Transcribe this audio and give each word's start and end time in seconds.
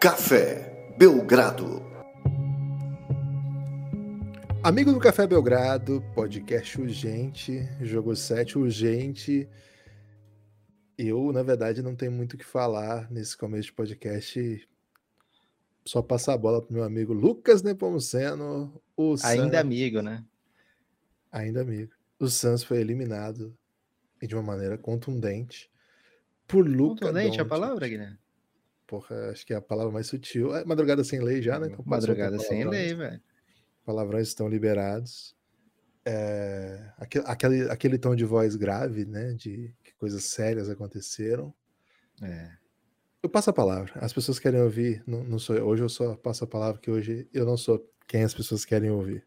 Café 0.00 0.94
Belgrado. 0.96 1.82
Amigo 4.62 4.94
do 4.94 4.98
Café 4.98 5.26
Belgrado, 5.26 6.02
podcast 6.14 6.80
urgente, 6.80 7.68
jogo 7.82 8.16
7 8.16 8.56
urgente. 8.56 9.46
Eu, 10.96 11.30
na 11.34 11.42
verdade, 11.42 11.82
não 11.82 11.94
tenho 11.94 12.12
muito 12.12 12.32
o 12.32 12.38
que 12.38 12.46
falar 12.46 13.10
nesse 13.10 13.36
começo 13.36 13.64
de 13.64 13.74
podcast. 13.74 14.66
Só 15.84 16.00
passar 16.00 16.32
a 16.32 16.38
bola 16.38 16.62
pro 16.62 16.72
meu 16.72 16.82
amigo 16.82 17.12
Lucas 17.12 17.62
Nepomuceno. 17.62 18.72
O 18.96 19.16
Ainda 19.22 19.58
San... 19.58 19.60
amigo, 19.60 20.00
né? 20.00 20.24
Ainda 21.30 21.60
amigo. 21.60 21.92
O 22.18 22.26
Santos 22.26 22.64
foi 22.64 22.80
eliminado 22.80 23.54
de 24.22 24.34
uma 24.34 24.42
maneira 24.42 24.78
contundente 24.78 25.70
por 26.48 26.66
Lucas. 26.66 27.00
Contundente 27.00 27.36
Doncic. 27.36 27.42
a 27.42 27.44
palavra, 27.44 27.86
Guilherme? 27.86 28.18
Porra, 28.90 29.30
acho 29.30 29.46
que 29.46 29.52
é 29.52 29.56
a 29.56 29.62
palavra 29.62 29.92
mais 29.92 30.08
sutil. 30.08 30.52
É 30.52 30.64
madrugada 30.64 31.04
sem 31.04 31.20
lei 31.20 31.40
já, 31.40 31.60
né? 31.60 31.68
Então, 31.68 31.84
madrugada 31.86 32.40
sem 32.40 32.68
lei, 32.68 32.92
velho. 32.92 33.20
Palavrões 33.84 34.26
estão 34.26 34.48
liberados. 34.48 35.36
É, 36.04 36.90
aquele, 36.96 37.70
aquele 37.70 37.98
tom 37.98 38.16
de 38.16 38.24
voz 38.24 38.56
grave, 38.56 39.04
né? 39.04 39.32
De 39.34 39.72
que 39.84 39.94
coisas 39.94 40.24
sérias 40.24 40.68
aconteceram. 40.68 41.54
É. 42.20 42.50
Eu 43.22 43.30
passo 43.30 43.50
a 43.50 43.52
palavra. 43.52 43.92
As 43.94 44.12
pessoas 44.12 44.40
querem 44.40 44.60
ouvir. 44.60 45.04
Não, 45.06 45.22
não 45.22 45.38
sou 45.38 45.54
eu. 45.54 45.68
Hoje 45.68 45.84
eu 45.84 45.88
só 45.88 46.16
passo 46.16 46.42
a 46.42 46.48
palavra 46.48 46.80
que 46.80 46.90
hoje 46.90 47.28
eu 47.32 47.46
não 47.46 47.56
sou 47.56 47.88
quem 48.08 48.24
as 48.24 48.34
pessoas 48.34 48.64
querem 48.64 48.90
ouvir. 48.90 49.24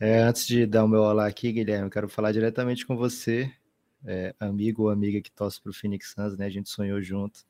É, 0.00 0.22
antes 0.22 0.46
de 0.46 0.64
dar 0.64 0.82
o 0.82 0.88
meu 0.88 1.02
olá 1.02 1.26
aqui, 1.26 1.52
Guilherme, 1.52 1.88
eu 1.88 1.90
quero 1.90 2.08
falar 2.08 2.32
diretamente 2.32 2.86
com 2.86 2.96
você, 2.96 3.52
é, 4.02 4.34
amigo 4.40 4.84
ou 4.84 4.88
amiga 4.88 5.20
que 5.20 5.30
torce 5.30 5.60
para 5.60 5.68
o 5.68 5.74
Phoenix 5.74 6.14
Suns, 6.14 6.38
né? 6.38 6.46
A 6.46 6.50
gente 6.50 6.70
sonhou 6.70 7.02
junto. 7.02 7.44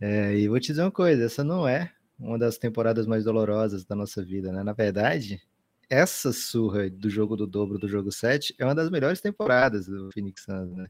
É, 0.00 0.34
e 0.36 0.48
vou 0.48 0.58
te 0.58 0.68
dizer 0.68 0.82
uma 0.82 0.90
coisa: 0.90 1.24
essa 1.24 1.44
não 1.44 1.68
é 1.68 1.92
uma 2.18 2.38
das 2.38 2.58
temporadas 2.58 3.06
mais 3.06 3.24
dolorosas 3.24 3.84
da 3.84 3.94
nossa 3.94 4.24
vida, 4.24 4.52
né? 4.52 4.62
Na 4.62 4.72
verdade, 4.72 5.42
essa 5.88 6.32
surra 6.32 6.88
do 6.88 7.10
jogo 7.10 7.36
do 7.36 7.46
dobro 7.46 7.78
do 7.78 7.88
jogo 7.88 8.12
7 8.12 8.54
é 8.58 8.64
uma 8.64 8.74
das 8.74 8.90
melhores 8.90 9.20
temporadas 9.20 9.86
do 9.86 10.10
Phoenix 10.12 10.44
Suns, 10.44 10.72
né? 10.74 10.86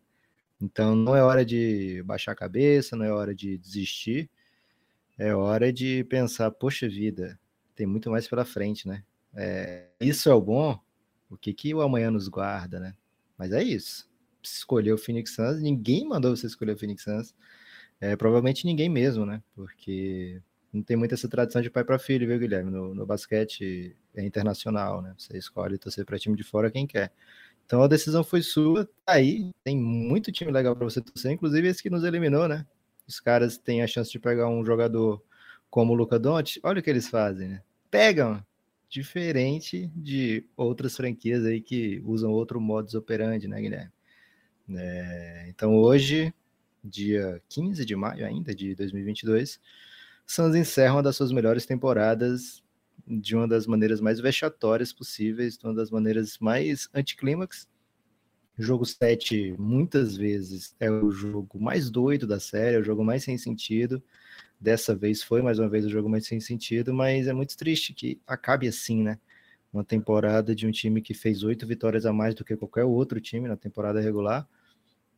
Então 0.61 0.94
não 0.94 1.16
é 1.16 1.22
hora 1.22 1.44
de 1.44 2.03
baixar 2.05 2.33
a 2.33 2.36
cabeça, 2.36 2.97
não 2.97 3.05
é 3.05 3.12
hora 3.12 3.34
de 3.34 3.56
desistir, 3.56 4.31
é 5.19 5.34
hora 5.34 5.72
de 5.72 6.05
pensar, 6.05 6.50
poxa 6.50 6.88
vida, 6.88 7.38
tem 7.75 7.86
muito 7.86 8.11
mais 8.11 8.28
pela 8.28 8.44
frente, 8.44 8.86
né? 8.86 9.03
É, 9.34 9.88
isso 10.00 10.28
é 10.28 10.34
o 10.34 10.41
bom, 10.41 10.78
o 11.31 11.36
que, 11.36 11.55
que 11.55 11.75
o 11.75 11.81
amanhã 11.81 12.11
nos 12.11 12.28
guarda, 12.28 12.78
né? 12.78 12.94
Mas 13.38 13.53
é 13.53 13.62
isso. 13.62 14.11
Escolheu 14.42 14.97
o 14.97 14.98
Phoenix 14.98 15.34
Suns, 15.34 15.61
ninguém 15.61 16.06
mandou 16.06 16.36
você 16.36 16.47
escolher 16.47 16.72
o 16.72 16.78
Phoenix 16.78 17.05
Suns. 17.05 17.34
É, 18.01 18.17
provavelmente 18.17 18.65
ninguém 18.65 18.89
mesmo, 18.89 19.27
né? 19.27 19.43
Porque 19.55 20.41
não 20.73 20.83
tem 20.83 20.97
muita 20.97 21.15
essa 21.15 21.29
tradição 21.29 21.61
de 21.61 21.69
pai 21.70 21.84
para 21.84 21.98
filho, 21.98 22.27
viu, 22.27 22.39
Guilherme? 22.39 22.70
No, 22.70 22.95
no, 22.95 23.05
basquete 23.05 23.95
é 24.15 24.25
internacional, 24.25 25.03
né? 25.03 25.15
Você 25.19 25.37
escolhe 25.37 25.77
torcer 25.77 26.05
para 26.06 26.19
time 26.19 26.37
de 26.37 26.45
fora 26.45 26.71
quem 26.71 26.87
quer. 26.87 27.12
Então 27.67 27.83
a 27.83 27.89
decisão 27.89 28.25
foi 28.25 28.43
sua, 28.43 28.84
tá 29.05 29.12
aí, 29.15 29.51
tem 29.62 29.77
muito 29.77 30.33
time 30.33 30.51
legal 30.51 30.75
para 30.75 30.84
você 30.84 31.01
torcer, 31.01 31.31
inclusive 31.33 31.69
esse 31.69 31.83
que 31.83 31.91
nos 31.91 32.03
eliminou, 32.05 32.48
né? 32.48 32.67
Os 33.06 33.21
caras 33.21 33.59
têm 33.59 33.83
a 33.83 33.87
chance 33.87 34.11
de 34.11 34.19
pegar 34.19 34.48
um 34.48 34.65
jogador 34.65 35.23
como 35.71 35.93
o 35.93 35.97
Luca 35.97 36.19
Doncic, 36.19 36.61
olha 36.65 36.81
o 36.81 36.83
que 36.83 36.91
eles 36.91 37.09
fazem, 37.09 37.48
né? 37.48 37.62
Pegam, 37.91 38.45
diferente 38.89 39.89
de 39.95 40.45
outras 40.56 40.97
franquias 40.97 41.45
aí 41.45 41.61
que 41.61 42.03
usam 42.05 42.33
outro 42.33 42.61
modus 42.61 42.95
operandi, 42.95 43.47
né, 43.47 43.61
Guilherme? 43.61 43.93
É, 44.77 45.47
então 45.48 45.77
hoje 45.77 46.33
dia 46.82 47.42
15 47.48 47.84
de 47.84 47.94
maio 47.96 48.26
ainda 48.26 48.54
de 48.54 48.74
2022, 48.74 49.60
Suns 50.26 50.54
encerra 50.54 50.94
uma 50.94 51.02
das 51.02 51.16
suas 51.16 51.32
melhores 51.32 51.66
temporadas 51.66 52.62
de 53.06 53.34
uma 53.34 53.48
das 53.48 53.66
maneiras 53.66 54.00
mais 54.00 54.20
vexatórias 54.20 54.92
possíveis, 54.92 55.58
de 55.58 55.64
uma 55.64 55.74
das 55.74 55.91
maneiras 55.91 56.38
mais 56.38 56.88
anticlímax. 56.94 57.68
Jogo 58.56 58.84
7, 58.84 59.56
muitas 59.58 60.16
vezes, 60.16 60.76
é 60.78 60.91
o 60.91 61.10
jogo 61.10 61.60
mais 61.60 61.91
doido 61.91 62.26
da 62.26 62.38
série, 62.38 62.76
é 62.76 62.78
o 62.78 62.84
jogo 62.84 63.02
mais 63.02 63.24
sem 63.24 63.36
sentido. 63.36 64.00
Dessa 64.60 64.94
vez 64.94 65.22
foi 65.22 65.42
mais 65.42 65.58
uma 65.58 65.68
vez 65.68 65.84
o 65.84 65.91
jogo 65.91 66.08
mais 66.08 66.26
sem 66.26 66.38
sentido, 66.38 66.94
mas 66.94 67.26
é 67.26 67.32
muito 67.32 67.56
triste 67.56 67.92
que 67.92 68.20
acabe 68.26 68.68
assim, 68.68 69.02
né? 69.02 69.18
Uma 69.72 69.82
temporada 69.82 70.54
de 70.54 70.66
um 70.66 70.70
time 70.70 71.00
que 71.00 71.14
fez 71.14 71.42
oito 71.42 71.66
vitórias 71.66 72.06
a 72.06 72.12
mais 72.12 72.34
do 72.34 72.44
que 72.44 72.56
qualquer 72.56 72.84
outro 72.84 73.20
time 73.20 73.48
na 73.48 73.56
temporada 73.56 74.00
regular 74.00 74.47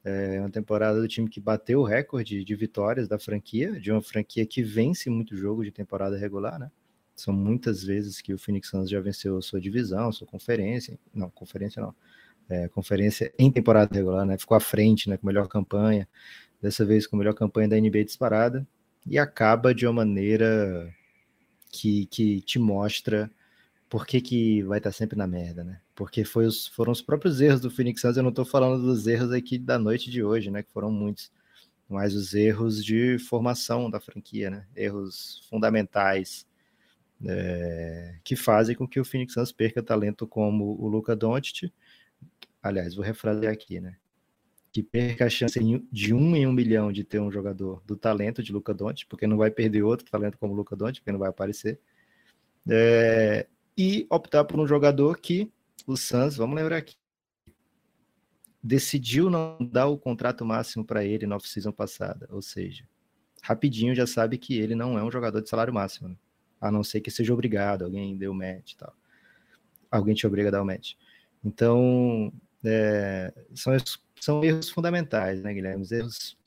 é 0.05 0.41
uma 0.41 0.51
temporada 0.51 1.01
do 1.01 1.07
time 1.07 1.29
que 1.29 1.41
bateu 1.41 1.81
o 1.81 1.85
recorde 1.85 2.45
de 2.45 2.55
vitórias 2.57 3.07
da 3.07 3.19
franquia, 3.19 3.79
de 3.81 3.93
uma 3.93 4.03
franquia 4.03 4.45
que 4.45 4.63
vence 4.63 5.09
muito 5.09 5.37
jogo 5.37 5.65
de 5.65 5.71
temporada 5.71 6.17
regular, 6.17 6.59
né? 6.59 6.71
São 7.15 7.33
muitas 7.33 7.85
vezes 7.85 8.21
que 8.21 8.35
o 8.35 8.39
Phoenix 8.39 8.69
Suns 8.69 8.91
já 8.91 9.01
venceu 9.01 9.41
sua 9.41 9.61
divisão, 9.61 10.11
sua 10.11 10.27
conferência. 10.27 10.99
Não, 11.15 11.31
conferência 11.31 11.81
não. 11.81 11.95
É, 12.49 12.69
conferência 12.69 13.33
em 13.39 13.51
temporada 13.51 13.95
regular, 13.95 14.27
né? 14.27 14.37
Ficou 14.37 14.57
à 14.57 14.61
frente, 14.61 15.09
né? 15.09 15.17
Com 15.17 15.27
melhor 15.27 15.47
campanha. 15.47 16.09
Dessa 16.61 16.85
vez 16.85 17.07
com 17.07 17.17
a 17.17 17.19
melhor 17.19 17.35
campanha 17.35 17.69
da 17.69 17.81
NBA 17.81 18.05
disparada. 18.05 18.67
E 19.07 19.19
acaba 19.19 19.75
de 19.75 19.87
uma 19.87 19.93
maneira 19.93 20.93
que, 21.71 22.07
que 22.07 22.41
te 22.43 22.59
mostra 22.59 23.31
por 23.93 24.07
que, 24.07 24.23
que 24.23 24.63
vai 24.63 24.79
estar 24.79 24.91
sempre 24.91 25.19
na 25.19 25.27
merda, 25.27 25.63
né? 25.63 25.79
Porque 25.95 26.23
os, 26.23 26.67
foram 26.69 26.93
os 26.93 27.03
próprios 27.03 27.43
erros 27.43 27.61
do 27.61 27.71
Phoenix 27.71 28.01
Suns, 28.01 28.17
eu 28.17 28.23
não 28.23 28.31
estou 28.31 28.43
falando 28.43 28.83
dos 28.83 29.07
erros 29.07 29.33
aqui 29.33 29.59
da 29.59 29.79
noite 29.79 30.11
de 30.11 30.25
hoje, 30.25 30.51
né? 30.51 30.63
Que 30.63 30.73
foram 30.73 30.91
muitos, 30.91 31.31
mas 31.87 32.15
os 32.15 32.33
erros 32.33 32.83
de 32.83 33.19
formação 33.19 33.91
da 33.91 34.01
franquia, 34.01 34.49
né? 34.49 34.67
Erros 34.75 35.47
fundamentais 35.51 36.47
é, 37.23 38.15
que 38.25 38.35
fazem 38.35 38.75
com 38.75 38.89
que 38.89 38.99
o 38.99 39.05
Phoenix 39.05 39.35
Suns 39.35 39.53
perca 39.53 39.83
talento 39.83 40.27
como 40.27 40.75
o 40.83 40.89
Luca 40.89 41.15
Doncic. 41.15 41.71
Aliás, 42.63 42.95
vou 42.95 43.05
refrasear 43.05 43.53
aqui, 43.53 43.79
né? 43.79 43.97
Que 44.73 44.83
perca 44.83 45.27
a 45.27 45.29
chance 45.29 45.61
de 45.93 46.15
um 46.15 46.35
em 46.35 46.47
um 46.47 46.53
milhão 46.53 46.91
de 46.91 47.05
ter 47.05 47.21
um 47.21 47.31
jogador 47.31 47.83
do 47.85 47.95
talento 47.95 48.43
de 48.43 48.55
Luca 48.55 48.73
Doncic, 48.73 49.07
porque 49.07 49.27
não 49.27 49.37
vai 49.37 49.51
perder 49.51 49.83
outro 49.83 50.11
talento 50.11 50.39
como 50.39 50.55
o 50.55 50.57
Luca 50.57 50.75
Doncic, 50.75 51.01
porque 51.01 51.13
não 51.13 51.19
vai 51.19 51.29
aparecer. 51.29 51.79
É, 52.67 53.47
e 53.77 54.07
optar 54.11 54.45
por 54.45 54.59
um 54.61 54.67
jogador 54.67 55.19
que 55.19 55.51
o 55.87 55.97
Suns, 55.97 56.37
vamos 56.37 56.57
lembrar 56.57 56.77
aqui, 56.77 56.97
decidiu 58.63 59.29
não 59.29 59.59
dar 59.61 59.87
o 59.87 59.99
contrato 59.99 60.45
máximo 60.45 60.85
para 60.85 61.05
ele 61.05 61.27
na 61.27 61.37
off-season 61.37 61.73
passada, 61.73 62.29
ou 62.31 62.41
seja, 62.41 62.87
rapidinho 63.43 63.95
já 63.95 64.07
sabe 64.07 64.39
que 64.39 64.57
ele 64.59 64.75
não 64.75 64.99
é 64.99 65.03
um 65.03 65.11
jogador 65.11 65.43
de 65.43 65.49
salário 65.49 65.75
máximo, 65.75 66.09
né? 66.09 66.17
a 66.61 66.71
não 66.71 66.85
ser 66.85 67.01
que 67.01 67.11
seja 67.11 67.35
obrigado, 67.35 67.85
alguém 67.85 68.17
deu 68.17 68.33
match 68.33 68.73
e 68.73 68.77
tal. 68.77 68.95
Alguém 69.91 70.15
te 70.15 70.25
obriga 70.27 70.49
a 70.49 70.53
dar 70.53 70.63
o 70.63 70.65
match. 70.65 70.95
Então, 71.45 72.33
é, 72.65 73.35
são, 73.53 73.77
são 74.21 74.45
erros 74.45 74.71
fundamentais, 74.71 75.43
né, 75.43 75.53
Guilherme? 75.53 75.85
Erros 75.91 76.39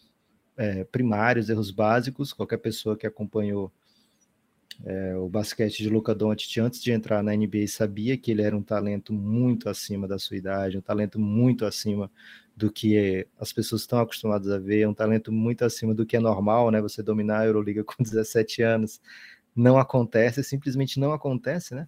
é, 0.55 0.85
primários, 0.85 1.49
erros 1.49 1.69
básicos. 1.69 2.31
Qualquer 2.31 2.57
pessoa 2.59 2.95
que 2.95 3.05
acompanhou 3.05 3.71
é, 4.83 5.15
o 5.15 5.29
basquete 5.29 5.77
de 5.77 5.89
Luca 5.89 6.13
Doncic 6.13 6.57
antes 6.59 6.81
de 6.81 6.91
entrar 6.91 7.23
na 7.23 7.35
NBA 7.35 7.67
sabia 7.67 8.17
que 8.17 8.31
ele 8.31 8.41
era 8.41 8.55
um 8.55 8.61
talento 8.61 9.13
muito 9.13 9.69
acima 9.69 10.07
da 10.07 10.19
sua 10.19 10.35
idade, 10.35 10.77
um 10.77 10.81
talento 10.81 11.19
muito 11.19 11.65
acima 11.65 12.11
do 12.55 12.71
que 12.71 13.27
as 13.39 13.53
pessoas 13.53 13.81
estão 13.81 13.99
acostumadas 13.99 14.49
a 14.49 14.57
ver, 14.57 14.87
um 14.87 14.93
talento 14.93 15.31
muito 15.31 15.63
acima 15.63 15.93
do 15.93 16.05
que 16.05 16.17
é 16.17 16.19
normal, 16.19 16.71
né? 16.71 16.81
Você 16.81 17.01
dominar 17.03 17.39
a 17.39 17.45
Euroliga 17.45 17.83
com 17.83 17.95
17 18.03 18.61
anos 18.61 19.01
não 19.55 19.77
acontece, 19.77 20.43
simplesmente 20.43 20.99
não 20.99 21.13
acontece, 21.13 21.73
né? 21.73 21.87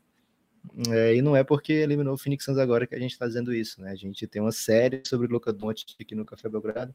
É, 0.89 1.15
e 1.15 1.21
não 1.21 1.35
é 1.35 1.43
porque 1.43 1.71
eliminou 1.71 2.13
o 2.13 2.17
Phoenix 2.17 2.43
Suns 2.43 2.57
agora 2.57 2.85
que 2.85 2.95
a 2.95 2.99
gente 2.99 3.11
está 3.11 3.25
fazendo 3.25 3.53
isso, 3.53 3.81
né? 3.81 3.91
A 3.91 3.95
gente 3.95 4.27
tem 4.27 4.41
uma 4.41 4.51
série 4.51 5.01
sobre 5.05 5.27
Luca 5.27 5.53
Doncic 5.53 5.95
aqui 5.99 6.15
no 6.15 6.25
Café 6.25 6.49
Belgrado, 6.49 6.93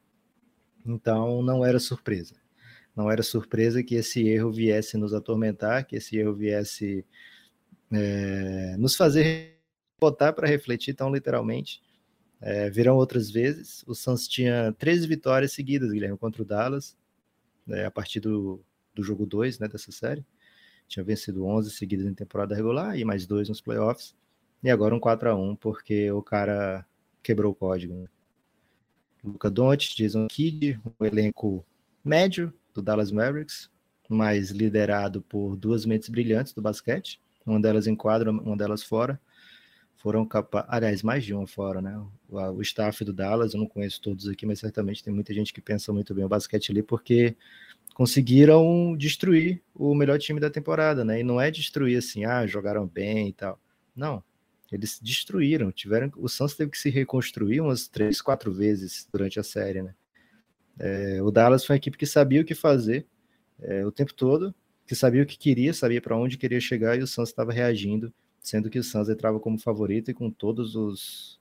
então 0.85 1.43
não 1.43 1.65
era 1.65 1.79
surpresa. 1.79 2.35
Não 2.94 3.11
era 3.11 3.23
surpresa 3.23 3.83
que 3.83 3.94
esse 3.94 4.27
erro 4.29 4.53
viesse 4.53 4.97
nos 4.97 5.15
atormentar, 5.15 5.87
que 5.87 5.97
esse 5.97 6.17
erro 6.19 6.35
viesse 6.35 7.05
é, 7.91 8.77
nos 8.79 8.97
fazer 8.97 9.59
botar 9.99 10.33
para 10.33 10.49
refletir 10.49 10.94
tão 10.94 11.12
literalmente. 11.12 11.83
É, 12.41 12.69
virão 12.69 12.97
outras 12.97 13.31
vezes. 13.31 13.85
O 13.87 13.94
Suns 13.94 14.27
tinha 14.27 14.73
13 14.79 15.06
vitórias 15.06 15.53
seguidas, 15.53 15.93
Guilherme, 15.93 16.19
contra 16.19 16.43
o 16.43 16.44
Dallas, 16.44 16.97
né, 17.67 17.87
a 17.87 17.91
partir 17.91 18.19
do, 18.19 18.61
do 18.95 19.03
jogo 19.03 19.25
2 19.25 19.61
né, 19.61 19.69
dessa 19.69 19.93
série. 19.93 20.25
Tinha 20.88 21.05
vencido 21.05 21.47
11 21.47 21.71
seguidas 21.71 22.06
em 22.06 22.15
temporada 22.15 22.55
regular 22.55 22.99
e 22.99 23.05
mais 23.05 23.27
dois 23.27 23.49
nos 23.49 23.61
playoffs. 23.61 24.15
E 24.62 24.71
agora 24.71 24.95
um 24.95 25.00
4 25.00 25.31
a 25.31 25.35
1 25.35 25.56
porque 25.56 26.11
o 26.11 26.23
cara 26.23 26.85
quebrou 27.23 27.53
o 27.53 27.55
código. 27.55 27.95
Né? 27.95 28.09
Luca 29.25 29.49
Doncic, 29.49 29.97
Jason 29.97 30.27
Kidd, 30.27 30.81
um 31.00 31.05
elenco 31.05 31.65
médio, 32.05 32.53
do 32.75 32.83
Dallas 32.83 33.11
Mavericks, 33.11 33.71
mas 34.09 34.51
liderado 34.51 35.23
por 35.23 35.57
duas 35.57 35.87
mentes 35.87 36.09
brilhantes 36.09 36.53
do 36.53 36.63
basquete, 36.63 37.21
uma 37.47 37.61
delas 37.61 37.87
em 37.87 37.97
quadra, 37.97 38.31
uma 38.31 38.57
delas 38.57 38.83
fora. 38.83 39.21
Foram 39.97 40.27
capazes, 40.27 40.69
aliás, 40.69 41.03
mais 41.03 41.25
de 41.25 41.33
uma 41.33 41.47
fora, 41.47 41.81
né? 41.81 41.97
O, 42.29 42.61
staff 42.63 43.05
do 43.05 43.13
Dallas, 43.13 43.55
eu 43.55 43.61
não 43.61 43.69
conheço 43.69 44.01
todos 44.01 44.29
aqui, 44.29 44.45
mas 44.45 44.59
certamente 44.59 45.03
tem 45.03 45.13
muita 45.13 45.33
gente 45.33 45.53
que 45.53 45.61
pensa 45.61 45.93
muito 45.93 46.13
bem 46.13 46.25
o 46.25 46.29
basquete 46.29 46.73
ali, 46.73 46.83
porque 46.83 47.37
conseguiram 47.95 48.97
destruir 48.97 49.63
o 49.75 49.95
melhor 49.95 50.19
time 50.19 50.41
da 50.41 50.51
temporada, 50.51 51.05
né? 51.05 51.21
E 51.21 51.23
não 51.23 51.41
é 51.41 51.51
destruir 51.51 51.97
assim, 51.99 52.25
ah, 52.25 52.47
jogaram 52.47 52.87
bem 52.87 53.29
e 53.29 53.33
tal. 53.33 53.61
Não, 53.95 54.25
eles 54.73 54.99
destruíram, 55.01 55.71
tiveram, 55.71 56.11
o 56.17 56.29
Suns 56.29 56.55
teve 56.55 56.71
que 56.71 56.79
se 56.79 56.91
reconstruir 56.91 57.61
umas 57.61 57.87
três, 57.87 58.21
quatro 58.21 58.51
vezes 58.53 59.07
durante 59.13 59.39
a 59.39 59.43
série, 59.43 59.83
né? 59.83 59.95
É, 60.79 61.23
o 61.23 61.31
Dallas 61.31 61.65
foi 61.65 61.75
uma 61.75 61.79
equipe 61.79 61.97
que 61.97 62.07
sabia 62.07 62.41
o 62.41 62.45
que 62.45 62.55
fazer 62.55 63.07
é, 63.61 63.85
o 63.87 63.93
tempo 63.93 64.13
todo, 64.15 64.55
que 64.87 64.95
sabia 64.95 65.23
o 65.23 65.27
que 65.27 65.39
queria, 65.39 65.73
sabia 65.73 66.01
para 66.01 66.17
onde 66.17 66.37
queria 66.37 66.61
chegar 66.61 66.99
e 66.99 67.03
o 67.03 67.07
Suns 67.07 67.29
estava 67.29 67.53
reagindo, 67.53 68.13
sendo 68.41 68.69
que 68.69 68.79
o 68.79 68.83
Suns 68.83 69.09
entrava 69.09 69.39
como 69.39 69.59
favorito 69.59 70.11
e 70.11 70.15
com 70.15 70.31
todos 70.31 70.75
os 70.75 71.41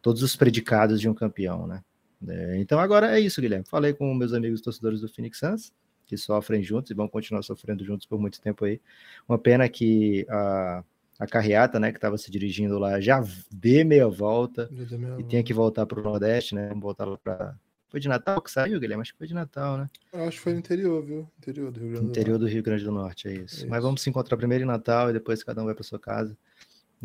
todos 0.00 0.22
os 0.22 0.34
predicados 0.34 1.00
de 1.00 1.08
um 1.08 1.14
campeão, 1.14 1.66
né? 1.66 1.82
É, 2.28 2.58
então 2.58 2.78
agora 2.78 3.16
é 3.16 3.20
isso, 3.20 3.40
Guilherme. 3.40 3.64
Falei 3.68 3.92
com 3.92 4.12
meus 4.14 4.32
amigos 4.32 4.60
torcedores 4.60 5.00
do 5.00 5.08
Phoenix 5.08 5.38
Suns, 5.38 5.72
que 6.06 6.16
sofrem 6.16 6.62
juntos 6.62 6.90
e 6.90 6.94
vão 6.94 7.08
continuar 7.08 7.42
sofrendo 7.42 7.84
juntos 7.84 8.06
por 8.06 8.20
muito 8.20 8.40
tempo 8.40 8.64
aí. 8.64 8.80
Uma 9.28 9.38
pena 9.38 9.68
que 9.68 10.26
a, 10.28 10.84
a 11.18 11.26
carreata, 11.26 11.78
né, 11.78 11.90
que 11.90 11.98
estava 11.98 12.18
se 12.18 12.30
dirigindo 12.30 12.78
lá, 12.78 13.00
já 13.00 13.24
dê 13.50 13.84
meia 13.84 14.08
volta 14.08 14.68
meia 14.70 15.16
e 15.20 15.24
tinha 15.24 15.42
que 15.42 15.54
voltar 15.54 15.86
para 15.86 16.00
o 16.00 16.02
Nordeste, 16.02 16.54
né? 16.54 16.68
Vamos 16.68 16.82
voltar 16.82 17.04
lá 17.04 17.16
para. 17.16 17.56
Foi 17.92 18.00
de 18.00 18.08
Natal 18.08 18.40
que 18.40 18.50
saiu, 18.50 18.80
Guilherme? 18.80 19.02
Acho 19.02 19.12
que 19.12 19.18
foi 19.18 19.26
de 19.26 19.34
Natal, 19.34 19.76
né? 19.76 19.90
Acho 20.14 20.38
que 20.38 20.42
foi 20.44 20.54
no 20.54 20.60
interior, 20.60 21.04
viu? 21.04 21.30
Interior 21.38 21.70
do 21.70 21.78
Rio 21.78 21.90
Grande 21.90 22.06
do 22.06 22.10
Interior 22.10 22.38
do 22.38 22.46
Rio 22.46 22.62
Grande 22.62 22.84
do 22.84 22.90
Norte, 22.90 23.28
é 23.28 23.32
isso. 23.32 23.40
é 23.40 23.58
isso. 23.58 23.68
Mas 23.68 23.82
vamos 23.82 24.00
se 24.00 24.08
encontrar 24.08 24.38
primeiro 24.38 24.64
em 24.64 24.66
Natal 24.66 25.10
e 25.10 25.12
depois 25.12 25.44
cada 25.44 25.60
um 25.60 25.66
vai 25.66 25.74
para 25.74 25.84
sua 25.84 25.98
casa. 25.98 26.34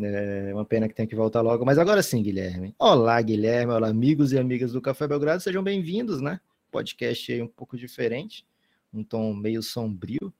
É 0.00 0.50
uma 0.54 0.64
pena 0.64 0.88
que 0.88 0.94
tem 0.94 1.06
que 1.06 1.14
voltar 1.14 1.42
logo. 1.42 1.62
Mas 1.62 1.76
agora 1.76 2.02
sim, 2.02 2.22
Guilherme. 2.22 2.74
Olá, 2.78 3.20
Guilherme. 3.20 3.70
Olá, 3.70 3.88
amigos 3.88 4.32
e 4.32 4.38
amigas 4.38 4.72
do 4.72 4.80
Café 4.80 5.06
Belgrado. 5.06 5.42
Sejam 5.42 5.62
bem-vindos, 5.62 6.22
né? 6.22 6.40
Podcast 6.70 7.30
aí 7.30 7.42
um 7.42 7.48
pouco 7.48 7.76
diferente. 7.76 8.46
Um 8.90 9.04
tom 9.04 9.34
meio 9.34 9.62
sombrio. 9.62 10.32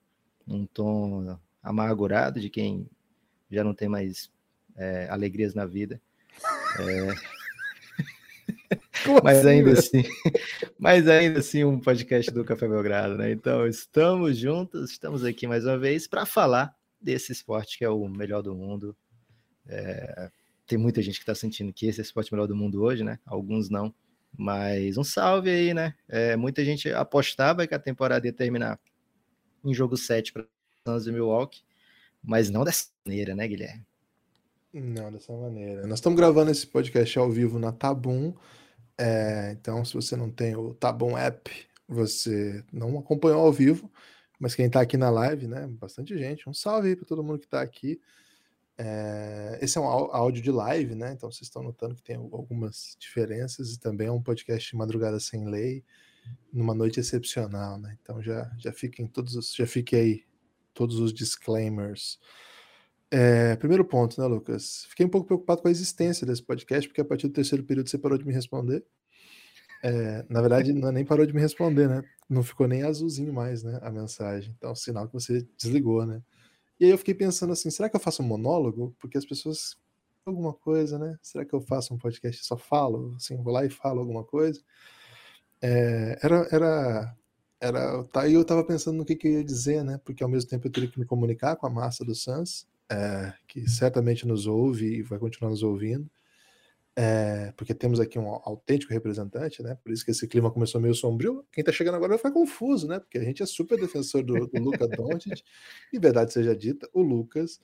Um 0.47 0.65
tom 0.65 1.37
amargurado 1.61 2.39
de 2.39 2.49
quem 2.49 2.89
já 3.51 3.63
não 3.63 3.75
tem 3.75 3.87
mais 3.87 4.31
é, 4.75 5.07
alegrias 5.11 5.53
na 5.53 5.67
vida. 5.67 6.01
É... 6.79 7.38
mas 9.23 9.39
assim, 9.39 9.49
ainda 9.49 9.71
assim, 9.71 10.03
mas 10.77 11.07
ainda 11.07 11.39
assim 11.39 11.63
um 11.63 11.79
podcast 11.79 12.31
do 12.31 12.43
Café 12.43 12.67
Belgrado, 12.67 13.17
né? 13.17 13.31
Então 13.31 13.67
estamos 13.67 14.37
juntos, 14.37 14.91
estamos 14.91 15.23
aqui 15.23 15.47
mais 15.47 15.65
uma 15.65 15.77
vez 15.77 16.07
para 16.07 16.25
falar 16.25 16.75
desse 17.01 17.31
esporte 17.31 17.77
que 17.77 17.85
é 17.85 17.89
o 17.89 18.07
melhor 18.07 18.41
do 18.41 18.53
mundo, 18.53 18.95
é, 19.67 20.29
tem 20.65 20.77
muita 20.77 21.01
gente 21.01 21.15
que 21.15 21.23
está 21.23 21.35
sentindo 21.35 21.73
que 21.73 21.87
esse 21.87 21.99
é 21.99 22.03
o 22.03 22.03
esporte 22.03 22.31
melhor 22.33 22.47
do 22.47 22.55
mundo 22.55 22.81
hoje, 22.81 23.03
né? 23.03 23.19
Alguns 23.25 23.69
não. 23.69 23.93
Mas 24.37 24.97
um 24.97 25.03
salve 25.03 25.49
aí, 25.49 25.73
né? 25.73 25.95
É, 26.07 26.35
muita 26.35 26.63
gente 26.63 26.91
apostava 26.93 27.65
que 27.65 27.73
a 27.73 27.79
temporada 27.79 28.27
ia 28.27 28.33
terminar 28.33 28.79
em 29.63 29.73
jogo 29.73 29.97
7 29.97 30.31
para 30.31 30.45
Suns 30.87 31.07
e 31.07 31.11
Milwaukee, 31.11 31.61
mas 32.23 32.49
não 32.49 32.63
dessa 32.63 32.87
maneira, 33.05 33.35
né, 33.35 33.47
Guilherme? 33.47 33.85
Não, 34.73 35.11
dessa 35.11 35.33
maneira. 35.33 35.87
Nós 35.87 35.97
estamos 35.97 36.17
gravando 36.17 36.51
esse 36.51 36.67
podcast 36.67 37.17
ao 37.17 37.29
vivo 37.31 37.57
na 37.57 37.71
Tabum. 37.71 38.33
É, 38.99 39.51
então, 39.53 39.85
se 39.85 39.93
você 39.93 40.17
não 40.17 40.29
tem 40.29 40.57
o 40.57 40.73
Tabum 40.73 41.17
App, 41.17 41.49
você 41.87 42.63
não 42.71 42.99
acompanhou 42.99 43.39
ao 43.39 43.53
vivo. 43.53 43.89
Mas 44.37 44.55
quem 44.55 44.67
está 44.67 44.81
aqui 44.81 44.97
na 44.97 45.09
live, 45.09 45.47
né? 45.47 45.67
Bastante 45.67 46.17
gente. 46.17 46.49
Um 46.49 46.53
salve 46.53 46.95
para 46.95 47.05
todo 47.05 47.23
mundo 47.23 47.39
que 47.39 47.45
está 47.45 47.61
aqui. 47.61 47.99
É, 48.77 49.59
esse 49.61 49.77
é 49.77 49.81
um 49.81 49.85
áudio 49.85 50.41
de 50.41 50.51
live, 50.51 50.95
né? 50.95 51.11
Então 51.13 51.29
vocês 51.29 51.43
estão 51.43 51.63
notando 51.63 51.95
que 51.95 52.03
tem 52.03 52.15
algumas 52.15 52.95
diferenças 52.97 53.73
e 53.73 53.79
também 53.79 54.07
é 54.07 54.11
um 54.11 54.21
podcast 54.21 54.69
de 54.69 54.77
madrugada 54.77 55.19
sem 55.19 55.45
lei, 55.45 55.83
numa 56.53 56.73
noite 56.73 56.99
excepcional, 56.99 57.77
né? 57.77 57.97
Então 58.01 58.21
já 58.21 58.49
já 58.57 58.71
fiquem 58.71 59.05
todos 59.05 59.35
os, 59.35 59.53
já 59.53 59.67
fique 59.67 59.95
aí 59.97 60.23
todos 60.73 60.99
os 60.99 61.13
disclaimers. 61.13 62.19
É, 63.11 63.55
primeiro 63.55 63.83
ponto, 63.83 64.19
né, 64.21 64.27
Lucas? 64.27 64.85
Fiquei 64.89 65.05
um 65.05 65.09
pouco 65.09 65.27
preocupado 65.27 65.61
com 65.61 65.67
a 65.67 65.71
existência 65.71 66.27
desse 66.27 66.43
podcast, 66.43 66.87
porque 66.87 67.01
a 67.01 67.05
partir 67.05 67.27
do 67.27 67.33
terceiro 67.33 67.63
período 67.63 67.89
você 67.89 67.97
parou 67.97 68.17
de 68.17 68.25
me 68.25 68.33
responder. 68.33 68.85
É, 69.83 70.25
na 70.29 70.41
verdade, 70.41 70.73
não, 70.73 70.89
é 70.89 70.91
nem 70.91 71.05
parou 71.05 71.25
de 71.25 71.33
me 71.33 71.39
responder, 71.39 71.87
né? 71.87 72.03
Não 72.29 72.43
ficou 72.43 72.67
nem 72.67 72.83
azulzinho 72.83 73.33
mais, 73.33 73.63
né? 73.63 73.79
A 73.81 73.89
mensagem. 73.89 74.53
Então, 74.57 74.75
sinal 74.75 75.07
que 75.07 75.13
você 75.13 75.47
desligou, 75.57 76.05
né? 76.05 76.21
E 76.79 76.85
aí 76.85 76.91
eu 76.91 76.97
fiquei 76.97 77.13
pensando 77.13 77.53
assim, 77.53 77.69
será 77.69 77.89
que 77.89 77.95
eu 77.95 77.99
faço 77.99 78.21
um 78.21 78.27
monólogo? 78.27 78.95
Porque 78.99 79.17
as 79.17 79.25
pessoas 79.25 79.77
alguma 80.25 80.53
coisa, 80.53 80.97
né? 80.97 81.17
Será 81.21 81.43
que 81.45 81.53
eu 81.53 81.61
faço 81.61 81.93
um 81.93 81.97
podcast 81.97 82.41
e 82.41 82.45
só 82.45 82.57
falo? 82.57 83.13
Assim, 83.15 83.35
vou 83.41 83.51
lá 83.53 83.65
e 83.65 83.69
falo 83.69 83.99
alguma 83.99 84.23
coisa? 84.23 84.61
É, 85.61 86.19
era, 86.21 86.47
era, 86.51 87.17
era, 87.59 88.03
tá, 88.05 88.21
aí 88.21 88.33
eu 88.33 88.45
tava 88.45 88.63
pensando 88.63 88.97
no 88.97 89.05
que, 89.05 89.15
que 89.15 89.27
eu 89.27 89.31
ia 89.33 89.43
dizer, 89.43 89.83
né? 89.83 89.99
Porque 90.05 90.23
ao 90.23 90.29
mesmo 90.29 90.49
tempo 90.49 90.67
eu 90.67 90.71
teria 90.71 90.89
que 90.89 90.99
me 90.99 91.05
comunicar 91.05 91.55
com 91.55 91.67
a 91.67 91.69
massa 91.69 92.05
do 92.05 92.15
Sans, 92.15 92.67
é, 92.91 93.33
que 93.47 93.69
certamente 93.69 94.27
nos 94.27 94.47
ouve 94.47 94.99
e 94.99 95.01
vai 95.01 95.19
continuar 95.19 95.49
nos 95.51 95.63
ouvindo 95.63 96.09
é, 97.01 97.53
porque 97.55 97.73
temos 97.73 97.97
aqui 97.97 98.19
um 98.19 98.27
autêntico 98.27 98.91
representante, 98.91 99.63
né? 99.63 99.73
Por 99.81 99.89
isso 99.89 100.03
que 100.03 100.11
esse 100.11 100.27
clima 100.27 100.51
começou 100.51 100.81
meio 100.81 100.93
sombrio. 100.93 101.45
Quem 101.49 101.61
está 101.61 101.71
chegando 101.71 101.95
agora 101.95 102.09
vai 102.09 102.17
ficar 102.17 102.31
confuso, 102.31 102.89
né? 102.89 102.99
Porque 102.99 103.17
a 103.17 103.23
gente 103.23 103.41
é 103.41 103.45
super 103.45 103.79
defensor 103.79 104.21
do, 104.21 104.47
do 104.47 104.61
Luca 104.61 104.85
Doncic. 104.85 105.41
e 105.93 105.97
verdade 105.97 106.33
seja 106.33 106.53
dita, 106.53 106.89
o 106.91 107.01
Lucas, 107.01 107.61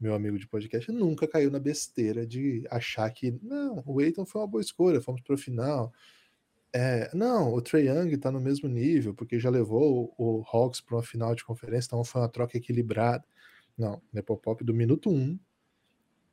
meu 0.00 0.14
amigo 0.14 0.36
de 0.36 0.48
podcast, 0.48 0.90
nunca 0.90 1.28
caiu 1.28 1.48
na 1.48 1.60
besteira 1.60 2.26
de 2.26 2.66
achar 2.70 3.08
que 3.10 3.38
não, 3.40 3.84
o 3.86 4.00
Eiton 4.00 4.26
foi 4.26 4.40
uma 4.40 4.48
boa 4.48 4.60
escolha, 4.60 5.00
fomos 5.00 5.20
para 5.20 5.34
o 5.34 5.38
final. 5.38 5.92
É, 6.74 7.08
não, 7.14 7.54
o 7.54 7.62
Trey 7.62 7.86
Young 7.88 8.12
está 8.12 8.32
no 8.32 8.40
mesmo 8.40 8.68
nível, 8.68 9.14
porque 9.14 9.38
já 9.38 9.48
levou 9.48 10.12
o, 10.18 10.40
o 10.40 10.44
Hawks 10.52 10.80
para 10.80 10.96
uma 10.96 11.04
final 11.04 11.36
de 11.36 11.44
conferência, 11.44 11.86
então 11.86 12.02
foi 12.02 12.20
uma 12.20 12.28
troca 12.28 12.56
equilibrada. 12.56 13.24
Não, 13.76 14.02
Nepopop 14.12 14.62
do 14.64 14.74
minuto 14.74 15.10
1 15.10 15.14
um, 15.14 15.38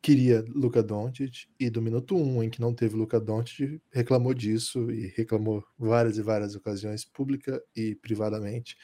queria 0.01 0.43
Luca 0.47 0.81
Doncic 0.81 1.47
e 1.59 1.69
do 1.69 1.81
minuto 1.81 2.15
um 2.15 2.41
em 2.41 2.49
que 2.49 2.61
não 2.61 2.73
teve 2.73 2.95
Luca 2.95 3.19
Doncic 3.19 3.81
reclamou 3.91 4.33
disso 4.33 4.89
e 4.91 5.07
reclamou 5.07 5.63
várias 5.77 6.17
e 6.17 6.21
várias 6.21 6.55
ocasiões 6.55 7.03
pública 7.05 7.61
e 7.75 7.95
privadamente. 7.95 8.77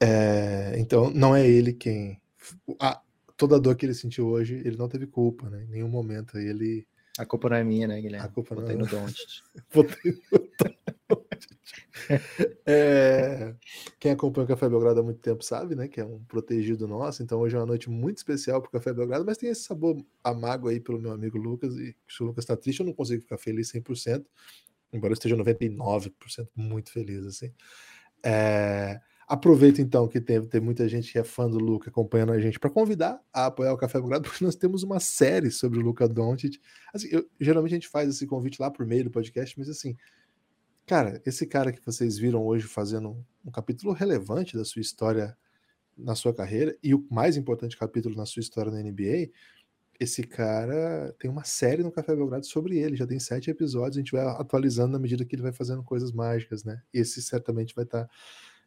É, 0.00 0.74
então 0.78 1.10
não 1.10 1.34
é 1.34 1.46
ele 1.46 1.72
quem 1.72 2.20
a, 2.80 3.00
toda 3.36 3.56
a 3.56 3.58
dor 3.58 3.76
que 3.76 3.86
ele 3.86 3.94
sentiu 3.94 4.26
hoje 4.26 4.60
ele 4.64 4.76
não 4.76 4.88
teve 4.88 5.06
culpa 5.06 5.48
né? 5.48 5.64
Em 5.64 5.68
nenhum 5.68 5.88
momento 5.88 6.38
ele 6.38 6.86
a 7.18 7.26
culpa 7.26 7.50
não 7.50 7.56
é 7.56 7.64
minha 7.64 7.86
né 7.86 8.00
Guilherme? 8.00 8.26
A 8.26 8.28
culpa 8.28 8.54
Botei 8.54 8.74
não 8.74 8.84
no 8.86 8.90
Doncic. 8.90 9.42
Botei 9.72 10.12
no 10.12 10.38
é, 12.66 13.54
quem 13.98 14.12
acompanha 14.12 14.44
o 14.44 14.48
Café 14.48 14.68
Belgrado 14.68 15.00
há 15.00 15.02
muito 15.02 15.20
tempo 15.20 15.44
sabe, 15.44 15.74
né? 15.74 15.88
Que 15.88 16.00
é 16.00 16.04
um 16.04 16.22
protegido 16.24 16.86
nosso. 16.86 17.22
Então 17.22 17.40
hoje 17.40 17.56
é 17.56 17.58
uma 17.58 17.66
noite 17.66 17.90
muito 17.90 18.18
especial 18.18 18.60
para 18.60 18.68
o 18.68 18.72
Café 18.72 18.92
Belgrado, 18.92 19.24
mas 19.24 19.38
tem 19.38 19.50
esse 19.50 19.62
sabor 19.62 19.96
amargo 20.22 20.68
aí 20.68 20.80
pelo 20.80 21.00
meu 21.00 21.12
amigo 21.12 21.38
Lucas. 21.38 21.76
E 21.76 21.96
se 22.08 22.22
o 22.22 22.26
Lucas 22.26 22.44
está 22.44 22.56
triste, 22.56 22.80
eu 22.80 22.86
não 22.86 22.92
consigo 22.92 23.22
ficar 23.22 23.38
feliz 23.38 23.70
100%, 23.72 24.24
embora 24.92 25.12
eu 25.12 25.14
esteja 25.14 25.36
99% 25.36 26.12
muito 26.54 26.92
feliz, 26.92 27.24
assim. 27.26 27.52
É, 28.24 29.00
aproveito 29.26 29.80
então 29.80 30.06
que 30.06 30.20
tem, 30.20 30.40
tem 30.46 30.60
muita 30.60 30.88
gente 30.88 31.10
que 31.10 31.18
é 31.18 31.24
fã 31.24 31.48
do 31.48 31.58
Luca 31.58 31.90
acompanhando 31.90 32.32
a 32.32 32.40
gente 32.40 32.58
para 32.60 32.70
convidar 32.70 33.20
a 33.32 33.46
apoiar 33.46 33.72
o 33.72 33.76
Café 33.76 33.98
Belgrado, 33.98 34.24
porque 34.28 34.44
nós 34.44 34.54
temos 34.54 34.82
uma 34.82 35.00
série 35.00 35.50
sobre 35.50 35.78
o 35.78 35.82
Luca 35.82 36.08
Doncic. 36.08 36.60
Assim, 36.92 37.08
eu, 37.10 37.28
geralmente 37.40 37.72
a 37.72 37.76
gente 37.76 37.88
faz 37.88 38.08
esse 38.08 38.26
convite 38.26 38.60
lá 38.60 38.70
por 38.70 38.86
meio 38.86 39.04
do 39.04 39.10
podcast, 39.10 39.58
mas 39.58 39.68
assim, 39.68 39.96
Cara, 40.86 41.22
esse 41.24 41.46
cara 41.46 41.72
que 41.72 41.84
vocês 41.84 42.18
viram 42.18 42.44
hoje 42.44 42.66
fazendo 42.66 43.24
um 43.44 43.50
capítulo 43.50 43.92
relevante 43.92 44.56
da 44.56 44.64
sua 44.64 44.82
história 44.82 45.36
na 45.96 46.14
sua 46.14 46.34
carreira 46.34 46.76
e 46.82 46.94
o 46.94 47.06
mais 47.10 47.36
importante 47.36 47.76
capítulo 47.76 48.16
na 48.16 48.26
sua 48.26 48.40
história 48.40 48.72
na 48.72 48.82
NBA, 48.82 49.30
esse 50.00 50.24
cara 50.24 51.14
tem 51.18 51.30
uma 51.30 51.44
série 51.44 51.82
no 51.82 51.92
Café 51.92 52.16
Belgrado 52.16 52.46
sobre 52.46 52.78
ele, 52.78 52.96
já 52.96 53.06
tem 53.06 53.20
sete 53.20 53.50
episódios, 53.50 53.96
a 53.96 54.00
gente 54.00 54.12
vai 54.12 54.26
atualizando 54.26 54.92
na 54.92 54.98
medida 54.98 55.24
que 55.24 55.34
ele 55.36 55.42
vai 55.42 55.52
fazendo 55.52 55.82
coisas 55.84 56.10
mágicas, 56.12 56.64
né? 56.64 56.82
Esse 56.92 57.22
certamente 57.22 57.74
vai 57.74 57.84
estar 57.84 58.08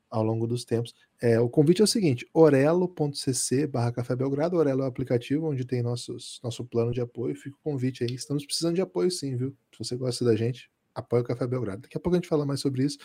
ao 0.10 0.24
longo 0.24 0.48
dos 0.48 0.63
tempos. 0.63 0.93
É, 1.22 1.39
o 1.39 1.50
convite 1.50 1.81
é 1.81 1.84
o 1.84 1.88
seguinte: 1.88 2.25
orelo.cc 2.34 3.67
barra 3.67 3.91
Café 3.91 4.15
Belgrado, 4.15 4.55
Orelo 4.55 4.81
é 4.81 4.86
o 4.86 4.88
aplicativo 4.88 5.48
onde 5.48 5.65
tem 5.65 5.81
nossos, 5.81 6.39
nosso 6.43 6.63
plano 6.63 6.91
de 6.93 7.01
apoio, 7.01 7.36
fica 7.36 7.55
o 7.57 7.60
convite 7.63 8.03
aí, 8.03 8.13
estamos 8.15 8.45
precisando 8.45 8.75
de 8.75 8.81
apoio 8.81 9.12
sim, 9.12 9.36
viu? 9.36 9.55
Se 9.74 9.79
você 9.79 9.98
gosta 9.98 10.24
da 10.24 10.36
gente, 10.36 10.69
apoia 10.95 11.21
o 11.21 11.25
Café 11.25 11.45
Belgrado. 11.45 11.83
Daqui 11.83 11.97
a 11.97 11.99
pouco 11.99 12.15
a 12.15 12.19
gente 12.19 12.29
fala 12.29 12.45
mais 12.45 12.61
sobre 12.61 12.83
isso. 12.83 12.97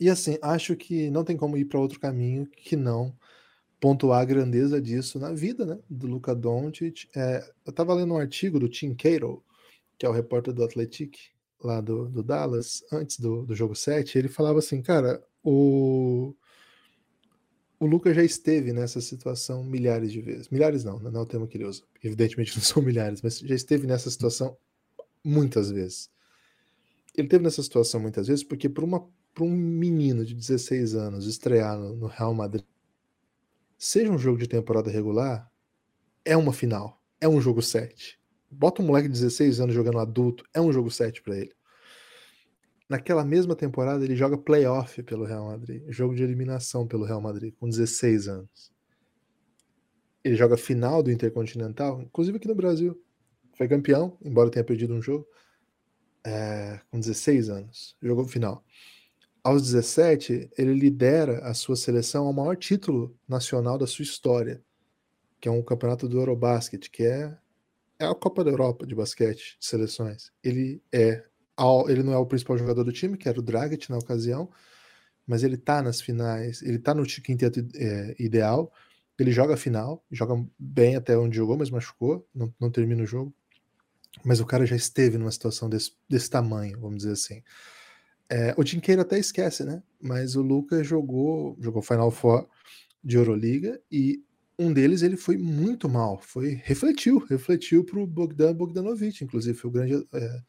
E 0.00 0.08
assim, 0.08 0.38
acho 0.40 0.76
que 0.76 1.10
não 1.10 1.24
tem 1.24 1.36
como 1.36 1.56
ir 1.56 1.66
para 1.66 1.78
outro 1.78 2.00
caminho 2.00 2.46
que 2.46 2.76
não 2.76 3.14
pontuar 3.80 4.22
a 4.22 4.24
grandeza 4.24 4.80
disso 4.80 5.18
na 5.18 5.32
vida, 5.32 5.66
né? 5.66 5.78
Do 5.90 6.06
Luca 6.06 6.34
Doncic. 6.34 7.08
É, 7.14 7.44
eu 7.66 7.70
estava 7.70 7.92
lendo 7.94 8.14
um 8.14 8.18
artigo 8.18 8.58
do 8.58 8.68
Tim 8.68 8.94
Cato, 8.94 9.42
que 9.98 10.06
é 10.06 10.08
o 10.08 10.12
repórter 10.12 10.54
do 10.54 10.64
Athletic, 10.64 11.18
lá 11.62 11.80
do, 11.80 12.08
do 12.08 12.22
Dallas, 12.22 12.82
antes 12.92 13.18
do, 13.18 13.44
do 13.44 13.54
jogo 13.54 13.74
7, 13.74 14.18
ele 14.18 14.28
falava 14.28 14.58
assim, 14.58 14.82
cara, 14.82 15.22
o, 15.42 16.34
o 17.78 17.86
Luca 17.86 18.12
já 18.12 18.22
esteve 18.22 18.72
nessa 18.72 19.00
situação 19.00 19.64
milhares 19.64 20.10
de 20.12 20.20
vezes. 20.20 20.48
Milhares 20.48 20.84
não, 20.84 20.98
não 20.98 21.20
é 21.20 21.22
o 21.22 21.26
termo 21.26 21.46
que 21.46 21.56
ele 21.56 21.64
usa. 21.64 21.82
Evidentemente 22.02 22.54
não 22.56 22.62
são 22.62 22.82
milhares, 22.82 23.22
mas 23.22 23.38
já 23.38 23.54
esteve 23.54 23.86
nessa 23.86 24.10
situação 24.10 24.56
muitas 25.24 25.70
vezes 25.70 26.10
ele 27.14 27.28
teve 27.28 27.44
nessa 27.44 27.62
situação 27.62 28.00
muitas 28.00 28.26
vezes 28.26 28.44
porque 28.44 28.68
por 28.68 28.84
uma 28.84 29.06
para 29.34 29.44
um 29.44 29.50
menino 29.50 30.24
de 30.24 30.34
16 30.34 30.94
anos 30.94 31.26
estrear 31.26 31.78
no, 31.78 31.94
no 31.94 32.06
Real 32.06 32.34
Madrid, 32.34 32.64
seja 33.78 34.10
um 34.10 34.18
jogo 34.18 34.38
de 34.38 34.46
temporada 34.46 34.90
regular, 34.90 35.50
é 36.24 36.36
uma 36.36 36.52
final, 36.52 37.02
é 37.20 37.28
um 37.28 37.40
jogo 37.40 37.62
7. 37.62 38.20
Bota 38.50 38.82
um 38.82 38.86
moleque 38.86 39.08
de 39.08 39.14
16 39.14 39.60
anos 39.60 39.74
jogando 39.74 39.98
adulto, 39.98 40.44
é 40.52 40.60
um 40.60 40.72
jogo 40.72 40.90
7 40.90 41.22
para 41.22 41.38
ele. 41.38 41.54
Naquela 42.88 43.24
mesma 43.24 43.56
temporada, 43.56 44.04
ele 44.04 44.14
joga 44.14 44.36
playoff 44.36 45.02
pelo 45.02 45.24
Real 45.24 45.46
Madrid, 45.46 45.82
jogo 45.88 46.14
de 46.14 46.22
eliminação 46.22 46.86
pelo 46.86 47.04
Real 47.04 47.22
Madrid, 47.22 47.54
com 47.58 47.66
16 47.66 48.28
anos. 48.28 48.70
Ele 50.22 50.36
joga 50.36 50.58
final 50.58 51.02
do 51.02 51.10
Intercontinental, 51.10 52.02
inclusive 52.02 52.36
aqui 52.36 52.46
no 52.46 52.54
Brasil. 52.54 53.02
Foi 53.56 53.66
campeão, 53.66 54.18
embora 54.22 54.50
tenha 54.50 54.64
perdido 54.64 54.94
um 54.94 55.00
jogo, 55.00 55.26
é, 56.24 56.80
com 56.90 57.00
16 57.00 57.48
anos. 57.48 57.96
Jogou 58.02 58.26
final. 58.26 58.64
Aos 59.42 59.62
17, 59.62 60.50
ele 60.56 60.74
lidera 60.74 61.40
a 61.40 61.54
sua 61.54 61.74
seleção 61.74 62.26
ao 62.26 62.32
maior 62.32 62.56
título 62.56 63.16
nacional 63.28 63.76
da 63.76 63.86
sua 63.86 64.04
história, 64.04 64.62
que 65.40 65.48
é 65.48 65.50
um 65.50 65.62
campeonato 65.62 66.08
do 66.08 66.18
Eurobasket, 66.20 66.88
que 66.90 67.04
é, 67.04 67.36
é 67.98 68.06
a 68.06 68.14
Copa 68.14 68.44
da 68.44 68.50
Europa 68.50 68.86
de 68.86 68.94
basquete, 68.94 69.56
de 69.58 69.66
seleções. 69.66 70.30
Ele 70.42 70.82
é 70.92 71.24
ele 71.88 72.02
não 72.02 72.12
é 72.12 72.16
o 72.16 72.26
principal 72.26 72.58
jogador 72.58 72.82
do 72.82 72.92
time, 72.92 73.16
que 73.16 73.28
era 73.28 73.38
o 73.38 73.42
Dragic 73.42 73.88
na 73.90 73.98
ocasião, 73.98 74.50
mas 75.26 75.44
ele 75.44 75.56
tá 75.56 75.82
nas 75.82 76.00
finais, 76.00 76.62
ele 76.62 76.78
tá 76.78 76.94
no 76.94 77.04
quinteto 77.04 77.60
é, 77.76 78.16
ideal, 78.18 78.72
ele 79.18 79.30
joga 79.30 79.54
a 79.54 79.56
final, 79.56 80.04
joga 80.10 80.34
bem 80.58 80.96
até 80.96 81.16
onde 81.16 81.36
jogou, 81.36 81.56
mas 81.56 81.70
machucou, 81.70 82.26
não, 82.34 82.52
não 82.58 82.70
termina 82.70 83.02
o 83.02 83.06
jogo. 83.06 83.32
Mas 84.24 84.40
o 84.40 84.46
cara 84.46 84.66
já 84.66 84.76
esteve 84.76 85.18
numa 85.18 85.30
situação 85.30 85.68
desse, 85.68 85.92
desse 86.08 86.28
tamanho, 86.28 86.78
vamos 86.78 86.98
dizer 86.98 87.12
assim. 87.12 87.42
É, 88.28 88.54
o 88.56 88.64
Dinqueiro 88.64 89.02
até 89.02 89.18
esquece, 89.18 89.64
né? 89.64 89.82
Mas 90.00 90.36
o 90.36 90.42
Lucas 90.42 90.86
jogou, 90.86 91.56
jogou 91.60 91.82
Final 91.82 92.10
Four 92.10 92.48
de 93.02 93.16
Euroliga 93.16 93.80
e 93.90 94.22
um 94.58 94.72
deles 94.72 95.02
ele 95.02 95.16
foi 95.16 95.36
muito 95.36 95.88
mal, 95.88 96.18
foi 96.20 96.60
refletiu, 96.62 97.18
refletiu 97.18 97.84
para 97.84 97.98
o 97.98 98.06
Bogdan 98.06 98.54
Bogdanovic, 98.54 99.24
inclusive 99.24 99.58
foi 99.58 99.70
o 99.70 99.72
grande 99.72 100.06
é, 100.12 100.42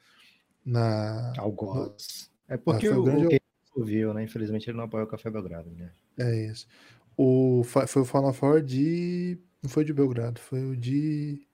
na. 0.65 1.34
Algoz. 1.38 2.29
É 2.48 2.58
porque 2.58 2.88
ah, 2.88 3.00
o, 3.00 3.03
grande... 3.03 3.41
o 3.75 3.84
viu, 3.84 4.13
né? 4.13 4.24
Infelizmente 4.24 4.70
ele 4.70 4.77
não 4.77 4.86
apoia 4.86 5.03
o 5.03 5.08
Café 5.08 5.29
Belgrado, 5.29 5.70
né? 5.72 5.91
É 6.20 6.46
isso. 6.48 6.67
O, 7.17 7.63
foi 7.63 8.01
o 8.01 8.05
Final 8.05 8.34
Four 8.34 8.62
de. 8.62 9.38
Não 9.62 9.70
foi 9.70 9.84
de 9.84 9.93
Belgrado, 9.93 10.39
foi 10.39 10.63
o 10.63 10.75
de. 10.75 11.48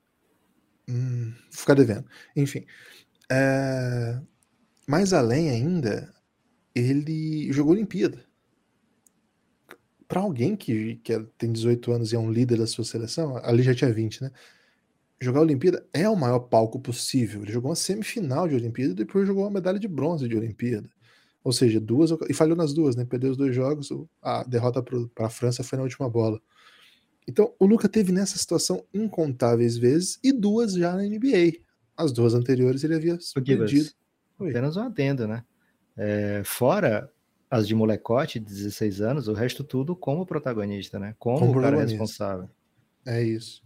Hum, 0.89 1.33
ficar 1.51 1.75
devendo. 1.75 2.05
Enfim. 2.35 2.65
É... 3.31 4.19
Mais 4.87 5.13
além 5.13 5.49
ainda, 5.49 6.13
ele 6.73 7.51
jogou 7.53 7.73
Olimpíada. 7.73 8.25
Para 10.07 10.21
alguém 10.21 10.55
que, 10.55 10.95
que 10.97 11.13
é, 11.13 11.23
tem 11.37 11.51
18 11.51 11.91
anos 11.91 12.11
e 12.11 12.15
é 12.15 12.19
um 12.19 12.31
líder 12.31 12.57
da 12.57 12.65
sua 12.65 12.83
seleção, 12.83 13.37
ali 13.37 13.61
já 13.61 13.75
tinha 13.75 13.93
20, 13.93 14.23
né? 14.23 14.31
jogar 15.21 15.41
Olimpíada 15.41 15.85
é 15.93 16.07
o 16.07 16.15
maior 16.15 16.39
palco 16.39 16.79
possível. 16.79 17.41
Ele 17.43 17.51
jogou 17.51 17.69
uma 17.69 17.75
semifinal 17.75 18.47
de 18.47 18.55
Olimpíada 18.55 18.93
e 18.93 18.95
depois 18.95 19.27
jogou 19.27 19.43
uma 19.43 19.51
medalha 19.51 19.79
de 19.79 19.87
bronze 19.87 20.27
de 20.27 20.35
Olimpíada. 20.35 20.89
Ou 21.43 21.51
seja, 21.51 21.79
duas 21.79 22.11
e 22.29 22.33
falhou 22.33 22.55
nas 22.55 22.73
duas, 22.73 22.95
né? 22.95 23.05
Perdeu 23.05 23.31
os 23.31 23.37
dois 23.37 23.55
jogos. 23.55 23.89
A 24.21 24.43
derrota 24.43 24.83
para 24.83 25.27
a 25.27 25.29
França 25.29 25.63
foi 25.63 25.77
na 25.77 25.83
última 25.83 26.09
bola. 26.09 26.39
Então, 27.29 27.53
o 27.59 27.65
Luca 27.67 27.87
teve 27.87 28.11
nessa 28.11 28.39
situação 28.39 28.83
incontáveis 28.91 29.77
vezes 29.77 30.17
e 30.23 30.31
duas 30.31 30.73
já 30.73 30.95
na 30.95 31.03
NBA. 31.03 31.59
As 31.95 32.11
duas 32.11 32.33
anteriores 32.33 32.83
ele 32.83 32.95
havia 32.95 33.19
perdido. 33.45 33.91
Apenas 34.39 34.75
um 34.75 34.81
adendo, 34.81 35.27
né? 35.27 35.43
É, 35.95 36.41
fora 36.43 37.07
as 37.47 37.67
de 37.67 37.75
molecote, 37.75 38.39
de 38.39 38.45
16 38.47 39.01
anos, 39.01 39.27
o 39.27 39.33
resto 39.33 39.63
tudo 39.63 39.95
como 39.95 40.25
protagonista, 40.25 40.97
né? 40.97 41.15
Como, 41.19 41.37
como 41.37 41.59
o 41.59 41.61
cara 41.61 41.79
responsável. 41.79 42.49
É 43.05 43.21
isso. 43.21 43.61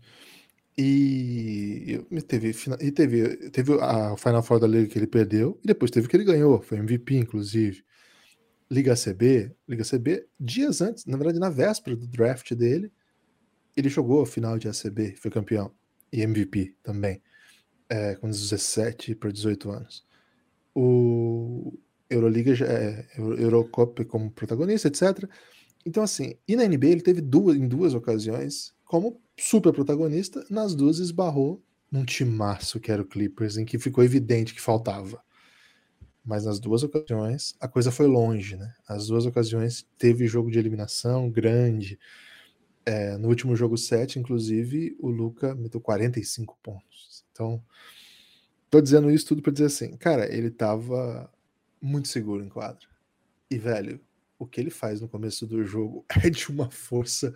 E 0.78 2.02
teve, 2.28 2.54
e 2.82 2.92
teve, 2.92 3.50
teve 3.50 3.74
a 3.80 4.18
Final 4.18 4.44
Four 4.44 4.60
da 4.60 4.68
Liga 4.68 4.88
que 4.88 5.00
ele 5.00 5.08
perdeu, 5.08 5.58
e 5.64 5.68
depois 5.68 5.90
teve 5.90 6.10
que 6.10 6.18
ele 6.18 6.26
ganhou, 6.26 6.62
foi 6.62 6.80
MVP, 6.80 7.16
inclusive. 7.16 7.82
Liga 8.70 8.94
CB, 8.94 9.56
Liga 9.70 9.84
CB, 9.86 10.26
dias 10.38 10.82
antes, 10.82 11.06
na 11.06 11.16
verdade, 11.16 11.40
na 11.40 11.50
véspera 11.50 11.96
do 11.96 12.08
draft 12.08 12.54
dele, 12.56 12.92
ele 13.76 13.90
jogou 13.90 14.22
a 14.22 14.26
final 14.26 14.58
de 14.58 14.68
ACB, 14.68 15.16
foi 15.16 15.32
campeão, 15.32 15.72
e 16.12 16.22
MVP 16.22 16.76
também, 16.84 17.22
é, 17.90 18.16
com 18.16 18.30
17 18.30 19.16
para 19.16 19.32
18 19.32 19.72
anos. 19.72 20.06
O 20.76 21.74
Euroliga, 22.10 22.54
já 22.56 22.66
é, 22.66 23.08
Eurocup 23.18 24.06
como 24.06 24.32
protagonista, 24.32 24.88
etc. 24.88 25.30
Então, 25.86 26.04
assim, 26.04 26.36
e 26.48 26.56
na 26.56 26.66
NBA 26.66 26.88
ele 26.88 27.02
teve 27.02 27.22
duas, 27.22 27.58
em 27.58 27.68
duas 27.68 27.94
ocasiões 27.94 28.74
como 28.86 29.20
super 29.38 29.74
protagonista, 29.74 30.46
nas 30.50 30.76
duas 30.76 31.00
esbarrou 31.00 31.62
num 31.92 32.06
timaço 32.06 32.80
que 32.80 32.92
era 32.92 33.02
o 33.02 33.06
Clippers, 33.06 33.58
em 33.58 33.66
que 33.66 33.78
ficou 33.78 34.04
evidente 34.04 34.54
que 34.54 34.62
faltava. 34.62 35.22
Mas 36.26 36.46
nas 36.46 36.60
duas 36.60 36.84
ocasiões 36.84 37.56
a 37.60 37.68
coisa 37.68 37.92
foi 37.92 38.08
longe, 38.08 38.56
né? 38.56 38.74
As 38.88 39.08
duas 39.08 39.26
ocasiões 39.26 39.86
teve 39.98 40.26
jogo 40.26 40.50
de 40.50 40.58
eliminação 40.58 41.30
grande. 41.30 42.00
É, 42.86 43.18
no 43.18 43.30
último 43.30 43.56
jogo 43.56 43.78
7, 43.78 44.20
inclusive, 44.20 44.96
o 45.00 45.10
Luca 45.10 45.56
meteu 45.56 45.80
45 45.80 46.58
pontos. 46.62 47.26
Então, 47.32 47.64
tô 48.70 48.82
dizendo 48.82 49.10
isso 49.10 49.28
tudo 49.28 49.42
para 49.42 49.54
dizer 49.54 49.66
assim, 49.66 49.96
cara, 49.96 50.34
ele 50.34 50.50
tava 50.50 51.32
muito 51.82 52.08
seguro 52.08 52.44
em 52.44 52.50
quadra. 52.50 52.86
E, 53.50 53.58
velho, 53.58 54.02
o 54.38 54.46
que 54.46 54.60
ele 54.60 54.70
faz 54.70 55.00
no 55.00 55.08
começo 55.08 55.48
do 55.48 55.64
jogo 55.64 56.06
é 56.24 56.30
de 56.30 56.50
uma 56.50 56.70
força 56.70 57.34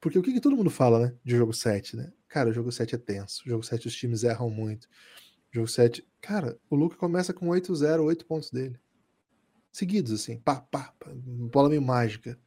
porque 0.00 0.18
o 0.18 0.22
que, 0.22 0.32
que, 0.32 0.40
todo 0.40 0.56
mundo 0.56 0.70
fala, 0.70 1.00
né? 1.00 1.14
De 1.24 1.36
jogo 1.36 1.52
7, 1.52 1.96
né? 1.96 2.12
Cara, 2.28 2.50
o 2.50 2.52
jogo 2.52 2.70
7 2.70 2.94
é 2.94 2.98
tenso. 2.98 3.42
O 3.44 3.48
jogo 3.48 3.62
7 3.62 3.88
os 3.88 3.96
times 3.96 4.24
erram 4.24 4.50
muito. 4.50 4.84
O 5.50 5.54
jogo 5.54 5.68
7. 5.68 6.06
Cara, 6.20 6.58
o 6.68 6.76
Luca 6.76 6.96
começa 6.96 7.32
com 7.32 7.48
8-0, 7.48 8.04
8 8.04 8.26
pontos 8.26 8.50
dele. 8.50 8.78
Seguidos, 9.72 10.12
assim. 10.12 10.38
Pá, 10.38 10.60
pá, 10.60 10.94
pá. 10.98 11.10
Bola 11.14 11.68
meio 11.68 11.82
mágica. 11.82 12.38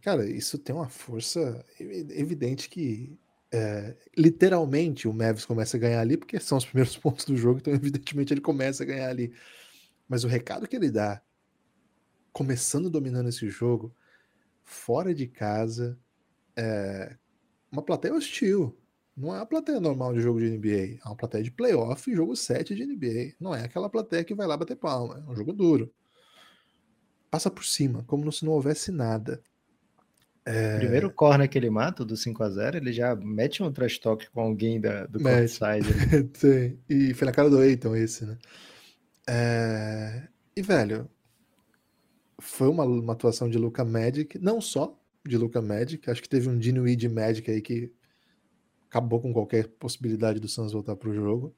Cara, 0.00 0.28
isso 0.28 0.58
tem 0.58 0.74
uma 0.74 0.88
força 0.88 1.64
evidente 1.78 2.68
que. 2.68 3.18
É, 3.52 3.96
literalmente 4.16 5.08
o 5.08 5.12
Mavis 5.12 5.44
começa 5.44 5.76
a 5.76 5.80
ganhar 5.80 6.00
ali, 6.00 6.16
porque 6.16 6.38
são 6.38 6.56
os 6.56 6.64
primeiros 6.64 6.94
pontos 6.98 7.24
do 7.24 7.36
jogo, 7.36 7.58
então 7.58 7.74
evidentemente 7.74 8.32
ele 8.32 8.40
começa 8.40 8.84
a 8.84 8.86
ganhar 8.86 9.08
ali. 9.08 9.32
Mas 10.08 10.22
o 10.24 10.28
recado 10.28 10.68
que 10.68 10.76
ele 10.76 10.90
dá, 10.90 11.20
começando 12.32 12.88
dominando 12.88 13.28
esse 13.28 13.48
jogo, 13.48 13.92
fora 14.64 15.12
de 15.12 15.26
casa, 15.26 15.98
é, 16.56 17.16
uma 17.70 17.82
plateia 17.82 18.14
hostil. 18.14 18.76
Não 19.16 19.34
é 19.34 19.40
a 19.40 19.46
plateia 19.46 19.80
normal 19.80 20.14
de 20.14 20.20
jogo 20.20 20.40
de 20.40 20.48
NBA, 20.48 20.98
é 21.04 21.04
uma 21.04 21.16
plateia 21.16 21.42
de 21.42 21.50
playoff, 21.50 22.14
jogo 22.14 22.34
7 22.36 22.74
de 22.74 22.86
NBA. 22.86 23.34
Não 23.38 23.54
é 23.54 23.64
aquela 23.64 23.90
plateia 23.90 24.24
que 24.24 24.34
vai 24.34 24.46
lá 24.46 24.56
bater 24.56 24.76
palma, 24.76 25.22
é 25.26 25.30
um 25.30 25.36
jogo 25.36 25.52
duro. 25.52 25.92
Passa 27.30 27.50
por 27.50 27.64
cima, 27.64 28.02
como 28.04 28.30
se 28.32 28.44
não 28.44 28.52
houvesse 28.52 28.90
nada. 28.90 29.42
É... 30.44 30.78
Primeiro 30.78 31.10
corner 31.12 31.48
que 31.48 31.58
ele 31.58 31.70
mata, 31.70 32.04
do 32.04 32.16
5 32.16 32.42
a 32.42 32.50
0 32.50 32.76
ele 32.78 32.92
já 32.92 33.14
mete 33.14 33.62
um 33.62 33.70
trash 33.70 33.98
talk 33.98 34.28
com 34.30 34.40
alguém 34.40 34.80
da, 34.80 35.06
do 35.06 35.20
courtside. 35.20 36.28
Tem. 36.40 36.78
E 36.88 37.14
foi 37.14 37.26
na 37.26 37.32
cara 37.32 37.50
do 37.50 37.62
Eiton 37.62 37.94
esse, 37.94 38.24
né? 38.24 38.38
É... 39.28 40.28
E, 40.56 40.62
velho, 40.62 41.08
foi 42.40 42.68
uma, 42.68 42.84
uma 42.84 43.12
atuação 43.12 43.48
de 43.48 43.58
Luca 43.58 43.84
Magic, 43.84 44.38
não 44.38 44.60
só 44.60 44.98
de 45.26 45.36
Luca 45.36 45.60
Magic, 45.60 46.10
acho 46.10 46.22
que 46.22 46.28
teve 46.28 46.48
um 46.48 46.58
Dinwiddie 46.58 47.08
de 47.08 47.08
Magic 47.08 47.50
aí 47.50 47.60
que 47.60 47.92
acabou 48.88 49.20
com 49.20 49.32
qualquer 49.32 49.68
possibilidade 49.68 50.40
do 50.40 50.48
Suns 50.48 50.72
voltar 50.72 50.96
para 50.96 51.10
o 51.10 51.14
jogo. 51.14 51.54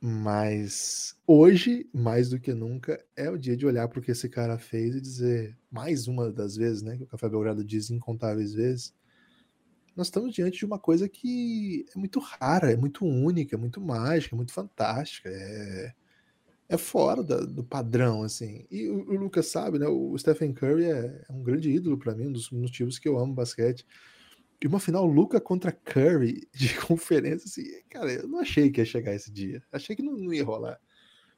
Mas 0.00 1.16
hoje, 1.26 1.88
mais 1.92 2.28
do 2.30 2.38
que 2.38 2.54
nunca, 2.54 3.04
é 3.16 3.28
o 3.28 3.38
dia 3.38 3.56
de 3.56 3.66
olhar 3.66 3.88
para 3.88 3.98
o 3.98 4.02
que 4.02 4.12
esse 4.12 4.28
cara 4.28 4.56
fez 4.56 4.94
e 4.94 5.00
dizer, 5.00 5.58
mais 5.70 6.06
uma 6.06 6.30
das 6.30 6.56
vezes, 6.56 6.82
né, 6.82 6.96
que 6.96 7.02
o 7.02 7.06
Café 7.06 7.28
Belgrado 7.28 7.64
diz 7.64 7.90
incontáveis 7.90 8.54
vezes, 8.54 8.94
nós 9.96 10.06
estamos 10.06 10.32
diante 10.32 10.58
de 10.58 10.64
uma 10.64 10.78
coisa 10.78 11.08
que 11.08 11.84
é 11.92 11.98
muito 11.98 12.20
rara, 12.20 12.72
é 12.72 12.76
muito 12.76 13.04
única, 13.04 13.56
é 13.56 13.58
muito 13.58 13.80
mágica, 13.80 14.36
é 14.36 14.36
muito 14.36 14.52
fantástica. 14.52 15.28
É, 15.28 15.92
é 16.68 16.76
fora 16.76 17.24
da, 17.24 17.40
do 17.40 17.64
padrão, 17.64 18.22
assim. 18.22 18.64
E 18.70 18.88
o, 18.88 18.98
o, 19.10 19.16
Lucas 19.16 19.46
sabe, 19.46 19.78
né? 19.78 19.88
O 19.88 20.16
Stephen 20.16 20.52
Curry 20.52 20.84
é, 20.84 21.24
é 21.28 21.32
um 21.32 21.42
grande 21.42 21.70
ídolo 21.70 21.98
para 21.98 22.14
mim, 22.14 22.28
um 22.28 22.32
dos 22.32 22.50
motivos 22.50 22.96
que 22.96 23.08
eu 23.08 23.18
amo 23.18 23.34
basquete. 23.34 23.84
E 24.60 24.66
uma 24.66 24.80
final 24.80 25.06
Luca 25.06 25.40
contra 25.40 25.70
Curry 25.70 26.48
de 26.52 26.74
conferência, 26.86 27.46
assim, 27.46 27.64
cara, 27.88 28.12
eu 28.12 28.28
não 28.28 28.40
achei 28.40 28.70
que 28.70 28.80
ia 28.80 28.84
chegar 28.84 29.14
esse 29.14 29.30
dia. 29.30 29.62
Achei 29.72 29.94
que 29.94 30.02
não, 30.02 30.14
não 30.14 30.32
ia 30.32 30.44
rolar. 30.44 30.80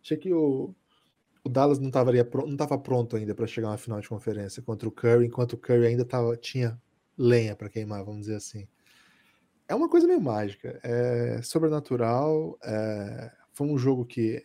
Achei 0.03 0.17
que 0.17 0.33
o, 0.33 0.75
o 1.45 1.49
Dallas 1.49 1.79
não 1.79 1.89
estava 1.89 2.13
não 2.13 2.57
tava 2.57 2.79
pronto 2.79 3.17
ainda 3.17 3.35
para 3.35 3.47
chegar 3.47 3.69
uma 3.69 3.77
final 3.77 4.01
de 4.01 4.09
conferência 4.09 4.63
contra 4.63 4.89
o 4.89 4.93
Curry, 4.93 5.27
enquanto 5.27 5.53
o 5.53 5.59
Curry 5.59 5.87
ainda 5.87 6.05
tava, 6.05 6.37
tinha 6.37 6.81
lenha 7.17 7.55
para 7.55 7.69
queimar, 7.69 8.05
vamos 8.05 8.23
dizer 8.23 8.37
assim. 8.37 8.67
É 9.69 9.75
uma 9.75 9.89
coisa 9.89 10.07
meio 10.07 10.21
mágica, 10.21 10.81
é 10.83 11.41
sobrenatural. 11.43 12.59
É, 12.65 13.31
foi 13.53 13.67
um 13.67 13.79
jogo 13.79 14.05
que 14.05 14.43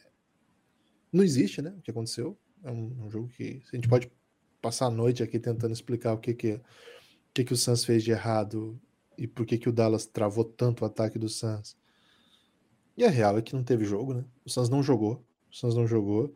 não 1.12 1.24
existe, 1.24 1.62
né? 1.62 1.74
O 1.78 1.82
que 1.82 1.90
aconteceu. 1.90 2.38
É 2.64 2.70
um, 2.70 3.06
um 3.06 3.10
jogo 3.10 3.30
que 3.30 3.62
a 3.72 3.76
gente 3.76 3.88
pode 3.88 4.12
passar 4.62 4.88
a 4.88 4.92
noite 4.92 5.24
aqui 5.24 5.40
tentando 5.40 5.74
explicar 5.74 6.14
o 6.14 6.18
que 6.18 6.34
que, 6.34 6.54
o 6.54 6.62
que, 7.36 7.44
que 7.44 7.54
o 7.54 7.58
Suns 7.58 7.84
fez 7.84 8.02
de 8.02 8.12
errado 8.12 8.80
e 9.18 9.28
por 9.28 9.46
que, 9.46 9.58
que 9.58 9.68
o 9.68 9.74
Dallas 9.74 10.06
travou 10.06 10.46
tanto 10.46 10.84
o 10.84 10.86
ataque 10.86 11.20
do 11.20 11.28
Suns. 11.28 11.78
E 12.98 13.04
a 13.04 13.10
real 13.10 13.38
é 13.38 13.42
que 13.42 13.54
não 13.54 13.64
teve 13.64 13.84
jogo, 13.84 14.14
né? 14.14 14.26
O 14.46 14.50
Suns 14.50 14.70
não 14.70 14.82
jogou. 14.82 15.26
O 15.52 15.56
Suns 15.56 15.76
não 15.76 15.86
jogou. 15.86 16.34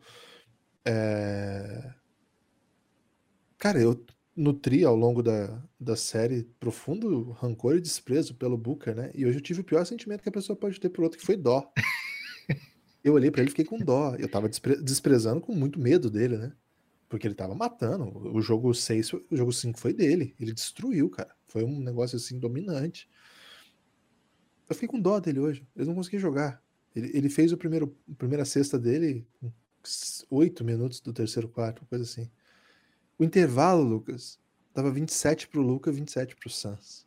É... 0.84 1.94
Cara, 3.56 3.80
eu 3.80 4.04
nutri 4.36 4.84
ao 4.84 4.94
longo 4.94 5.22
da, 5.22 5.62
da 5.78 5.96
série 5.96 6.44
profundo 6.60 7.30
rancor 7.32 7.76
e 7.76 7.80
desprezo 7.80 8.34
pelo 8.34 8.58
Booker, 8.58 8.94
né? 8.94 9.10
E 9.14 9.24
hoje 9.24 9.38
eu 9.38 9.42
tive 9.42 9.62
o 9.62 9.64
pior 9.64 9.84
sentimento 9.86 10.22
que 10.22 10.28
a 10.28 10.32
pessoa 10.32 10.54
pode 10.54 10.78
ter 10.78 10.90
por 10.90 11.04
outro, 11.04 11.18
que 11.18 11.24
foi 11.24 11.36
dó. 11.36 11.72
eu 13.02 13.14
olhei 13.14 13.30
para 13.30 13.40
ele 13.40 13.48
e 13.48 13.52
fiquei 13.52 13.64
com 13.64 13.78
dó. 13.78 14.14
Eu 14.16 14.30
tava 14.30 14.50
despre 14.50 14.76
desprezando 14.76 15.40
com 15.40 15.54
muito 15.54 15.80
medo 15.80 16.10
dele, 16.10 16.36
né? 16.36 16.52
Porque 17.10 17.26
ele 17.26 17.34
tava 17.34 17.56
matando. 17.56 18.32
O 18.32 18.40
jogo 18.40 18.72
6, 18.72 19.12
o 19.12 19.22
jogo 19.32 19.52
5 19.52 19.78
foi 19.78 19.92
dele. 19.92 20.32
Ele 20.38 20.52
destruiu, 20.52 21.10
cara. 21.10 21.34
Foi 21.48 21.64
um 21.64 21.80
negócio 21.80 22.16
assim 22.16 22.38
dominante. 22.38 23.10
Eu 24.68 24.74
fiquei 24.76 24.88
com 24.88 25.00
dó 25.00 25.18
dele 25.18 25.40
hoje. 25.40 25.66
Eles 25.74 25.88
não 25.88 25.94
conseguiam 25.96 26.20
jogar. 26.20 26.62
Ele, 26.94 27.10
ele 27.12 27.28
fez 27.28 27.50
o 27.50 27.56
primeiro, 27.56 27.96
a 28.08 28.14
primeira 28.14 28.44
cesta 28.44 28.78
dele 28.78 29.26
oito 30.30 30.64
minutos 30.64 31.00
do 31.00 31.12
terceiro 31.12 31.48
quarto, 31.48 31.84
coisa 31.86 32.04
assim. 32.04 32.30
O 33.18 33.24
intervalo, 33.24 33.82
Lucas, 33.82 34.38
tava 34.72 34.90
27 34.90 35.48
pro 35.48 35.62
Lucas, 35.62 35.96
27 35.96 36.36
pro 36.36 36.48
Suns. 36.48 37.06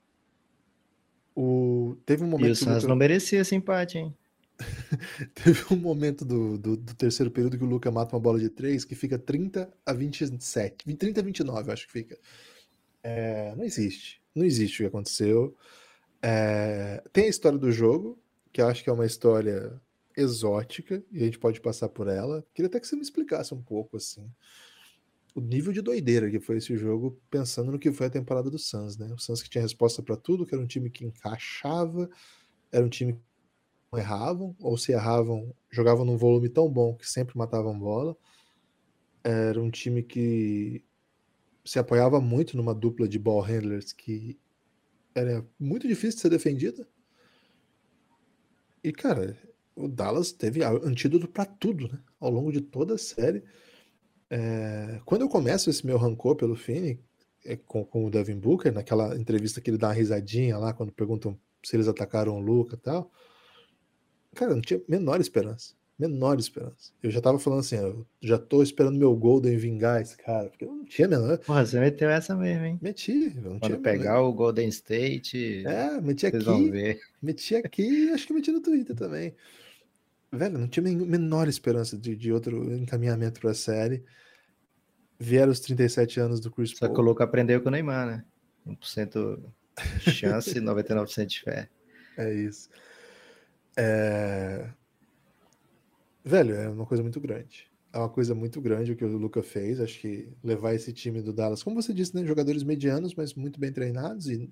O... 1.33 1.95
Teve 2.05 2.25
um 2.25 2.27
momento. 2.27 2.49
E 2.49 2.51
o 2.51 2.55
Suns 2.57 2.83
não 2.83 2.95
merecia 2.95 3.39
esse 3.39 3.55
empate, 3.55 3.99
hein? 3.99 4.13
Teve 5.33 5.63
um 5.71 5.77
momento 5.77 6.25
do, 6.25 6.57
do, 6.57 6.77
do, 6.77 6.95
terceiro 6.95 7.31
período 7.31 7.57
que 7.57 7.63
o 7.63 7.67
Luca 7.67 7.91
mata 7.91 8.15
uma 8.15 8.21
bola 8.21 8.39
de 8.39 8.49
três 8.49 8.85
que 8.85 8.95
fica 8.95 9.17
30 9.17 9.71
a 9.85 9.93
27. 9.93 10.95
30 10.95 11.19
a 11.19 11.23
29, 11.23 11.71
acho 11.71 11.87
que 11.87 11.91
fica. 11.91 12.17
É, 13.03 13.53
não 13.55 13.63
existe. 13.63 14.21
Não 14.33 14.45
existe 14.45 14.77
o 14.77 14.83
que 14.83 14.87
aconteceu. 14.87 15.55
É, 16.21 17.03
tem 17.11 17.25
a 17.25 17.29
história 17.29 17.57
do 17.57 17.71
jogo, 17.71 18.19
que 18.51 18.61
eu 18.61 18.67
acho 18.67 18.83
que 18.83 18.89
é 18.89 18.93
uma 18.93 19.05
história 19.05 19.81
exótica, 20.15 21.03
e 21.11 21.21
a 21.21 21.25
gente 21.25 21.39
pode 21.39 21.59
passar 21.59 21.89
por 21.89 22.07
ela. 22.07 22.45
Queria 22.53 22.67
até 22.67 22.79
que 22.79 22.87
você 22.87 22.95
me 22.95 23.01
explicasse 23.01 23.53
um 23.53 23.61
pouco, 23.61 23.97
assim, 23.97 24.29
o 25.35 25.41
nível 25.41 25.73
de 25.73 25.81
doideira 25.81 26.29
que 26.29 26.39
foi 26.39 26.57
esse 26.57 26.77
jogo, 26.77 27.19
pensando 27.29 27.71
no 27.71 27.79
que 27.79 27.91
foi 27.91 28.07
a 28.07 28.09
temporada 28.09 28.49
do 28.49 28.59
Suns, 28.59 28.97
né? 28.97 29.11
O 29.13 29.17
Suns 29.17 29.41
que 29.41 29.49
tinha 29.49 29.61
resposta 29.61 30.01
para 30.01 30.15
tudo, 30.15 30.45
que 30.45 30.53
era 30.53 30.63
um 30.63 30.67
time 30.67 30.89
que 30.89 31.05
encaixava, 31.05 32.09
era 32.71 32.85
um 32.85 32.89
time 32.89 33.19
erravam, 33.97 34.55
ou 34.59 34.77
se 34.77 34.91
erravam, 34.91 35.53
jogavam 35.69 36.05
num 36.05 36.17
volume 36.17 36.49
tão 36.49 36.69
bom 36.69 36.95
que 36.95 37.09
sempre 37.09 37.37
matavam 37.37 37.77
bola. 37.77 38.15
Era 39.23 39.61
um 39.61 39.69
time 39.69 40.03
que 40.03 40.83
se 41.63 41.79
apoiava 41.79 42.19
muito 42.19 42.57
numa 42.57 42.75
dupla 42.75 43.07
de 43.07 43.17
ball 43.17 43.41
handlers 43.41 43.93
que 43.93 44.37
era 45.15 45.45
muito 45.59 45.87
difícil 45.87 46.15
de 46.15 46.21
ser 46.21 46.29
defendida. 46.29 46.87
E, 48.83 48.91
cara, 48.91 49.37
o 49.75 49.87
Dallas 49.87 50.31
teve 50.31 50.63
antídoto 50.63 51.27
para 51.27 51.45
tudo, 51.45 51.87
né? 51.87 51.99
Ao 52.19 52.29
longo 52.29 52.51
de 52.51 52.61
toda 52.61 52.95
a 52.95 52.97
série. 52.97 53.43
É... 54.29 54.99
Quando 55.05 55.21
eu 55.21 55.29
começo 55.29 55.69
esse 55.69 55.85
meu 55.85 55.97
rancor 55.97 56.35
pelo 56.35 56.55
Phoenix, 56.55 57.01
é, 57.45 57.55
com, 57.55 57.85
com, 57.85 58.05
o 58.05 58.09
Devin 58.09 58.39
Booker, 58.39 58.73
naquela 58.73 59.15
entrevista 59.17 59.61
que 59.61 59.69
ele 59.69 59.77
dá 59.77 59.87
uma 59.87 59.93
risadinha 59.93 60.57
lá, 60.57 60.73
quando 60.73 60.91
perguntam 60.91 61.37
se 61.63 61.75
eles 61.75 61.87
atacaram 61.87 62.35
o 62.35 62.39
Luca 62.39 62.75
e 62.75 62.79
tal. 62.79 63.11
Cara, 64.35 64.55
não 64.55 64.61
tinha 64.61 64.81
menor 64.87 65.19
esperança 65.19 65.73
menor 66.07 66.39
esperança. 66.39 66.91
Eu 67.01 67.11
já 67.11 67.21
tava 67.21 67.39
falando 67.39 67.59
assim, 67.59 67.77
eu 67.77 68.05
já 68.21 68.37
tô 68.37 68.63
esperando 68.63 68.97
meu 68.97 69.15
Golden 69.15 69.57
vingar 69.57 70.01
esse 70.01 70.17
cara, 70.17 70.49
porque 70.49 70.65
eu 70.65 70.71
não 70.71 70.85
tinha 70.85 71.07
menor. 71.07 71.37
Porra, 71.39 71.65
você 71.65 71.79
meteu 71.79 72.09
essa 72.09 72.35
mesmo, 72.35 72.65
hein? 72.65 72.79
Meti. 72.81 73.33
Não 73.41 73.59
Quando 73.59 73.79
pegar 73.79 74.15
menor. 74.15 74.29
o 74.29 74.33
Golden 74.33 74.67
State. 74.69 75.65
É, 75.65 76.01
meti 76.01 76.25
aqui. 76.25 76.99
Meti 77.21 77.55
aqui 77.55 78.09
acho 78.09 78.27
que 78.27 78.33
meti 78.33 78.51
no 78.51 78.61
Twitter 78.61 78.95
também. 78.95 79.35
Velho, 80.31 80.57
não 80.57 80.67
tinha 80.67 80.83
menor 80.83 81.47
esperança 81.47 81.97
de, 81.97 82.15
de 82.15 82.33
outro 82.33 82.73
encaminhamento 82.73 83.39
pra 83.39 83.53
série. 83.53 84.03
Vieram 85.19 85.51
os 85.51 85.59
37 85.59 86.19
anos 86.19 86.39
do 86.39 86.51
Chris 86.51 86.71
Só 86.71 86.79
Paul. 86.79 86.95
Só 86.95 87.13
que 87.13 87.21
o 87.21 87.23
aprendeu 87.23 87.61
com 87.61 87.69
o 87.69 87.71
Neymar, 87.71 88.07
né? 88.07 88.25
1% 88.67 89.39
de 90.03 90.11
chance 90.11 90.57
e 90.57 90.61
99% 90.61 91.25
de 91.27 91.41
fé. 91.41 91.69
É 92.17 92.33
isso. 92.33 92.67
É... 93.77 94.69
Velho, 96.23 96.55
é 96.55 96.69
uma 96.69 96.85
coisa 96.85 97.03
muito 97.03 97.19
grande. 97.19 97.67
É 97.91 97.97
uma 97.97 98.09
coisa 98.09 98.33
muito 98.33 98.59
grande 98.61 98.91
o 98.91 98.95
que 98.95 99.05
o 99.05 99.17
Luca 99.17 99.43
fez. 99.43 99.79
Acho 99.79 99.99
que 99.99 100.29
levar 100.43 100.73
esse 100.73 100.91
time 100.93 101.21
do 101.21 101.33
Dallas, 101.33 101.61
como 101.61 101.81
você 101.81 101.93
disse, 101.93 102.15
né, 102.15 102.25
jogadores 102.25 102.63
medianos, 102.63 103.13
mas 103.13 103.33
muito 103.33 103.59
bem 103.59 103.71
treinados 103.71 104.27
e 104.27 104.51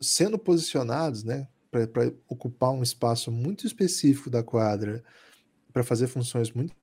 sendo 0.00 0.38
posicionados, 0.38 1.22
né, 1.24 1.48
para 1.70 2.12
ocupar 2.28 2.70
um 2.70 2.82
espaço 2.82 3.30
muito 3.30 3.66
específico 3.66 4.28
da 4.28 4.42
quadra, 4.42 5.04
para 5.72 5.84
fazer 5.84 6.06
funções 6.06 6.50
muito 6.52 6.74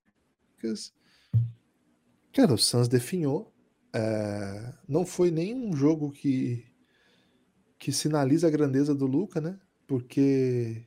Cara, 2.31 2.53
o 2.53 2.57
Suns 2.57 2.87
definhou. 2.87 3.53
É, 3.93 4.73
não 4.87 5.05
foi 5.05 5.29
nenhum 5.29 5.75
jogo 5.75 6.11
que 6.11 6.65
que 7.77 7.91
sinaliza 7.91 8.47
a 8.47 8.49
grandeza 8.49 8.95
do 8.95 9.05
Luca, 9.05 9.41
né? 9.41 9.59
Porque 9.87 10.85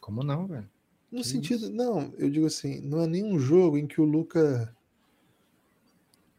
como 0.00 0.22
não, 0.22 0.46
velho? 0.46 0.68
No 1.10 1.22
que 1.22 1.28
sentido, 1.28 1.64
isso? 1.64 1.72
não, 1.72 2.12
eu 2.18 2.30
digo 2.30 2.46
assim, 2.46 2.80
não 2.80 3.00
é 3.00 3.06
nenhum 3.06 3.38
jogo 3.38 3.76
em 3.76 3.86
que 3.86 4.00
o 4.00 4.04
Luca 4.04 4.74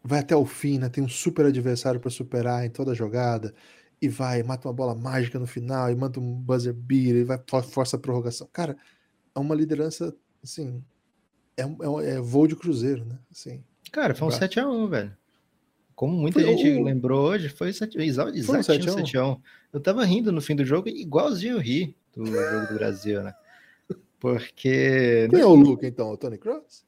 vai 0.03 0.19
até 0.19 0.35
o 0.35 0.45
fim, 0.45 0.77
né? 0.77 0.89
Tem 0.89 1.03
um 1.03 1.09
super 1.09 1.45
adversário 1.45 1.99
para 1.99 2.09
superar 2.09 2.65
em 2.65 2.69
toda 2.69 2.91
a 2.91 2.95
jogada 2.95 3.53
e 4.01 4.07
vai, 4.07 4.43
mata 4.43 4.67
uma 4.67 4.73
bola 4.73 4.95
mágica 4.95 5.39
no 5.39 5.47
final 5.47 5.91
e 5.91 5.95
manda 5.95 6.19
um 6.19 6.33
buzzer 6.33 6.73
beater 6.73 7.15
e 7.15 7.23
vai 7.23 7.41
força 7.63 7.97
a 7.97 7.99
prorrogação. 7.99 8.47
Cara, 8.53 8.77
é 9.35 9.39
uma 9.39 9.55
liderança 9.55 10.15
assim, 10.43 10.83
é, 11.57 11.63
é, 11.63 12.15
é 12.15 12.21
voo 12.21 12.47
de 12.47 12.55
cruzeiro, 12.55 13.03
né? 13.03 13.19
Assim, 13.31 13.63
Cara, 13.91 14.13
foi 14.13 14.27
um 14.27 14.31
7x1, 14.31 14.89
velho. 14.89 15.17
Como 15.97 16.15
muita 16.15 16.39
foi 16.39 16.55
gente 16.55 16.79
o... 16.79 16.83
lembrou 16.83 17.27
hoje, 17.27 17.49
foi, 17.49 17.73
7, 17.73 17.97
exatamente 17.99 18.47
um 18.51 18.53
7x1. 18.53 19.41
Eu 19.73 19.79
tava 19.79 20.05
rindo 20.05 20.31
no 20.31 20.39
fim 20.39 20.55
do 20.55 20.63
jogo, 20.63 20.87
igualzinho 20.87 21.55
eu 21.55 21.59
ri 21.59 21.97
do 22.15 22.23
jogo 22.23 22.67
do 22.67 22.75
Brasil, 22.75 23.23
né? 23.23 23.33
Porque. 24.19 25.27
Quem 25.27 25.39
é 25.39 25.45
o 25.45 25.55
Luca, 25.55 25.87
então? 25.87 26.11
O 26.11 26.15
Tony 26.15 26.37
Cross? 26.37 26.85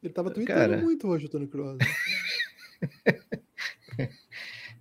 Ele 0.00 0.12
tava 0.12 0.30
tweetando 0.30 0.56
Cara... 0.56 0.76
muito 0.80 1.08
hoje, 1.08 1.26
o 1.26 1.28
Tony 1.28 1.48
Cross. 1.48 1.78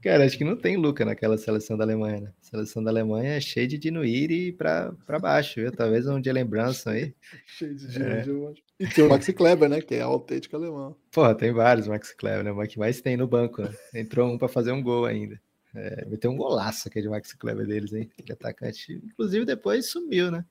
Cara, 0.04 0.26
acho 0.26 0.38
que 0.38 0.44
não 0.44 0.58
tem 0.58 0.76
Luca 0.76 1.06
naquela 1.06 1.38
seleção 1.38 1.78
da 1.78 1.86
Alemanha, 1.86 2.20
né? 2.20 2.34
A 2.42 2.46
seleção 2.46 2.84
da 2.84 2.92
Alemanha 2.92 3.36
é 3.36 3.39
cheia 3.39 3.66
de 3.66 3.78
Dinuiri 3.78 4.52
para 4.52 4.94
baixo, 5.22 5.62
viu? 5.62 5.72
Talvez 5.72 6.06
um 6.08 6.20
de 6.20 6.30
lembrança 6.30 6.92
aí. 6.92 7.16
cheio 7.48 7.74
de 7.74 7.88
Dinuiri, 7.88 8.54
é. 8.82 8.84
E 8.84 8.88
tem 8.89 9.06
o 9.06 9.08
Maxi 9.08 9.32
Kleber, 9.32 9.70
né? 9.70 9.80
Que 9.80 9.96
é 9.96 10.02
autêntico 10.02 10.58
alemão. 10.58 10.94
Porra, 11.10 11.34
tem 11.34 11.54
vários 11.54 11.88
Maxi 11.88 12.18
Kleber, 12.18 12.44
né? 12.44 12.52
O 12.52 12.68
que 12.68 12.78
mais 12.78 13.00
tem 13.00 13.16
no 13.16 13.26
banco, 13.26 13.62
né? 13.62 13.74
Entrou 13.94 14.30
um 14.30 14.38
para 14.38 14.50
fazer 14.50 14.74
um 14.74 14.84
gol 14.84 15.06
ainda. 15.06 15.39
É, 15.74 16.06
meteu 16.06 16.32
um 16.32 16.36
golaço 16.36 16.89
aquele 16.89 17.08
Maxi 17.08 17.38
Kleber 17.38 17.66
deles, 17.66 17.94
hein? 17.94 18.10
Aquele 18.12 18.34
atacante. 18.34 19.02
Inclusive 19.06 19.46
depois 19.46 19.89
sumiu, 19.89 20.30
né? 20.30 20.44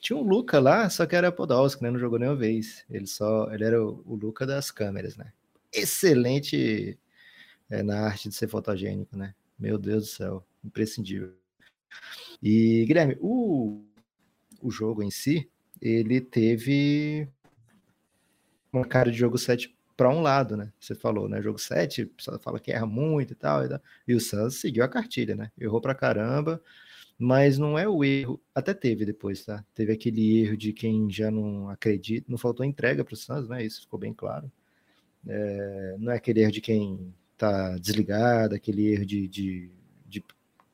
Tinha 0.00 0.16
um 0.16 0.22
Luca 0.22 0.58
lá, 0.58 0.90
só 0.90 1.06
que 1.06 1.14
era 1.14 1.30
Podolski, 1.30 1.84
né? 1.84 1.90
Não 1.92 2.00
jogou 2.00 2.18
nenhuma 2.18 2.36
vez. 2.36 2.84
Ele 2.90 3.06
só, 3.06 3.48
ele 3.54 3.62
era 3.62 3.80
o, 3.80 4.02
o 4.04 4.16
Luca 4.16 4.44
das 4.44 4.72
câmeras, 4.72 5.16
né? 5.16 5.32
Excelente 5.72 6.98
é, 7.70 7.82
na 7.82 8.00
arte 8.00 8.28
de 8.28 8.34
ser 8.34 8.48
fotogênico, 8.48 9.16
né? 9.16 9.34
Meu 9.58 9.78
Deus 9.78 10.04
do 10.04 10.08
céu, 10.08 10.46
imprescindível. 10.64 11.34
E 12.42 12.84
Guilherme, 12.86 13.16
o, 13.20 13.84
o 14.62 14.70
jogo 14.70 15.02
em 15.02 15.10
si, 15.10 15.50
ele 15.80 16.20
teve 16.20 17.28
uma 18.72 18.86
cara 18.86 19.10
de 19.10 19.18
jogo 19.18 19.38
7 19.38 19.76
para 19.96 20.10
um 20.10 20.20
lado, 20.20 20.56
né? 20.56 20.72
Você 20.78 20.94
falou, 20.94 21.28
né? 21.28 21.42
Jogo 21.42 21.58
7, 21.58 22.02
o 22.02 22.08
pessoal 22.10 22.38
fala 22.38 22.60
que 22.60 22.70
erra 22.70 22.86
muito 22.86 23.32
e 23.32 23.36
tal, 23.36 23.64
e 23.64 23.68
tal. 23.68 23.80
E 24.06 24.14
o 24.14 24.20
Suns 24.20 24.60
seguiu 24.60 24.84
a 24.84 24.88
cartilha, 24.88 25.34
né? 25.34 25.50
Errou 25.58 25.80
pra 25.80 25.94
caramba, 25.94 26.62
mas 27.18 27.58
não 27.58 27.76
é 27.78 27.88
o 27.88 28.04
erro. 28.04 28.40
Até 28.54 28.72
teve 28.72 29.04
depois, 29.04 29.44
tá? 29.44 29.64
Teve 29.74 29.92
aquele 29.92 30.40
erro 30.40 30.56
de 30.56 30.72
quem 30.72 31.10
já 31.10 31.30
não 31.30 31.68
acredita, 31.68 32.26
não 32.30 32.38
faltou 32.38 32.64
entrega 32.64 33.04
para 33.04 33.14
o 33.14 33.16
Santos, 33.16 33.48
né? 33.48 33.64
Isso 33.64 33.80
ficou 33.82 33.98
bem 33.98 34.14
claro. 34.14 34.50
É, 35.26 35.96
não 35.98 36.12
é 36.12 36.16
aquele 36.16 36.40
erro 36.40 36.52
de 36.52 36.60
quem 36.60 37.12
tá 37.38 37.78
desligado, 37.78 38.54
aquele 38.54 38.86
erro 38.92 39.06
de, 39.06 39.28
de, 39.28 39.70
de 40.06 40.24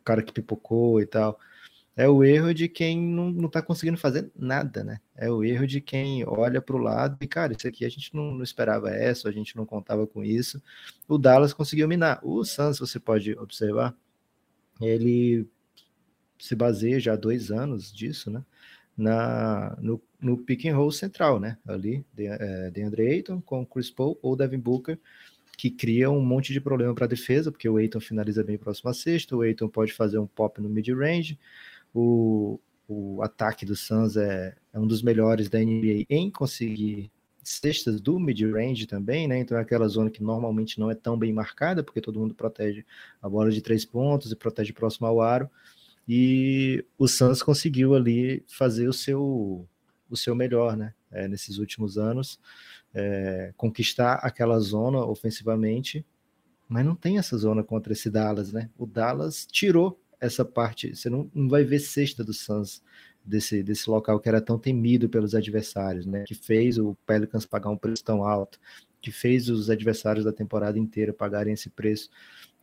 cara 0.05 0.23
que 0.23 0.33
pipocou 0.33 1.01
e 1.01 1.07
tal. 1.07 1.39
É 1.97 2.09
o 2.09 2.25
erro 2.25 2.53
de 2.53 2.69
quem 2.69 3.01
não, 3.01 3.31
não 3.31 3.49
tá 3.49 3.63
conseguindo 3.63 3.97
fazer 3.99 4.31
nada, 4.35 4.83
né? 4.83 5.01
É 5.17 5.31
o 5.31 5.45
erro 5.45 5.67
de 5.67 5.81
quem 5.81 6.25
olha 6.27 6.61
para 6.61 6.75
o 6.75 6.79
lado 6.79 7.17
e, 7.21 7.27
cara, 7.29 7.53
isso 7.57 7.69
aqui 7.69 7.85
a 7.85 7.89
gente 7.89 8.13
não, 8.15 8.33
não, 8.33 8.43
esperava 8.43 8.91
essa, 8.91 9.29
a 9.29 9.33
gente 9.33 9.57
não 9.57 9.65
contava 9.65 10.07
com 10.07 10.25
isso. 10.25 10.61
O 11.07 11.19
Dallas 11.19 11.53
conseguiu 11.53 11.87
minar. 11.87 12.19
O 12.25 12.45
Santos, 12.45 12.81
você 12.81 12.99
pode 12.99 13.33
observar, 13.39 13.95
ele 14.81 15.47
se 16.39 16.57
baseia 16.57 16.99
já 16.99 17.13
há 17.13 17.17
dois 17.17 17.53
anos 17.53 17.93
disso, 17.93 18.31
né? 18.31 18.45
na, 18.97 19.77
no, 19.81 20.01
no 20.21 20.39
pick 20.39 20.67
and 20.67 20.77
roll 20.77 20.93
central, 20.93 21.41
né? 21.41 21.59
Ali, 21.67 22.05
de, 22.13 22.27
é, 22.27 22.71
de 22.71 22.83
Andre 22.83 23.09
Ayton 23.09 23.41
com 23.41 23.67
Chris 23.67 23.91
Paul 23.91 24.19
ou 24.23 24.37
Devin 24.37 24.59
Booker, 24.59 24.99
que 25.57 25.71
cria 25.71 26.11
um 26.11 26.21
monte 26.21 26.53
de 26.53 26.61
problema 26.61 26.95
para 26.95 27.05
a 27.05 27.09
defesa, 27.09 27.51
porque 27.51 27.69
o 27.69 27.77
Ayton 27.77 28.01
finaliza 28.01 28.43
bem 28.43 28.59
próximo 28.59 28.91
à 28.91 28.95
sexta, 28.95 29.37
o 29.37 29.43
Ayton 29.43 29.69
pode 29.69 29.93
fazer 29.93 30.19
um 30.19 30.27
pop 30.27 30.61
no 30.61 30.69
mid-range, 30.69 31.39
o, 31.95 32.59
o 32.89 33.23
ataque 33.23 33.65
do 33.65 33.77
Suns 33.77 34.17
é, 34.17 34.57
é 34.73 34.79
um 34.79 34.87
dos 34.87 35.03
melhores 35.03 35.49
da 35.49 35.59
NBA 35.59 36.07
em 36.11 36.31
conseguir 36.31 37.11
cestas 37.43 38.01
do 38.01 38.19
mid-range 38.19 38.87
também, 38.87 39.29
né? 39.29 39.39
Então 39.39 39.57
é 39.57 39.61
aquela 39.61 39.87
zona 39.87 40.11
que 40.11 40.23
normalmente 40.23 40.81
não 40.81 40.91
é 40.91 40.95
tão 40.95 41.19
bem 41.19 41.33
marcada, 41.33 41.83
porque 41.83 42.01
todo 42.01 42.19
mundo 42.19 42.35
protege 42.35 42.85
a 43.21 43.29
bola 43.29 43.51
de 43.51 43.61
três 43.61 43.85
pontos 43.85 44.33
e 44.33 44.37
protege 44.37 44.73
próximo 44.73 45.07
ao 45.07 45.21
aro. 45.21 45.49
E 46.09 46.85
o 46.99 47.07
Suns 47.07 47.43
conseguiu 47.43 47.95
ali 47.95 48.43
fazer 48.47 48.89
o 48.89 48.93
seu, 48.93 49.67
o 50.11 50.17
seu 50.17 50.35
melhor, 50.35 50.77
né? 50.77 50.95
É, 51.11 51.29
nesses 51.29 51.59
últimos 51.59 51.97
anos, 51.97 52.41
é, 52.95 53.53
conquistar 53.57 54.15
aquela 54.23 54.59
zona 54.61 55.05
ofensivamente, 55.05 56.05
mas 56.69 56.85
não 56.85 56.95
tem 56.95 57.19
essa 57.19 57.37
zona 57.37 57.63
contra 57.63 57.93
esse 57.93 58.09
Dallas, 58.09 58.53
né? 58.53 58.71
O 58.79 58.87
Dallas 58.87 59.47
tirou 59.51 60.01
essa 60.21 60.45
parte, 60.45 60.95
você 60.95 61.11
não, 61.11 61.31
não 61.35 61.49
vai 61.49 61.65
ver 61.65 61.81
cesta 61.81 62.25
do 62.25 62.33
Suns 62.33 62.83
desse, 63.25 63.63
desse 63.63 63.91
local 63.91 64.19
que 64.21 64.29
era 64.29 64.41
tão 64.41 64.59
temido 64.59 65.09
pelos 65.09 65.35
adversários, 65.35 66.07
né? 66.07 66.25
Que 66.25 66.35
fez 66.35 66.79
o 66.79 66.97
Pelicans 67.07 67.45
pagar 67.45 67.71
um 67.71 67.77
preço 67.77 68.05
tão 68.05 68.25
alto, 68.25 68.59
que 69.01 69.11
fez 69.11 69.51
os 69.51 69.69
adversários 69.69 70.25
da 70.25 70.33
temporada 70.33 70.79
inteira 70.79 71.13
pagarem 71.13 71.53
esse 71.53 71.69
preço, 71.69 72.09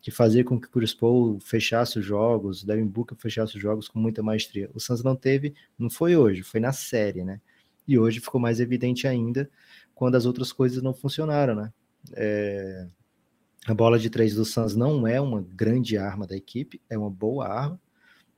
que 0.01 0.09
fazia 0.09 0.43
com 0.43 0.59
que 0.59 0.67
o 0.67 0.71
Chris 0.71 0.93
Paul 0.93 1.39
fechasse 1.39 1.99
os 1.99 2.05
jogos, 2.05 2.63
Devin 2.63 2.87
Booker 2.87 3.15
fechasse 3.15 3.55
os 3.55 3.61
jogos 3.61 3.87
com 3.87 3.99
muita 3.99 4.23
maestria. 4.23 4.69
O 4.73 4.79
Suns 4.79 5.03
não 5.03 5.15
teve, 5.15 5.53
não 5.77 5.89
foi 5.89 6.15
hoje, 6.15 6.41
foi 6.41 6.59
na 6.59 6.71
série, 6.71 7.23
né? 7.23 7.39
E 7.87 7.99
hoje 7.99 8.19
ficou 8.19 8.39
mais 8.39 8.59
evidente 8.59 9.07
ainda 9.07 9.49
quando 9.95 10.15
as 10.15 10.25
outras 10.25 10.51
coisas 10.51 10.81
não 10.81 10.93
funcionaram, 10.93 11.55
né? 11.55 11.73
É... 12.13 12.87
A 13.67 13.73
bola 13.73 13.99
de 13.99 14.09
três 14.09 14.33
do 14.33 14.43
Suns 14.43 14.75
não 14.75 15.05
é 15.05 15.21
uma 15.21 15.41
grande 15.41 15.95
arma 15.97 16.25
da 16.25 16.35
equipe, 16.35 16.81
é 16.89 16.97
uma 16.97 17.11
boa 17.11 17.47
arma, 17.47 17.79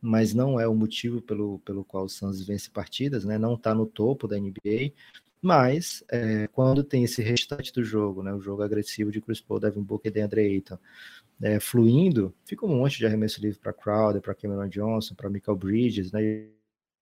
mas 0.01 0.33
não 0.33 0.59
é 0.59 0.67
o 0.67 0.75
motivo 0.75 1.21
pelo, 1.21 1.59
pelo 1.59 1.85
qual 1.85 2.03
o 2.03 2.09
Suns 2.09 2.45
vence 2.45 2.69
partidas, 2.69 3.23
né? 3.23 3.37
Não 3.37 3.53
está 3.53 3.73
no 3.73 3.85
topo 3.85 4.27
da 4.27 4.37
NBA, 4.37 4.91
mas 5.41 6.03
é, 6.11 6.47
quando 6.47 6.83
tem 6.83 7.05
esse 7.05 7.21
restante 7.21 7.71
do 7.71 7.83
jogo, 7.83 8.21
né? 8.21 8.33
O 8.33 8.41
jogo 8.41 8.63
agressivo 8.63 9.11
de 9.11 9.21
Chris 9.21 9.39
Paul, 9.39 9.61
Devin 9.61 9.81
Booker 9.81 10.11
e 10.11 10.13
DeAndre 10.13 10.41
Ayton 10.41 10.77
é, 11.41 11.59
fluindo, 11.59 12.33
fica 12.45 12.65
um 12.65 12.77
monte 12.77 12.97
de 12.97 13.05
arremesso 13.05 13.41
livre 13.41 13.59
para 13.59 13.73
Crowder, 13.73 14.21
para 14.21 14.35
Cameron 14.35 14.69
Johnson, 14.69 15.15
para 15.15 15.29
Michael 15.29 15.57
Bridges, 15.57 16.11
né? 16.11 16.47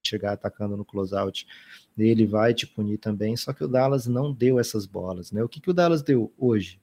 Chegar 0.03 0.33
atacando 0.33 0.75
no 0.75 0.85
closeout, 0.85 1.45
ele 1.97 2.25
vai 2.25 2.53
te 2.53 2.65
punir 2.65 2.97
também. 2.97 3.35
Só 3.37 3.53
que 3.53 3.63
o 3.63 3.67
Dallas 3.67 4.07
não 4.07 4.33
deu 4.33 4.59
essas 4.59 4.85
bolas, 4.85 5.31
né? 5.31 5.43
O 5.43 5.49
que, 5.49 5.61
que 5.61 5.69
o 5.69 5.73
Dallas 5.73 6.01
deu 6.01 6.33
hoje? 6.37 6.81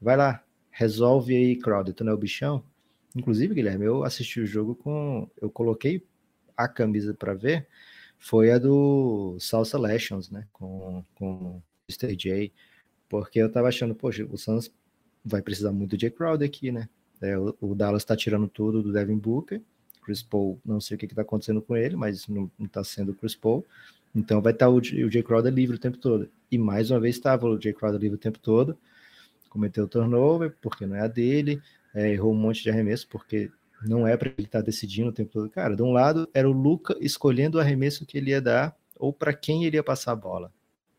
Vai 0.00 0.16
lá, 0.16 0.44
resolve 0.70 1.36
aí, 1.36 1.56
Crowder, 1.56 1.94
tu 1.94 2.04
não 2.04 2.12
é 2.12 2.14
o 2.14 2.18
bichão? 2.18 2.64
Inclusive, 3.16 3.54
Guilherme, 3.54 3.84
eu 3.86 4.04
assisti 4.04 4.40
o 4.40 4.46
jogo 4.46 4.74
com. 4.74 5.28
Eu 5.40 5.50
coloquei 5.50 6.04
a 6.56 6.68
camisa 6.68 7.14
para 7.14 7.34
ver, 7.34 7.66
foi 8.18 8.50
a 8.50 8.58
do 8.58 9.36
Salsa 9.38 9.78
Legends, 9.78 10.30
né? 10.30 10.46
Com, 10.52 11.04
com 11.14 11.62
Mr. 11.88 12.16
J. 12.16 12.52
Porque 13.08 13.38
eu 13.38 13.50
tava 13.50 13.68
achando, 13.68 13.94
poxa, 13.94 14.24
o 14.24 14.36
Suns 14.36 14.72
vai 15.24 15.42
precisar 15.42 15.72
muito 15.72 15.98
Jay 15.98 16.10
Crowder 16.10 16.48
aqui, 16.48 16.72
né? 16.72 16.88
É, 17.20 17.38
o, 17.38 17.56
o, 17.60 17.74
Dallas 17.74 18.04
tá 18.04 18.16
tirando 18.16 18.48
tudo 18.48 18.82
do 18.82 18.92
Devin 18.92 19.18
Booker. 19.18 19.62
Chris 20.04 20.22
Paul, 20.22 20.60
não 20.64 20.80
sei 20.80 20.96
o 20.96 20.98
que, 20.98 21.06
que 21.06 21.14
tá 21.14 21.22
acontecendo 21.22 21.62
com 21.62 21.76
ele, 21.76 21.96
mas 21.96 22.26
não, 22.28 22.50
não 22.58 22.66
tá 22.66 22.84
sendo 22.84 23.12
o 23.12 23.14
Chris 23.14 23.34
Paul. 23.34 23.64
Então 24.14 24.40
vai 24.40 24.52
estar 24.52 24.66
tá 24.66 24.70
o, 24.70 24.76
o 24.76 24.80
Jay 24.82 25.22
Crowder 25.22 25.52
livre 25.52 25.76
o 25.76 25.80
tempo 25.80 25.98
todo. 25.98 26.28
E 26.50 26.58
mais 26.58 26.90
uma 26.90 27.00
vez 27.00 27.16
estava 27.16 27.46
o 27.46 27.60
Jay 27.60 27.72
Crowder 27.72 28.00
livre 28.00 28.16
o 28.16 28.20
tempo 28.20 28.38
todo. 28.38 28.76
Cometeu 29.48 29.88
turnover, 29.88 30.54
porque 30.60 30.86
não 30.86 30.96
é 30.96 31.00
a 31.00 31.08
dele 31.08 31.60
é, 31.94 32.10
errou 32.12 32.32
um 32.32 32.36
monte 32.36 32.62
de 32.62 32.70
arremesso, 32.70 33.06
porque 33.08 33.50
não 33.86 34.06
é 34.06 34.16
para 34.16 34.28
ele 34.28 34.46
estar 34.46 34.58
tá 34.58 34.64
decidindo 34.64 35.10
o 35.10 35.12
tempo 35.12 35.30
todo. 35.32 35.48
Cara, 35.48 35.76
de 35.76 35.82
um 35.82 35.92
lado 35.92 36.28
era 36.34 36.48
o 36.48 36.52
Luca 36.52 36.96
escolhendo 37.00 37.56
o 37.56 37.60
arremesso 37.60 38.04
que 38.04 38.18
ele 38.18 38.30
ia 38.30 38.40
dar 38.40 38.76
ou 38.96 39.12
para 39.12 39.32
quem 39.32 39.64
ele 39.64 39.76
ia 39.76 39.82
passar 39.82 40.12
a 40.12 40.16
bola 40.16 40.52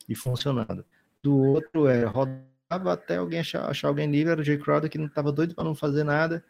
e 0.07 0.15
funcionando. 0.15 0.85
Do 1.21 1.37
outro 1.37 1.87
é 1.87 2.05
rodava 2.05 2.93
até 2.93 3.17
alguém 3.17 3.39
achar, 3.39 3.69
achar 3.69 3.89
alguém 3.89 4.09
livre, 4.09 4.31
era 4.31 4.41
o 4.41 4.43
Jay 4.43 4.57
Crowder 4.57 4.89
que 4.89 4.97
não 4.97 5.07
estava 5.07 5.31
doido 5.31 5.53
para 5.53 5.63
não 5.63 5.75
fazer 5.75 6.03
nada, 6.03 6.43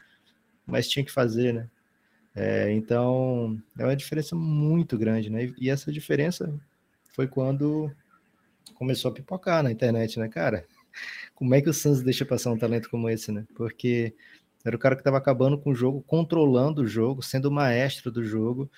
mas 0.66 0.88
tinha 0.88 1.04
que 1.04 1.12
fazer, 1.12 1.54
né? 1.54 1.70
É, 2.36 2.70
então 2.74 3.58
é 3.80 3.86
uma 3.86 3.96
diferença 3.96 4.36
muito 4.36 4.98
grande, 4.98 5.30
né? 5.30 5.54
E 5.58 5.70
essa 5.70 5.92
diferença 5.92 6.54
foi 7.14 7.28
quando 7.28 7.90
começou 8.74 9.10
a 9.10 9.14
pipocar 9.14 9.64
na 9.64 9.72
internet, 9.72 10.20
né, 10.20 10.28
cara? 10.28 10.66
Como 11.34 11.56
é 11.56 11.62
que 11.62 11.70
o 11.70 11.74
Suns 11.74 12.02
deixa 12.02 12.26
passar 12.26 12.52
um 12.52 12.58
talento 12.58 12.90
como 12.90 13.10
esse, 13.10 13.32
né? 13.32 13.46
Porque 13.56 14.14
era 14.64 14.76
o 14.76 14.80
cara 14.80 14.96
que 14.96 15.02
estava 15.02 15.18
acabando 15.18 15.58
com 15.58 15.72
o 15.72 15.76
jogo, 15.76 16.02
controlando 16.04 16.82
o 16.82 16.88
jogo, 16.88 17.22
sendo 17.22 17.46
o 17.46 17.52
maestro 17.52 18.12
do 18.12 18.24
jogo. 18.24 18.70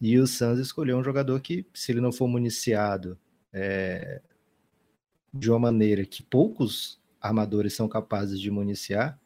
E 0.00 0.18
o 0.18 0.26
Suns 0.26 0.58
escolheu 0.58 0.98
um 0.98 1.04
jogador 1.04 1.40
que, 1.40 1.66
se 1.74 1.92
ele 1.92 2.00
não 2.00 2.12
for 2.12 2.26
municiado 2.26 3.18
é, 3.52 4.20
de 5.32 5.50
uma 5.50 5.58
maneira 5.58 6.04
que 6.04 6.22
poucos 6.22 7.00
armadores 7.20 7.74
são 7.74 7.88
capazes 7.88 8.40
de 8.40 8.50
municiar, 8.50 9.18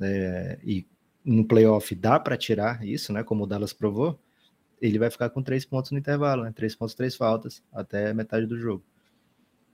é, 0.00 0.58
e 0.62 0.86
no 1.28 1.44
playoff 1.44 1.94
dá 1.94 2.18
para 2.18 2.36
tirar 2.36 2.84
isso, 2.84 3.12
né? 3.12 3.22
Como 3.22 3.44
o 3.44 3.46
Dallas 3.46 3.72
provou, 3.72 4.18
ele 4.80 4.98
vai 4.98 5.10
ficar 5.10 5.28
com 5.28 5.42
três 5.42 5.64
pontos 5.64 5.90
no 5.90 5.98
intervalo, 5.98 6.44
né? 6.44 6.52
Três 6.54 6.74
pontos, 6.74 6.94
três 6.94 7.14
faltas, 7.14 7.62
até 7.72 8.14
metade 8.14 8.46
do 8.46 8.58
jogo. 8.58 8.82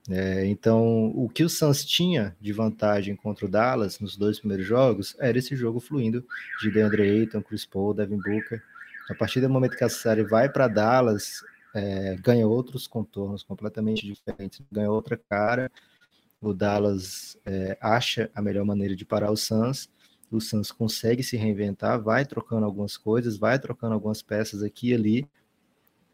É, 0.09 0.45
então, 0.45 1.07
o 1.15 1.29
que 1.29 1.43
o 1.43 1.49
Suns 1.49 1.83
tinha 1.83 2.35
de 2.39 2.51
vantagem 2.51 3.15
contra 3.15 3.45
o 3.45 3.49
Dallas 3.49 3.99
nos 3.99 4.15
dois 4.17 4.37
primeiros 4.37 4.67
jogos 4.67 5.15
era 5.17 5.37
esse 5.37 5.55
jogo 5.55 5.79
fluindo 5.79 6.23
de 6.61 6.69
DeAndre 6.69 7.01
Ayton, 7.03 7.41
Chris 7.41 7.65
Paul, 7.65 7.93
Devin 7.93 8.17
Booker. 8.17 8.61
A 9.09 9.15
partir 9.15 9.39
do 9.39 9.49
momento 9.49 9.77
que 9.77 9.83
a 9.83 9.89
série 9.89 10.23
vai 10.23 10.49
para 10.49 10.67
Dallas, 10.67 11.41
é, 11.73 12.17
ganha 12.21 12.45
outros 12.45 12.85
contornos 12.85 13.43
completamente 13.43 14.05
diferentes, 14.05 14.61
ganha 14.71 14.91
outra 14.91 15.19
cara. 15.29 15.71
O 16.41 16.53
Dallas 16.53 17.37
é, 17.45 17.77
acha 17.81 18.29
a 18.35 18.41
melhor 18.41 18.65
maneira 18.65 18.95
de 18.95 19.05
parar 19.05 19.31
o 19.31 19.37
Suns. 19.37 19.89
O 20.35 20.41
Suns 20.41 20.71
consegue 20.71 21.23
se 21.23 21.37
reinventar, 21.37 22.01
vai 22.01 22.25
trocando 22.25 22.65
algumas 22.65 22.97
coisas, 22.97 23.37
vai 23.37 23.57
trocando 23.57 23.93
algumas 23.93 24.21
peças 24.21 24.61
aqui 24.61 24.89
e 24.89 24.93
ali, 24.93 25.29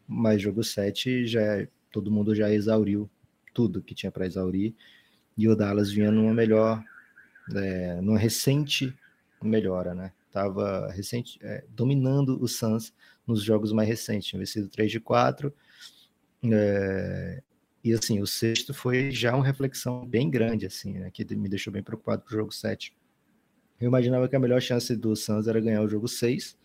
mas 0.06 0.40
jogo 0.40 0.62
7 0.62 1.26
já 1.26 1.40
é, 1.40 1.68
todo 1.90 2.10
mundo 2.10 2.34
já 2.34 2.50
exauriu 2.50 3.10
tudo 3.52 3.82
que 3.82 3.94
tinha 3.94 4.12
para 4.12 4.26
exaurir, 4.26 4.74
e 5.36 5.48
o 5.48 5.56
Dallas 5.56 5.90
vinha 5.90 6.10
numa 6.10 6.32
melhor, 6.32 6.82
é, 7.54 8.00
numa 8.00 8.18
recente 8.18 8.96
melhora, 9.42 9.94
né? 9.94 10.12
Tava 10.30 10.90
recente, 10.90 11.38
é, 11.42 11.64
dominando 11.68 12.42
o 12.42 12.48
Suns 12.48 12.94
nos 13.26 13.42
jogos 13.42 13.72
mais 13.72 13.88
recentes, 13.88 14.28
tinha 14.28 14.38
vencido 14.38 14.68
3 14.68 14.90
de 14.90 15.00
4, 15.00 15.52
é, 16.44 17.42
e 17.84 17.92
assim, 17.92 18.20
o 18.20 18.26
sexto 18.26 18.72
foi 18.72 19.10
já 19.10 19.34
uma 19.34 19.44
reflexão 19.44 20.06
bem 20.06 20.30
grande, 20.30 20.66
assim, 20.66 20.94
né, 20.94 21.10
que 21.10 21.24
me 21.34 21.48
deixou 21.48 21.72
bem 21.72 21.82
preocupado 21.82 22.22
para 22.22 22.34
o 22.34 22.38
jogo 22.38 22.52
7. 22.52 22.94
Eu 23.82 23.88
imaginava 23.88 24.28
que 24.28 24.36
a 24.36 24.38
melhor 24.38 24.62
chance 24.62 24.94
do 24.94 25.16
Suns 25.16 25.48
era 25.48 25.60
ganhar 25.60 25.82
o 25.82 25.88
jogo 25.88 26.06
6, 26.06 26.56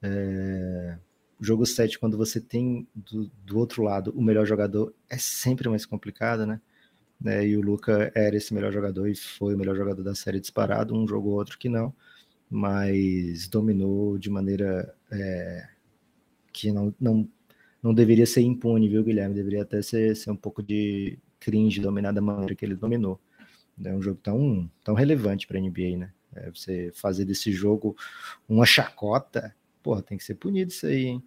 é, 0.00 0.96
jogo 1.40 1.66
7, 1.66 1.98
quando 1.98 2.16
você 2.16 2.40
tem 2.40 2.86
do, 2.94 3.28
do, 3.44 3.58
outro 3.58 3.82
lado 3.82 4.12
o 4.16 4.22
melhor 4.22 4.46
jogador, 4.46 4.94
é 5.10 5.18
sempre 5.18 5.68
mais 5.68 5.84
complicado, 5.84 6.46
né? 6.46 6.60
É, 7.26 7.44
e 7.44 7.56
o 7.56 7.60
Luca 7.60 8.12
era 8.14 8.36
esse 8.36 8.54
melhor 8.54 8.72
jogador 8.72 9.08
e 9.08 9.16
foi 9.16 9.56
o 9.56 9.58
melhor 9.58 9.74
jogador 9.74 10.04
da 10.04 10.14
série 10.14 10.38
disparado, 10.38 10.94
um 10.94 11.08
jogo 11.08 11.30
ou 11.30 11.34
outro 11.34 11.58
que 11.58 11.68
não, 11.68 11.92
mas 12.48 13.48
dominou 13.48 14.16
de 14.16 14.30
maneira 14.30 14.94
é, 15.10 15.68
que 16.52 16.70
não, 16.70 16.94
não, 17.00 17.28
não 17.82 17.92
deveria 17.92 18.26
ser 18.26 18.42
impune, 18.42 18.88
viu, 18.88 19.02
Guilherme? 19.02 19.34
Deveria 19.34 19.62
até 19.62 19.82
ser, 19.82 20.14
ser 20.14 20.30
um 20.30 20.36
pouco 20.36 20.62
de 20.62 21.18
cringe 21.40 21.80
dominar 21.80 22.12
da 22.12 22.20
maneira 22.20 22.54
que 22.54 22.64
ele 22.64 22.76
dominou. 22.76 23.20
É 23.84 23.92
um 23.92 24.00
jogo 24.00 24.20
tão, 24.22 24.70
tão 24.84 24.94
relevante 24.94 25.48
para 25.48 25.58
a 25.58 25.60
NBA, 25.60 25.96
né? 25.98 26.12
É, 26.36 26.50
você 26.50 26.90
fazer 26.94 27.24
desse 27.24 27.52
jogo 27.52 27.96
uma 28.48 28.66
chacota 28.66 29.54
Porra, 29.84 30.00
tem 30.00 30.16
que 30.16 30.24
ser 30.24 30.36
punido 30.36 30.72
isso 30.72 30.86
aí, 30.86 31.04
hein? 31.04 31.22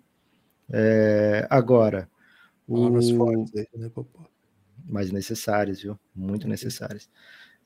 É, 0.68 1.46
agora, 1.48 2.10
o... 2.68 2.88
Aí, 2.88 3.68
né, 3.76 3.92
mais 4.90 5.12
necessários, 5.12 5.80
viu? 5.84 5.98
Muito 6.14 6.48
necessários. 6.48 7.08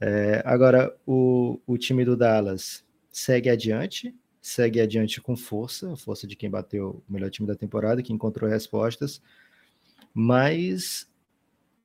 É, 0.02 0.44
agora, 0.46 0.94
o, 1.08 1.62
o 1.66 1.78
time 1.78 2.04
do 2.04 2.18
Dallas 2.18 2.86
segue 3.10 3.50
adiante, 3.50 4.14
segue 4.42 4.82
adiante 4.82 5.22
com 5.22 5.38
força, 5.38 5.94
a 5.94 5.96
força 5.96 6.28
de 6.28 6.36
quem 6.36 6.50
bateu 6.50 7.02
o 7.08 7.14
melhor 7.14 7.32
time 7.32 7.48
da 7.48 7.56
temporada, 7.56 8.04
que 8.04 8.12
encontrou 8.12 8.50
respostas, 8.50 9.22
mas 10.14 11.10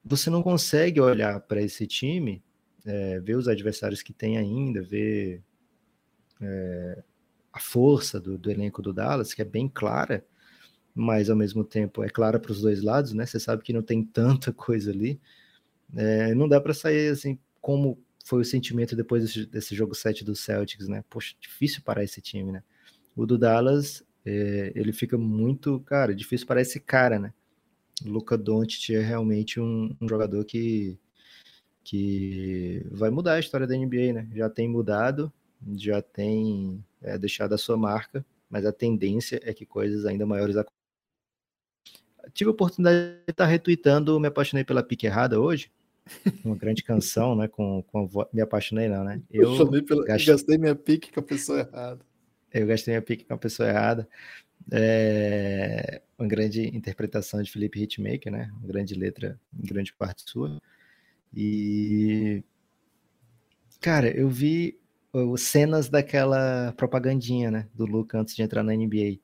você 0.05 0.31
não 0.31 0.43
consegue 0.43 1.01
olhar 1.01 1.39
para 1.43 1.63
esse 1.63 1.87
time, 1.87 2.43
é, 2.87 3.21
ver 3.21 3.37
os 3.37 3.49
adversários 3.49 4.03
que 4.03 4.13
tem 4.13 4.39
ainda, 4.39 4.81
ver 4.81 5.43
é, 6.41 7.03
a 7.53 7.61
força 7.61 8.21
do, 8.21 8.39
do, 8.39 8.51
elenco 8.51 8.81
do 8.81 8.93
Dallas, 8.93 9.35
que 9.35 9.43
é 9.43 9.45
bem 9.45 9.69
clara, 9.69 10.25
mas 10.95 11.29
ao 11.29 11.37
mesmo 11.37 11.65
tempo 11.65 12.03
é 12.03 12.09
clara 12.09 12.39
para 12.39 12.53
os 12.53 12.63
dois 12.63 12.83
lados, 12.83 13.13
né? 13.13 13.27
Você 13.27 13.39
sabe 13.41 13.63
que 13.63 13.73
não 13.73 13.83
tem 13.83 14.03
tanta 14.05 14.53
coisa 14.55 14.91
ali. 14.91 15.21
É, 15.95 16.35
não 16.35 16.49
dá 16.49 16.61
para 16.61 16.73
sair 16.73 17.11
assim 17.11 17.39
como 17.61 17.99
foi 18.25 18.41
o 18.41 18.45
sentimento 18.45 18.97
depois 18.97 19.23
desse, 19.23 19.47
desse, 19.47 19.75
jogo 19.75 19.95
7 19.95 20.25
do 20.25 20.35
Celtics, 20.35 20.89
né? 20.89 21.05
Poxa, 21.09 21.35
difícil 21.41 21.83
parar 21.83 22.05
esse 22.05 22.21
time, 22.21 22.53
né? 22.53 22.63
O 23.15 23.25
do 23.27 23.39
Dallas, 23.39 24.05
é, 24.25 24.73
ele 24.75 24.93
fica 24.93 25.17
muito, 25.17 25.81
cara, 25.81 26.15
difícil 26.15 26.47
parar 26.47 26.61
esse 26.61 26.81
cara, 26.81 27.19
né? 27.19 27.33
Luca 28.05 28.37
Doncic 28.37 28.91
é 28.91 29.01
realmente 29.01 29.61
um, 29.61 29.97
um, 30.01 30.09
jogador 30.09 30.45
que, 30.45 30.99
que 31.87 32.85
vai 32.91 33.11
mudar 33.11 33.35
a 33.35 33.39
história 33.39 33.65
da 33.65 33.77
NBA, 33.77 34.13
né? 34.13 34.29
Já 34.35 34.51
tem 34.51 34.69
mudado, 34.69 35.33
já 35.77 36.03
tem 36.03 36.85
é, 37.01 37.17
deixado 37.17 37.55
a 37.55 37.59
sua 37.59 37.77
marca, 37.77 38.27
mas 38.51 38.67
a 38.67 38.73
tendência 38.73 39.41
é 39.45 39.55
que 39.55 39.65
coisas 39.65 40.05
ainda 40.05 40.27
maiores 40.27 40.57
aconteçam. 40.57 40.75
Tive 42.35 42.49
a 42.49 42.53
oportunidade 42.53 43.21
de 43.25 43.31
estar 43.31 43.47
retweetando 43.47 44.19
Me 44.19 44.27
Apaixonei 44.27 44.65
pela 44.65 44.83
Pique 44.83 45.07
Errada 45.07 45.41
hoje, 45.41 45.71
uma 46.45 46.57
grande 46.57 46.83
canção, 46.83 47.37
né? 47.37 47.47
Com, 47.47 47.85
com 47.85 48.05
vo... 48.05 48.29
Me 48.33 48.41
apaixonei, 48.41 48.89
não, 48.89 49.05
né? 49.05 49.23
Eu 49.31 49.57
pela... 49.85 50.05
gastei... 50.05 50.35
gastei 50.35 50.59
minha 50.59 50.75
pique 50.75 51.13
com 51.13 51.21
a 51.21 51.23
pessoa 51.23 51.61
errada. 51.61 52.01
Eu 52.53 52.67
gastei 52.67 52.95
minha 52.95 53.03
pique 53.03 53.25
com 53.25 53.35
a 53.35 53.39
pessoa 53.39 53.69
errada. 53.69 54.09
É... 54.73 56.03
Uma 56.19 56.27
grande 56.27 56.67
interpretação 56.77 57.41
de 57.41 57.53
Felipe 57.53 57.81
Hitmaker, 57.81 58.33
né? 58.33 58.51
Uma 58.59 58.67
grande 58.67 58.93
letra, 58.97 59.39
em 59.57 59.65
grande 59.65 59.93
parte 59.93 60.25
sua. 60.29 60.61
E. 61.35 62.43
Cara, 63.81 64.09
eu 64.09 64.29
vi 64.29 64.79
cenas 65.39 65.89
daquela 65.89 66.73
propagandinha, 66.77 67.51
né? 67.51 67.69
Do 67.75 67.87
Luca 67.87 68.19
antes 68.19 68.35
de 68.35 68.43
entrar 68.43 68.63
na 68.63 68.75
NBA. 68.75 69.19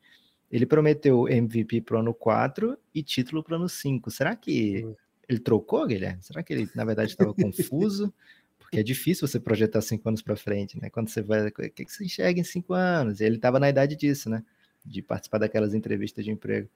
Ele 0.51 0.67
prometeu 0.67 1.29
MVP 1.29 1.81
pro 1.81 1.99
ano 1.99 2.13
4 2.15 2.79
e 2.95 3.03
título 3.03 3.43
pro 3.43 3.57
ano 3.57 3.69
5. 3.69 4.11
Será 4.11 4.37
que 4.37 4.87
ele 5.29 5.39
trocou, 5.39 5.87
Guilherme? 5.87 6.23
Será 6.23 6.43
que 6.43 6.53
ele, 6.53 6.69
na 6.75 6.85
verdade, 6.85 7.11
estava 7.11 7.35
confuso? 7.35 8.13
Porque 8.59 8.79
é 8.79 8.83
difícil 8.83 9.27
você 9.27 9.39
projetar 9.39 9.81
cinco 9.83 10.09
anos 10.09 10.23
para 10.23 10.37
frente, 10.37 10.81
né? 10.81 10.89
Quando 10.89 11.09
você 11.09 11.21
vai. 11.23 11.49
O 11.49 11.53
que, 11.53 11.85
você 11.87 12.05
enxerga 12.05 12.41
em 12.41 12.45
cinco 12.45 12.73
anos? 12.73 13.21
E 13.21 13.25
ele 13.25 13.37
estava 13.37 13.61
na 13.61 13.69
idade 13.69 13.97
disso, 13.97 14.31
né? 14.31 14.43
De 14.85 15.03
participar 15.03 15.39
daquelas 15.39 15.75
entrevistas 15.75 16.25
de 16.25 16.31
emprego. 16.31 16.69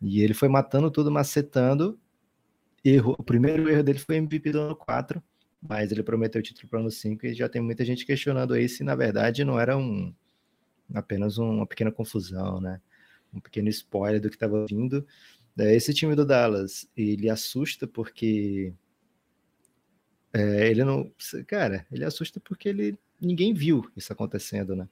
E 0.00 0.22
ele 0.22 0.34
foi 0.34 0.48
matando 0.48 0.90
tudo, 0.90 1.10
macetando. 1.10 1.98
Erro. 2.88 3.16
O 3.18 3.22
primeiro 3.24 3.68
erro 3.68 3.82
dele 3.82 3.98
foi 3.98 4.16
MVP 4.16 4.52
do 4.52 4.60
ano 4.60 4.76
4, 4.76 5.22
mas 5.60 5.90
ele 5.90 6.02
prometeu 6.02 6.40
o 6.40 6.42
título 6.42 6.68
para 6.68 6.78
o 6.78 6.80
ano 6.82 6.90
5 6.90 7.26
e 7.26 7.34
já 7.34 7.48
tem 7.48 7.60
muita 7.60 7.84
gente 7.84 8.06
questionando 8.06 8.54
aí 8.54 8.68
se, 8.68 8.84
na 8.84 8.94
verdade, 8.94 9.44
não 9.44 9.58
era 9.58 9.76
um 9.76 10.14
apenas 10.94 11.36
uma 11.36 11.66
pequena 11.66 11.90
confusão, 11.90 12.60
né? 12.60 12.80
Um 13.34 13.40
pequeno 13.40 13.68
spoiler 13.70 14.20
do 14.20 14.28
que 14.28 14.36
estava 14.36 14.64
vindo. 14.66 15.04
É, 15.58 15.74
esse 15.74 15.92
time 15.92 16.14
do 16.14 16.24
Dallas, 16.24 16.88
ele 16.96 17.28
assusta 17.28 17.88
porque 17.88 18.72
é, 20.32 20.70
ele 20.70 20.84
não, 20.84 21.10
cara, 21.46 21.86
ele 21.90 22.04
assusta 22.04 22.38
porque 22.38 22.68
ele 22.68 22.98
ninguém 23.20 23.52
viu 23.52 23.90
isso 23.96 24.12
acontecendo, 24.12 24.76
né? 24.76 24.88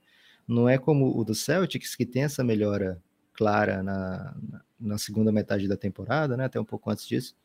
Não 0.49 0.69
é 0.69 0.79
como 0.79 1.17
o 1.17 1.25
do 1.25 1.35
Celtics 1.35 1.95
que 1.95 2.05
tem 2.05 2.25
essa 2.25 2.43
melhora 2.43 3.01
clara 3.35 3.83
na, 3.83 4.37
na 4.81 4.99
segunda 4.99 5.31
metade 5.31 5.69
da 5.69 5.77
temporada, 5.77 6.37
né? 6.37 6.47
Até 6.47 6.59
um 6.61 6.65
pouco 6.65 6.91
antes 6.91 7.07
disso. 7.07 7.37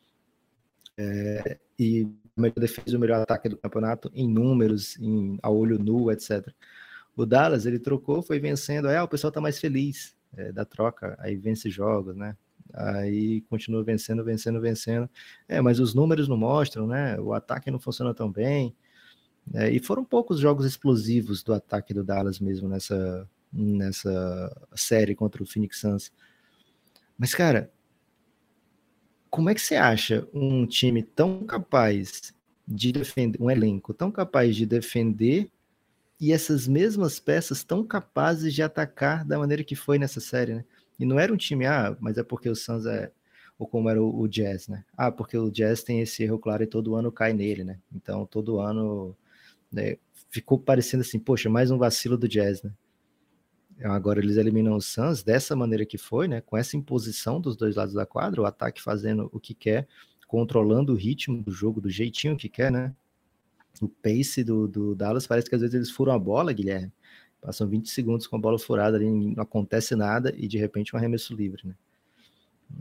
É, 1.00 1.58
e 1.78 2.02
o 2.02 2.40
melhor 2.42 2.58
defesa, 2.58 2.96
o 2.96 3.00
melhor 3.00 3.22
ataque 3.22 3.48
do 3.48 3.56
campeonato 3.56 4.10
em 4.14 4.28
números, 4.28 4.98
em 4.98 5.38
a 5.42 5.50
olho 5.50 5.78
nu, 5.78 6.10
etc. 6.10 6.46
O 7.16 7.24
Dallas 7.24 7.64
ele 7.64 7.78
trocou, 7.78 8.22
foi 8.22 8.38
vencendo, 8.38 8.86
aí 8.86 8.96
ah, 8.96 9.04
o 9.04 9.08
pessoal 9.08 9.32
tá 9.32 9.40
mais 9.40 9.58
feliz 9.58 10.14
é, 10.36 10.52
da 10.52 10.64
troca, 10.64 11.16
aí 11.18 11.36
vence 11.36 11.70
jogos, 11.70 12.14
né? 12.14 12.36
Aí 12.72 13.40
continua 13.42 13.82
vencendo, 13.82 14.22
vencendo, 14.22 14.60
vencendo. 14.60 15.08
É, 15.48 15.60
mas 15.60 15.80
os 15.80 15.94
números 15.94 16.28
não 16.28 16.36
mostram, 16.36 16.86
né? 16.86 17.18
O 17.18 17.32
ataque 17.32 17.70
não 17.70 17.80
funciona 17.80 18.14
tão 18.14 18.30
bem. 18.30 18.76
É, 19.54 19.70
e 19.70 19.80
foram 19.80 20.04
poucos 20.04 20.38
jogos 20.38 20.66
explosivos 20.66 21.42
do 21.42 21.52
ataque 21.54 21.94
do 21.94 22.04
Dallas 22.04 22.38
mesmo 22.38 22.68
nessa, 22.68 23.28
nessa 23.52 24.68
série 24.76 25.14
contra 25.14 25.42
o 25.42 25.46
Phoenix 25.46 25.80
Suns. 25.80 26.12
Mas, 27.18 27.34
cara, 27.34 27.70
como 29.30 29.48
é 29.48 29.54
que 29.54 29.60
você 29.60 29.76
acha 29.76 30.26
um 30.34 30.66
time 30.66 31.02
tão 31.02 31.44
capaz 31.44 32.34
de 32.66 32.92
defender, 32.92 33.40
um 33.40 33.50
elenco 33.50 33.94
tão 33.94 34.10
capaz 34.10 34.56
de 34.56 34.66
defender 34.66 35.50
e 36.20 36.32
essas 36.32 36.68
mesmas 36.68 37.18
peças 37.18 37.64
tão 37.64 37.84
capazes 37.84 38.52
de 38.52 38.62
atacar 38.62 39.24
da 39.24 39.38
maneira 39.38 39.64
que 39.64 39.74
foi 39.74 39.98
nessa 39.98 40.20
série, 40.20 40.54
né? 40.54 40.64
E 40.98 41.06
não 41.06 41.18
era 41.18 41.32
um 41.32 41.36
time, 41.36 41.64
ah, 41.64 41.96
mas 41.98 42.18
é 42.18 42.22
porque 42.22 42.48
o 42.48 42.54
Suns 42.54 42.84
é. 42.84 43.10
Ou 43.58 43.66
como 43.66 43.88
era 43.88 44.02
o, 44.02 44.20
o 44.20 44.28
Jazz, 44.28 44.68
né? 44.68 44.84
Ah, 44.96 45.10
porque 45.10 45.36
o 45.36 45.50
Jazz 45.50 45.82
tem 45.82 46.00
esse 46.00 46.22
erro 46.22 46.38
claro 46.38 46.62
e 46.62 46.66
todo 46.66 46.94
ano 46.94 47.12
cai 47.12 47.32
nele, 47.32 47.64
né? 47.64 47.78
Então 47.94 48.26
todo 48.26 48.60
ano 48.60 49.16
né, 49.72 49.96
ficou 50.30 50.58
parecendo 50.58 51.02
assim, 51.02 51.18
poxa, 51.18 51.48
mais 51.48 51.70
um 51.70 51.78
vacilo 51.78 52.18
do 52.18 52.28
Jazz, 52.28 52.62
né? 52.62 52.70
Agora 53.82 54.20
eles 54.20 54.36
eliminam 54.36 54.76
o 54.76 54.80
Suns 54.80 55.22
dessa 55.22 55.56
maneira 55.56 55.86
que 55.86 55.96
foi, 55.96 56.28
né? 56.28 56.40
Com 56.40 56.56
essa 56.56 56.76
imposição 56.76 57.40
dos 57.40 57.56
dois 57.56 57.76
lados 57.76 57.94
da 57.94 58.04
quadra, 58.04 58.42
o 58.42 58.44
ataque 58.46 58.82
fazendo 58.82 59.30
o 59.32 59.40
que 59.40 59.54
quer, 59.54 59.88
controlando 60.26 60.92
o 60.92 60.96
ritmo 60.96 61.42
do 61.42 61.50
jogo 61.50 61.80
do 61.80 61.88
jeitinho 61.88 62.36
que 62.36 62.48
quer, 62.48 62.70
né? 62.70 62.94
O 63.80 63.88
pace 63.88 64.44
do, 64.44 64.68
do 64.68 64.94
Dallas 64.94 65.26
parece 65.26 65.48
que 65.48 65.54
às 65.54 65.60
vezes 65.60 65.74
eles 65.74 65.90
furam 65.90 66.12
a 66.12 66.18
bola, 66.18 66.52
Guilherme, 66.52 66.92
Passam 67.40 67.66
20 67.66 67.88
segundos 67.88 68.26
com 68.26 68.36
a 68.36 68.38
bola 68.38 68.58
furada 68.58 68.98
ali, 68.98 69.08
não 69.08 69.42
acontece 69.42 69.96
nada 69.96 70.34
e 70.36 70.46
de 70.46 70.58
repente 70.58 70.94
um 70.94 70.98
arremesso 70.98 71.34
livre, 71.34 71.62
né? 71.66 71.74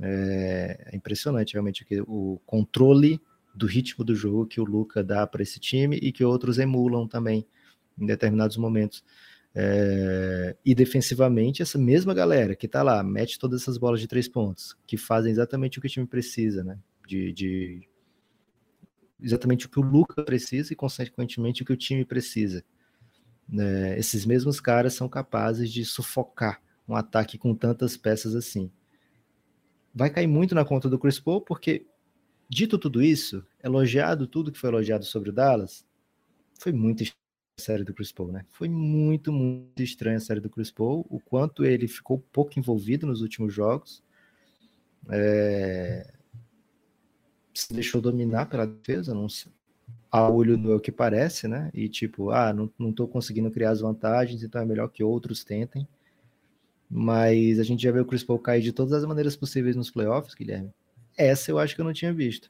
É, 0.01 0.89
é 0.91 0.95
impressionante 0.95 1.53
realmente 1.53 1.85
o 2.07 2.39
controle 2.45 3.19
do 3.55 3.65
ritmo 3.65 4.03
do 4.03 4.13
jogo 4.13 4.45
que 4.45 4.59
o 4.59 4.65
Luca 4.65 5.03
dá 5.03 5.25
para 5.25 5.41
esse 5.41 5.59
time 5.59 5.97
e 5.97 6.11
que 6.11 6.23
outros 6.23 6.59
emulam 6.59 7.07
também 7.07 7.47
em 7.97 8.05
determinados 8.05 8.57
momentos. 8.57 9.03
É, 9.55 10.55
e 10.63 10.75
defensivamente, 10.75 11.61
essa 11.61 11.77
mesma 11.77 12.13
galera 12.13 12.55
que 12.55 12.65
está 12.65 12.83
lá, 12.83 13.03
mete 13.03 13.39
todas 13.39 13.61
essas 13.61 13.77
bolas 13.77 13.99
de 13.99 14.07
três 14.07 14.27
pontos, 14.27 14.77
que 14.85 14.97
fazem 14.97 15.31
exatamente 15.31 15.79
o 15.79 15.81
que 15.81 15.87
o 15.87 15.89
time 15.89 16.05
precisa, 16.05 16.63
né? 16.63 16.77
De, 17.07 17.33
de 17.33 17.89
exatamente 19.21 19.65
o 19.65 19.69
que 19.69 19.79
o 19.79 19.83
Luca 19.83 20.23
precisa 20.23 20.71
e, 20.71 20.75
consequentemente, 20.75 21.63
o 21.63 21.65
que 21.65 21.73
o 21.73 21.77
time 21.77 22.05
precisa 22.05 22.63
né, 23.51 23.97
esses 23.97 24.25
mesmos 24.25 24.59
caras 24.59 24.93
são 24.93 25.09
capazes 25.09 25.71
de 25.71 25.83
sufocar 25.83 26.61
um 26.87 26.95
ataque 26.95 27.37
com 27.37 27.55
tantas 27.55 27.97
peças 27.97 28.35
assim. 28.35 28.71
Vai 29.93 30.09
cair 30.09 30.27
muito 30.27 30.53
na 30.53 30.63
conta 30.63 30.87
do 30.87 30.99
Chris 30.99 31.19
Paul, 31.19 31.41
porque, 31.41 31.85
dito 32.47 32.77
tudo 32.77 33.01
isso, 33.01 33.45
elogiado 33.63 34.27
tudo 34.27 34.51
que 34.51 34.59
foi 34.59 34.69
elogiado 34.69 35.03
sobre 35.03 35.29
o 35.29 35.33
Dallas, 35.33 35.85
foi 36.59 36.71
muito 36.71 37.03
série 37.59 37.83
do 37.83 37.93
Chris 37.93 38.11
Paul, 38.11 38.31
né? 38.31 38.45
Foi 38.49 38.67
muito, 38.67 39.31
muito 39.31 39.83
estranha 39.83 40.17
a 40.17 40.21
série 40.21 40.39
do 40.39 40.49
Chris 40.49 40.71
Paul, 40.71 41.05
o 41.09 41.19
quanto 41.19 41.65
ele 41.65 41.87
ficou 41.87 42.19
pouco 42.31 42.57
envolvido 42.57 43.05
nos 43.05 43.21
últimos 43.21 43.53
jogos. 43.53 44.03
É... 45.09 46.13
Se 47.53 47.73
deixou 47.73 48.01
dominar 48.01 48.47
pela 48.47 48.65
defesa, 48.65 49.13
não, 49.13 49.27
a 50.11 50.27
olho 50.27 50.57
no 50.57 50.75
é 50.75 50.79
que 50.79 50.91
parece, 50.91 51.47
né? 51.47 51.69
E 51.73 51.87
tipo, 51.87 52.31
ah, 52.31 52.51
não, 52.51 52.71
não 52.77 52.91
tô 52.91 53.07
conseguindo 53.07 53.51
criar 53.51 53.71
as 53.71 53.81
vantagens, 53.81 54.43
então 54.43 54.61
é 54.61 54.65
melhor 54.65 54.89
que 54.89 55.03
outros 55.03 55.43
tentem. 55.43 55.87
Mas 56.89 57.59
a 57.59 57.63
gente 57.63 57.83
já 57.83 57.91
viu 57.91 58.01
o 58.01 58.05
Chris 58.05 58.23
Paul 58.23 58.39
cair 58.39 58.61
de 58.61 58.71
todas 58.73 58.93
as 58.93 59.05
maneiras 59.05 59.35
possíveis 59.35 59.75
nos 59.75 59.91
playoffs, 59.91 60.33
Guilherme. 60.33 60.71
Essa 61.15 61.51
eu 61.51 61.59
acho 61.59 61.75
que 61.75 61.81
eu 61.81 61.85
não 61.85 61.93
tinha 61.93 62.11
visto. 62.11 62.49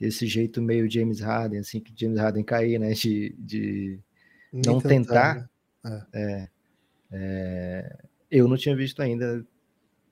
Esse 0.00 0.26
jeito 0.26 0.60
meio 0.60 0.90
James 0.90 1.20
Harden, 1.20 1.60
assim, 1.60 1.80
que 1.80 1.92
James 1.96 2.18
Harden 2.18 2.42
cair, 2.42 2.78
né? 2.80 2.92
De, 2.92 3.34
de 3.38 4.00
não 4.64 4.80
tentar. 4.80 5.34
tentar. 5.34 5.50
Né? 5.84 6.06
É. 6.12 6.20
É, 6.20 6.48
é, 7.12 7.98
eu 8.30 8.48
não 8.48 8.56
tinha 8.56 8.74
visto 8.74 9.00
ainda 9.00 9.44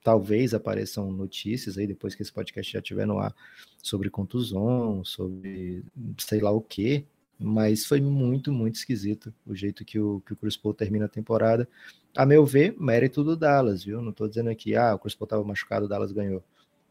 talvez 0.05 0.53
apareçam 0.53 1.11
notícias 1.11 1.79
aí 1.79 1.87
depois 1.87 2.13
que 2.13 2.21
esse 2.21 2.31
podcast 2.31 2.71
já 2.71 2.77
estiver 2.77 3.07
no 3.07 3.17
ar 3.17 3.35
sobre 3.81 4.07
contusão, 4.07 5.03
sobre 5.03 5.83
sei 6.19 6.39
lá 6.39 6.51
o 6.51 6.61
que, 6.61 7.03
mas 7.39 7.85
foi 7.85 7.99
muito, 7.99 8.53
muito 8.53 8.75
esquisito 8.75 9.33
o 9.45 9.55
jeito 9.55 9.83
que 9.83 9.99
o, 9.99 10.21
que 10.23 10.33
o 10.33 10.35
Chris 10.35 10.55
Paul 10.55 10.75
termina 10.75 11.05
a 11.05 11.09
temporada. 11.09 11.67
A 12.15 12.23
meu 12.23 12.45
ver, 12.45 12.75
mérito 12.79 13.23
do 13.23 13.35
Dallas, 13.35 13.83
viu? 13.83 13.99
Não 13.99 14.11
estou 14.11 14.27
dizendo 14.27 14.51
aqui, 14.51 14.75
ah, 14.75 14.93
o 14.93 14.99
Chris 14.99 15.15
Paul 15.15 15.25
estava 15.25 15.43
machucado, 15.43 15.85
o 15.85 15.89
Dallas 15.89 16.11
ganhou. 16.11 16.43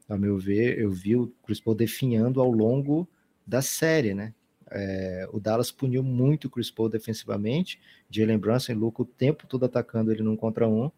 A 0.08 0.18
meu 0.18 0.36
ver, 0.36 0.78
eu 0.78 0.90
vi 0.90 1.14
o 1.16 1.32
Chris 1.46 1.60
Paul 1.60 1.76
definhando 1.76 2.40
ao 2.40 2.50
longo 2.50 3.08
da 3.46 3.62
série, 3.62 4.12
né? 4.12 4.34
É, 4.76 5.28
o 5.32 5.38
Dallas 5.38 5.70
puniu 5.70 6.02
muito 6.02 6.46
o 6.46 6.50
Chris 6.50 6.68
Paul 6.68 6.88
defensivamente, 6.88 7.80
Jalen 8.10 8.38
Brunson 8.38 8.72
e 8.72 8.74
Luca 8.74 9.02
o 9.02 9.04
tempo 9.04 9.46
todo 9.46 9.64
atacando 9.64 10.10
ele 10.10 10.22
num 10.22 10.36
contra 10.36 10.68
um, 10.68 10.90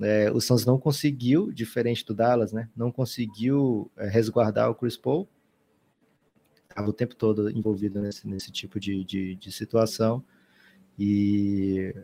é, 0.00 0.30
o 0.30 0.40
Suns 0.40 0.64
não 0.64 0.78
conseguiu, 0.78 1.52
diferente 1.52 2.04
do 2.04 2.14
Dallas, 2.14 2.52
né? 2.52 2.68
Não 2.76 2.90
conseguiu 2.90 3.90
é, 3.96 4.08
resguardar 4.08 4.70
o 4.70 4.74
Chris 4.74 4.96
Paul. 4.96 5.28
Estava 6.68 6.88
o 6.88 6.92
tempo 6.92 7.14
todo 7.14 7.50
envolvido 7.50 8.00
nesse, 8.00 8.26
nesse 8.26 8.50
tipo 8.50 8.80
de, 8.80 9.04
de, 9.04 9.34
de 9.34 9.52
situação. 9.52 10.24
E, 10.98 11.94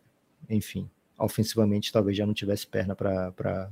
enfim, 0.48 0.90
ofensivamente 1.18 1.92
talvez 1.92 2.16
já 2.16 2.26
não 2.26 2.34
tivesse 2.34 2.66
perna 2.66 2.94
para 2.94 3.70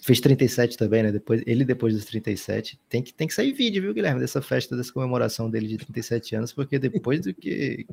fez 0.00 0.20
37 0.20 0.76
também, 0.76 1.02
né? 1.02 1.12
Depois, 1.12 1.42
ele 1.46 1.64
depois 1.64 1.94
dos 1.94 2.04
37. 2.04 2.78
Tem 2.88 3.02
que, 3.02 3.12
tem 3.12 3.26
que 3.26 3.34
sair 3.34 3.52
vídeo, 3.52 3.82
viu, 3.82 3.94
Guilherme, 3.94 4.20
dessa 4.20 4.40
festa, 4.40 4.76
dessa 4.76 4.92
comemoração 4.92 5.50
dele 5.50 5.68
de 5.68 5.78
37 5.78 6.36
anos, 6.36 6.52
porque 6.52 6.78
depois 6.78 7.20
do 7.20 7.34
que 7.34 7.86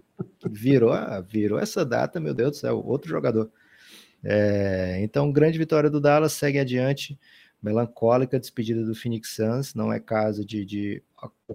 virou, 0.50 0.94
virou 1.28 1.60
essa 1.60 1.86
data, 1.86 2.20
meu 2.20 2.34
Deus 2.34 2.52
do 2.52 2.58
céu, 2.58 2.84
outro 2.86 3.10
jogador. 3.10 3.52
É, 4.24 5.00
então, 5.02 5.32
grande 5.32 5.58
vitória 5.58 5.90
do 5.90 6.00
Dallas, 6.00 6.34
segue 6.34 6.60
adiante. 6.60 7.20
Melancólica 7.62 8.40
despedida 8.40 8.84
do 8.84 8.94
Phoenix 8.94 9.36
Suns, 9.36 9.74
não 9.74 9.92
é 9.92 10.00
caso 10.00 10.46
de, 10.46 10.64
de 10.64 11.04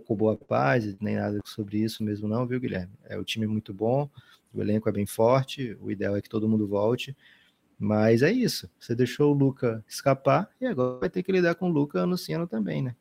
boa 0.09 0.37
paz, 0.37 0.97
nem 1.01 1.15
nada 1.15 1.39
sobre 1.45 1.79
isso 1.79 2.03
mesmo, 2.03 2.27
não, 2.27 2.47
viu, 2.47 2.59
Guilherme? 2.59 2.93
É 3.05 3.17
o 3.17 3.25
time 3.25 3.45
é 3.45 3.49
muito 3.49 3.73
bom, 3.73 4.11
o 4.53 4.61
elenco 4.61 4.89
é 4.89 4.93
bem 4.93 5.07
forte, 5.07 5.77
o 5.81 5.89
ideal 5.89 6.17
é 6.17 6.21
que 6.21 6.29
todo 6.29 6.49
mundo 6.49 6.67
volte. 6.67 7.17
Mas 7.81 8.21
é 8.21 8.31
isso. 8.31 8.71
Você 8.79 8.95
deixou 8.95 9.33
o 9.33 9.37
Luca 9.37 9.83
escapar 9.89 10.51
e 10.61 10.67
agora 10.67 11.01
vai 11.01 11.09
ter 11.09 11.23
que 11.23 11.33
lidar 11.33 11.55
com 11.55 11.71
o 11.71 11.73
Luca 11.73 12.03
anunciando 12.03 12.47
também, 12.47 12.83
né? 12.83 12.95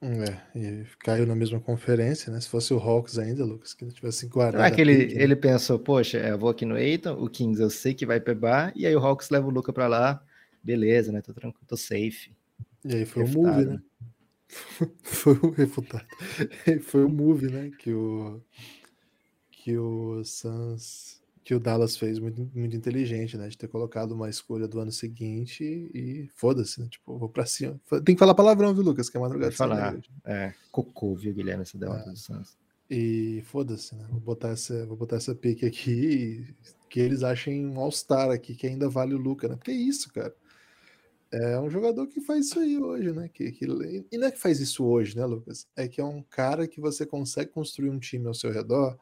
É, 0.00 0.56
e 0.56 0.86
caiu 1.00 1.26
na 1.26 1.34
mesma 1.34 1.58
conferência, 1.58 2.32
né? 2.32 2.40
Se 2.40 2.48
fosse 2.48 2.72
o 2.72 2.78
Hawks 2.78 3.18
ainda, 3.18 3.44
Lucas, 3.44 3.74
que 3.74 3.84
não 3.84 3.90
tivesse 3.90 4.28
guardado. 4.28 4.62
Ah, 4.62 4.70
que 4.70 4.80
ele, 4.80 5.12
ele 5.20 5.34
pensou, 5.34 5.76
poxa, 5.80 6.18
eu 6.18 6.38
vou 6.38 6.48
aqui 6.48 6.64
no 6.64 6.78
Eiton, 6.78 7.14
o 7.14 7.28
Kings 7.28 7.60
eu 7.60 7.68
sei 7.68 7.92
que 7.92 8.06
vai 8.06 8.20
pegar, 8.20 8.72
e 8.76 8.86
aí 8.86 8.94
o 8.94 9.00
Hawks 9.00 9.30
leva 9.30 9.48
o 9.48 9.50
Luca 9.50 9.72
para 9.72 9.88
lá, 9.88 10.22
beleza, 10.62 11.10
né? 11.10 11.20
Tô 11.20 11.34
tranquilo, 11.34 11.66
tô 11.66 11.76
safe. 11.76 12.30
E 12.84 12.94
aí 12.94 13.04
foi 13.04 13.24
refutado, 13.24 13.48
o 13.48 13.56
move, 13.56 13.66
né? 13.66 13.82
foi 15.02 15.32
o 15.34 15.50
refutado. 15.50 16.06
foi 16.82 17.04
o 17.04 17.08
move, 17.08 17.50
né? 17.50 17.72
Que 17.76 17.92
o 17.92 18.40
que 19.50 19.76
o 19.76 20.22
Suns 20.24 21.17
que 21.48 21.54
o 21.54 21.58
Dallas 21.58 21.96
fez 21.96 22.18
muito, 22.18 22.46
muito 22.54 22.76
inteligente, 22.76 23.38
né? 23.38 23.48
De 23.48 23.56
ter 23.56 23.68
colocado 23.68 24.12
uma 24.12 24.28
escolha 24.28 24.68
do 24.68 24.80
ano 24.80 24.92
seguinte 24.92 25.64
e 25.94 26.28
foda-se, 26.34 26.78
né? 26.78 26.86
Tipo, 26.90 27.16
vou 27.16 27.26
pra 27.26 27.46
cima. 27.46 27.80
Tem 28.04 28.14
que 28.14 28.18
falar 28.18 28.34
palavrão, 28.34 28.74
viu, 28.74 28.84
Lucas? 28.84 29.08
Que 29.08 29.16
é 29.16 29.20
madrugada. 29.20 29.50
falar. 29.52 29.98
É, 30.26 30.52
cocô, 30.70 31.14
viu, 31.14 31.32
Guilherme? 31.32 31.62
Essa 31.62 31.78
derrota 31.78 32.10
é. 32.10 32.12
do 32.12 32.18
Santos. 32.18 32.58
E 32.90 33.42
foda-se, 33.46 33.94
né? 33.94 34.06
Vou 34.10 34.20
botar 34.20 34.50
essa, 34.50 34.84
vou 34.84 34.94
botar 34.94 35.16
essa 35.16 35.34
pique 35.34 35.64
aqui 35.64 36.54
que 36.86 37.00
eles 37.00 37.22
achem 37.22 37.66
um 37.66 37.80
All-Star 37.80 38.30
aqui, 38.30 38.54
que 38.54 38.66
ainda 38.66 38.86
vale 38.86 39.14
o 39.14 39.18
Luca, 39.18 39.48
né? 39.48 39.56
Porque 39.56 39.70
é 39.70 39.74
isso, 39.74 40.12
cara. 40.12 40.36
É 41.32 41.58
um 41.58 41.70
jogador 41.70 42.06
que 42.08 42.20
faz 42.20 42.44
isso 42.44 42.60
aí 42.60 42.76
hoje, 42.76 43.10
né? 43.10 43.26
Que, 43.32 43.52
que, 43.52 43.64
e 43.64 44.18
não 44.18 44.28
é 44.28 44.30
que 44.30 44.38
faz 44.38 44.60
isso 44.60 44.84
hoje, 44.84 45.16
né, 45.16 45.24
Lucas? 45.24 45.66
É 45.74 45.88
que 45.88 45.98
é 45.98 46.04
um 46.04 46.22
cara 46.22 46.68
que 46.68 46.78
você 46.78 47.06
consegue 47.06 47.50
construir 47.52 47.88
um 47.88 47.98
time 47.98 48.26
ao 48.26 48.34
seu 48.34 48.52
redor 48.52 48.98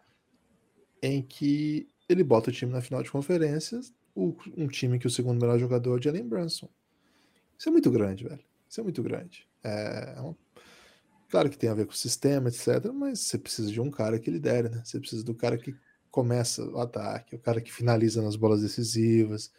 em 1.03 1.21
que 1.21 1.89
ele 2.09 2.23
bota 2.23 2.51
o 2.51 2.53
time 2.53 2.73
na 2.73 2.81
final 2.81 3.03
de 3.03 3.11
conferências, 3.11 3.92
um 4.16 4.66
time 4.69 4.99
que 4.99 5.07
o 5.07 5.11
segundo 5.11 5.40
melhor 5.40 5.59
jogador 5.59 5.97
é 5.97 5.99
o 5.99 6.03
Jalen 6.03 6.27
Brunson. 6.27 6.69
Isso 7.59 7.69
é 7.69 7.73
muito 7.73 7.90
grande, 7.90 8.25
velho. 8.25 8.45
Isso 8.69 8.81
é 8.81 8.83
muito 8.83 9.03
grande. 9.03 9.47
É, 9.62 10.14
é. 10.19 10.35
Claro 11.29 11.51
que 11.51 11.59
tem 11.59 11.69
a 11.69 11.75
ver 11.75 11.87
com 11.87 11.92
o 11.92 11.97
sistema, 11.97 12.49
etc., 12.49 12.92
mas 12.95 13.21
você 13.21 13.38
precisa 13.38 13.71
de 13.71 13.81
um 13.81 13.90
cara 13.90 14.19
que 14.19 14.31
lidere, 14.31 14.69
né? 14.69 14.83
Você 14.85 14.99
precisa 15.01 15.25
do 15.25 15.35
cara 15.35 15.59
que 15.59 15.75
começa 16.11 16.64
o 16.64 16.81
ataque, 16.81 17.35
o 17.35 17.38
cara 17.38 17.61
que 17.61 17.73
finaliza 17.73 18.23
nas 18.23 18.37
bolas 18.37 18.62
decisivas, 18.62 19.53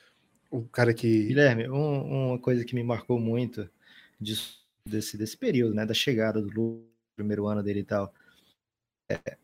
o 0.49 0.63
cara 0.63 0.93
que. 0.93 1.25
Guilherme, 1.25 1.69
um, 1.69 2.29
uma 2.29 2.39
coisa 2.39 2.63
que 2.63 2.73
me 2.73 2.83
marcou 2.83 3.19
muito 3.19 3.69
disso, 4.19 4.65
desse, 4.85 5.17
desse 5.17 5.37
período, 5.37 5.75
né? 5.75 5.85
Da 5.85 5.93
chegada 5.93 6.41
do 6.41 6.49
Lu, 6.49 6.87
primeiro 7.15 7.47
ano 7.47 7.61
dele 7.61 7.81
e 7.81 7.85
tal. 7.85 8.13
É, 9.09 9.37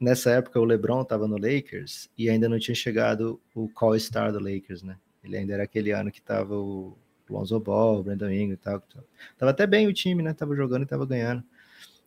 nessa 0.00 0.30
época 0.30 0.60
o 0.60 0.64
LeBron 0.64 1.02
estava 1.02 1.26
no 1.26 1.36
Lakers 1.36 2.08
e 2.16 2.28
ainda 2.28 2.48
não 2.48 2.58
tinha 2.58 2.74
chegado 2.74 3.40
o 3.54 3.68
call 3.68 3.98
star 3.98 4.32
do 4.32 4.38
Lakers, 4.38 4.82
né? 4.82 4.96
Ele 5.24 5.36
ainda 5.36 5.54
era 5.54 5.64
aquele 5.64 5.90
ano 5.90 6.10
que 6.10 6.22
tava 6.22 6.56
o 6.56 6.96
Lonzo 7.28 7.58
Ball, 7.58 8.00
o 8.00 8.02
Brandon 8.02 8.30
Ingram 8.30 8.54
e 8.54 8.56
tal. 8.56 8.82
Tava 9.36 9.50
até 9.50 9.66
bem 9.66 9.86
o 9.86 9.92
time, 9.92 10.22
né? 10.22 10.32
Tava 10.32 10.54
jogando 10.54 10.82
e 10.84 10.86
tava 10.86 11.04
ganhando. 11.04 11.42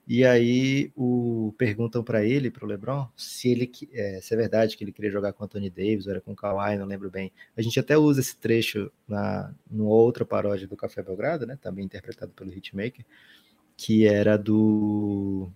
E 0.08 0.26
aí 0.26 0.92
o 0.96 1.54
perguntam 1.56 2.04
para 2.04 2.26
ele, 2.26 2.50
para 2.50 2.66
o 2.66 2.68
LeBron, 2.68 3.08
se 3.16 3.50
ele 3.52 3.72
é, 3.94 4.20
se 4.20 4.34
é 4.34 4.38
verdade 4.38 4.76
que 4.76 4.84
ele 4.84 4.92
queria 4.92 5.12
jogar 5.12 5.34
com 5.34 5.44
Anthony 5.44 5.70
Davis, 5.70 6.08
ou 6.08 6.12
era 6.12 6.20
com 6.20 6.32
o 6.32 6.36
Kawhi, 6.36 6.78
não 6.78 6.88
lembro 6.88 7.12
bem. 7.12 7.32
A 7.56 7.62
gente 7.62 7.80
até 7.80 7.96
usa 7.96 8.20
esse 8.20 8.36
trecho 8.36 8.92
na 9.08 9.54
numa 9.70 9.92
outra 9.92 10.26
paródia 10.26 10.68
do 10.68 10.76
Café 10.76 11.04
Belgrado, 11.04 11.46
né? 11.46 11.60
Também 11.62 11.86
interpretado 11.86 12.32
pelo 12.32 12.52
Hitmaker, 12.52 13.06
que 13.78 14.08
era 14.08 14.36
do 14.36 15.52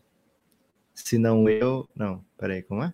se 0.93 1.17
não 1.17 1.47
eu. 1.49 1.87
Não, 1.95 2.23
peraí, 2.37 2.61
como 2.61 2.83
é? 2.83 2.93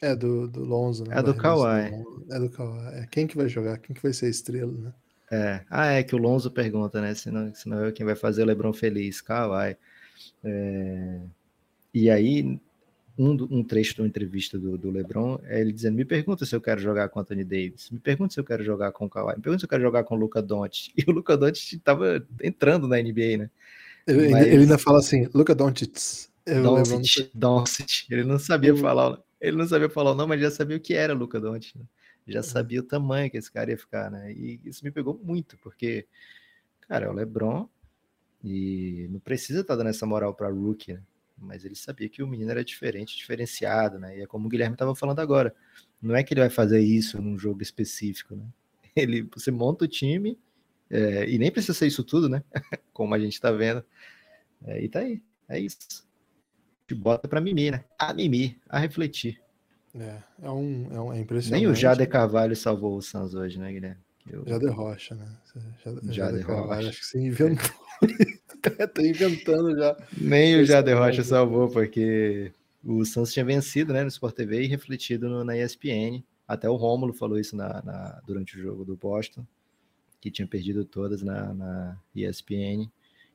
É 0.00 0.16
do, 0.16 0.48
do 0.48 0.64
Lonzo, 0.64 1.04
né? 1.04 1.18
É 1.18 1.22
do 1.22 1.34
Kawhi. 1.34 1.92
É 2.30 2.38
do 2.38 2.48
Kawhi. 2.48 2.94
É 2.94 3.06
quem 3.10 3.26
que 3.26 3.36
vai 3.36 3.48
jogar? 3.48 3.78
Quem 3.78 3.94
que 3.94 4.02
vai 4.02 4.12
ser 4.12 4.26
a 4.26 4.30
estrela, 4.30 4.72
né? 4.72 4.92
É. 5.30 5.60
Ah, 5.70 5.86
é 5.92 6.02
que 6.02 6.14
o 6.14 6.18
Lonzo 6.18 6.50
pergunta, 6.50 7.00
né? 7.00 7.14
Se 7.14 7.30
não, 7.30 7.54
se 7.54 7.68
não 7.68 7.84
eu, 7.84 7.92
quem 7.92 8.04
vai 8.04 8.16
fazer 8.16 8.42
o 8.42 8.46
LeBron 8.46 8.72
feliz? 8.72 9.20
Kawhi. 9.20 9.76
É... 10.42 11.20
E 11.92 12.08
aí, 12.08 12.58
um, 13.18 13.32
um 13.50 13.62
trecho 13.62 13.98
da 13.98 14.06
entrevista 14.06 14.58
do, 14.58 14.78
do 14.78 14.90
LeBron 14.90 15.38
é 15.44 15.60
ele 15.60 15.72
dizendo: 15.72 15.96
Me 15.96 16.04
pergunta 16.04 16.46
se 16.46 16.56
eu 16.56 16.60
quero 16.60 16.80
jogar 16.80 17.08
com 17.10 17.20
Anthony 17.20 17.44
Davis, 17.44 17.90
me 17.90 17.98
pergunta 17.98 18.32
se 18.32 18.40
eu 18.40 18.44
quero 18.44 18.64
jogar 18.64 18.92
com 18.92 19.04
o 19.04 19.10
Kawhi, 19.10 19.36
me 19.36 19.42
pergunta 19.42 19.60
se 19.60 19.66
eu 19.66 19.68
quero 19.68 19.82
jogar 19.82 20.04
com 20.04 20.14
o 20.14 20.18
Luca 20.18 20.40
Doncic. 20.40 20.92
E 20.96 21.04
o 21.08 21.12
Luca 21.12 21.36
Doncic 21.36 21.74
estava 21.74 22.26
entrando 22.42 22.88
na 22.88 22.96
NBA, 22.96 23.36
né? 23.36 23.50
Ele, 24.06 24.30
Mas... 24.30 24.46
ele 24.46 24.62
ainda 24.62 24.78
fala 24.78 24.98
assim: 24.98 25.28
Luca 25.34 25.54
Doncic. 25.54 26.29
Doncic, 26.46 27.30
Doncic. 27.34 28.06
Ele 28.10 28.24
não 28.24 28.38
sabia 28.38 28.74
falar, 28.76 29.18
ele 29.40 29.56
não 29.56 29.66
sabia 29.66 29.88
falar 29.88 30.12
o 30.12 30.14
nome, 30.14 30.30
mas 30.30 30.40
já 30.40 30.50
sabia 30.50 30.76
o 30.76 30.80
que 30.80 30.94
era 30.94 31.12
Luca 31.12 31.40
Doncic. 31.40 31.76
Né? 31.76 31.84
Já 32.26 32.42
sabia 32.42 32.80
o 32.80 32.84
tamanho 32.84 33.30
que 33.30 33.36
esse 33.36 33.50
cara 33.50 33.70
ia 33.70 33.78
ficar, 33.78 34.10
né? 34.10 34.32
E 34.32 34.60
isso 34.64 34.84
me 34.84 34.90
pegou 34.90 35.18
muito, 35.22 35.58
porque, 35.58 36.06
cara, 36.82 37.06
é 37.06 37.08
o 37.08 37.12
LeBron 37.12 37.68
e 38.42 39.08
não 39.10 39.20
precisa 39.20 39.60
estar 39.60 39.74
tá 39.74 39.78
dando 39.78 39.90
essa 39.90 40.06
moral 40.06 40.34
para 40.34 40.48
rookie, 40.48 40.94
né? 40.94 41.02
Mas 41.36 41.64
ele 41.64 41.74
sabia 41.74 42.08
que 42.08 42.22
o 42.22 42.26
menino 42.26 42.50
era 42.50 42.62
diferente, 42.62 43.16
diferenciado, 43.16 43.98
né? 43.98 44.18
E 44.18 44.22
é 44.22 44.26
como 44.26 44.46
o 44.46 44.48
Guilherme 44.48 44.74
estava 44.74 44.94
falando 44.94 45.20
agora. 45.20 45.54
Não 46.00 46.14
é 46.14 46.22
que 46.22 46.34
ele 46.34 46.40
vai 46.40 46.50
fazer 46.50 46.80
isso 46.80 47.20
num 47.20 47.38
jogo 47.38 47.62
específico, 47.62 48.36
né? 48.36 48.44
Ele, 48.96 49.22
você 49.34 49.50
monta 49.50 49.84
o 49.84 49.88
time 49.88 50.36
é, 50.90 51.28
e 51.30 51.38
nem 51.38 51.50
precisa 51.50 51.72
ser 51.72 51.86
isso 51.86 52.02
tudo, 52.02 52.28
né? 52.28 52.42
como 52.92 53.14
a 53.14 53.18
gente 53.18 53.34
está 53.34 53.50
vendo. 53.52 53.84
É, 54.64 54.82
e 54.84 54.88
tá 54.88 55.00
aí, 55.00 55.22
é 55.48 55.58
isso 55.58 56.09
bota 56.94 57.28
para 57.28 57.40
mimir, 57.40 57.72
né? 57.72 57.84
A 57.98 58.12
mimir, 58.12 58.56
a 58.68 58.78
refletir. 58.78 59.40
É, 59.94 60.18
é, 60.42 60.50
um, 60.50 60.88
é, 60.90 61.00
um, 61.00 61.12
é 61.12 61.20
impressionante. 61.20 61.62
Nem 61.62 61.70
o 61.70 61.74
Jade 61.74 62.06
Carvalho 62.06 62.54
salvou 62.54 62.96
o 62.96 63.02
Santos 63.02 63.34
hoje, 63.34 63.58
né, 63.58 63.72
Guilherme? 63.72 64.00
Eu... 64.30 64.44
Jade 64.46 64.66
Rocha, 64.66 65.14
né? 65.14 65.26
Jade, 65.84 66.14
Jade 66.14 66.44
Carvalho, 66.44 66.88
acho 66.88 67.00
que 67.00 67.06
você 67.06 67.20
inventou. 67.20 67.70
tá 68.62 69.02
inventando 69.02 69.76
já. 69.76 69.96
Nem 70.16 70.60
o 70.60 70.64
Jade 70.64 70.92
Rocha 70.92 71.24
salvou, 71.24 71.68
porque 71.68 72.52
o 72.84 73.04
Santos 73.04 73.32
tinha 73.32 73.44
vencido 73.44 73.92
né, 73.92 74.02
no 74.02 74.08
Sport 74.08 74.34
TV 74.34 74.62
e 74.62 74.66
refletido 74.66 75.28
no, 75.28 75.44
na 75.44 75.56
ESPN. 75.56 76.22
Até 76.46 76.68
o 76.68 76.76
Rômulo 76.76 77.12
falou 77.12 77.38
isso 77.38 77.56
na, 77.56 77.82
na, 77.82 78.20
durante 78.26 78.56
o 78.56 78.62
jogo 78.62 78.84
do 78.84 78.96
Boston, 78.96 79.44
que 80.20 80.30
tinha 80.30 80.46
perdido 80.46 80.84
todas 80.84 81.22
na, 81.22 81.52
na 81.52 82.00
ESPN. 82.14 82.90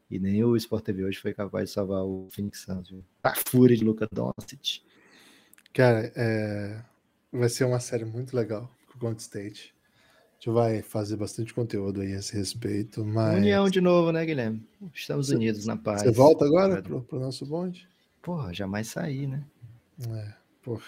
E 0.10 0.20
nem 0.20 0.44
o 0.44 0.56
Sport 0.56 0.86
TV 0.86 1.04
hoje 1.04 1.20
foi 1.20 1.34
capaz 1.34 1.70
de 1.70 1.74
salvar 1.74 2.04
o 2.04 2.28
Phoenix 2.32 2.62
Suns, 2.62 2.90
viu? 2.90 3.04
A 3.24 3.34
fúria 3.36 3.76
de 3.76 3.84
Luca 3.84 4.08
Doncic. 4.12 4.84
Cara, 5.74 6.12
é... 6.16 6.80
vai 7.32 7.50
ser 7.50 7.66
uma 7.66 7.80
série 7.80 8.06
muito 8.06 8.36
legal 8.36 8.70
com 8.88 8.98
o 8.98 9.00
Golden 9.00 9.20
State. 9.20 9.74
A 10.32 10.36
gente 10.36 10.50
vai 10.54 10.82
fazer 10.82 11.16
bastante 11.16 11.54
conteúdo 11.54 12.02
aí 12.02 12.14
a 12.14 12.20
esse 12.20 12.36
respeito, 12.36 13.04
mas... 13.04 13.38
União 13.38 13.68
de 13.68 13.82
novo, 13.82 14.12
né, 14.12 14.26
Guilherme? 14.26 14.66
Estamos 14.94 15.28
cê, 15.28 15.36
unidos 15.36 15.66
na 15.66 15.76
paz. 15.76 16.04
Você 16.04 16.12
volta 16.12 16.46
agora 16.46 16.84
pro, 16.84 17.02
pro 17.02 17.20
nosso 17.20 17.46
bonde? 17.46 17.88
Porra, 18.22 18.54
jamais 18.54 18.88
sair, 18.88 19.28
né? 19.28 19.44
É, 20.08 20.34
porra. 20.62 20.84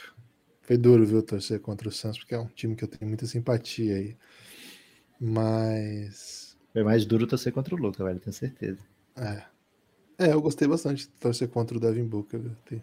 Foi 0.62 0.78
duro, 0.78 1.06
viu, 1.06 1.24
torcer 1.24 1.60
contra 1.60 1.88
o 1.88 1.92
Santos, 1.92 2.20
porque 2.20 2.36
é 2.36 2.40
um 2.40 2.48
time 2.48 2.76
que 2.76 2.84
eu 2.84 2.88
tenho 2.88 3.08
muita 3.08 3.26
simpatia 3.26 3.96
aí. 3.96 4.16
Mas... 5.20 6.56
Foi 6.72 6.84
mais 6.84 7.06
duro 7.06 7.26
torcer 7.26 7.52
contra 7.52 7.74
o 7.74 7.78
Luca, 7.78 8.04
velho, 8.04 8.20
tenho 8.20 8.34
certeza. 8.34 8.80
É. 9.18 9.58
É, 10.20 10.34
eu 10.34 10.42
gostei 10.42 10.68
bastante 10.68 11.04
de 11.04 11.10
torcer 11.10 11.48
contra 11.48 11.78
o 11.78 11.80
Devin 11.80 12.06
Booker. 12.06 12.42
Tem, 12.66 12.82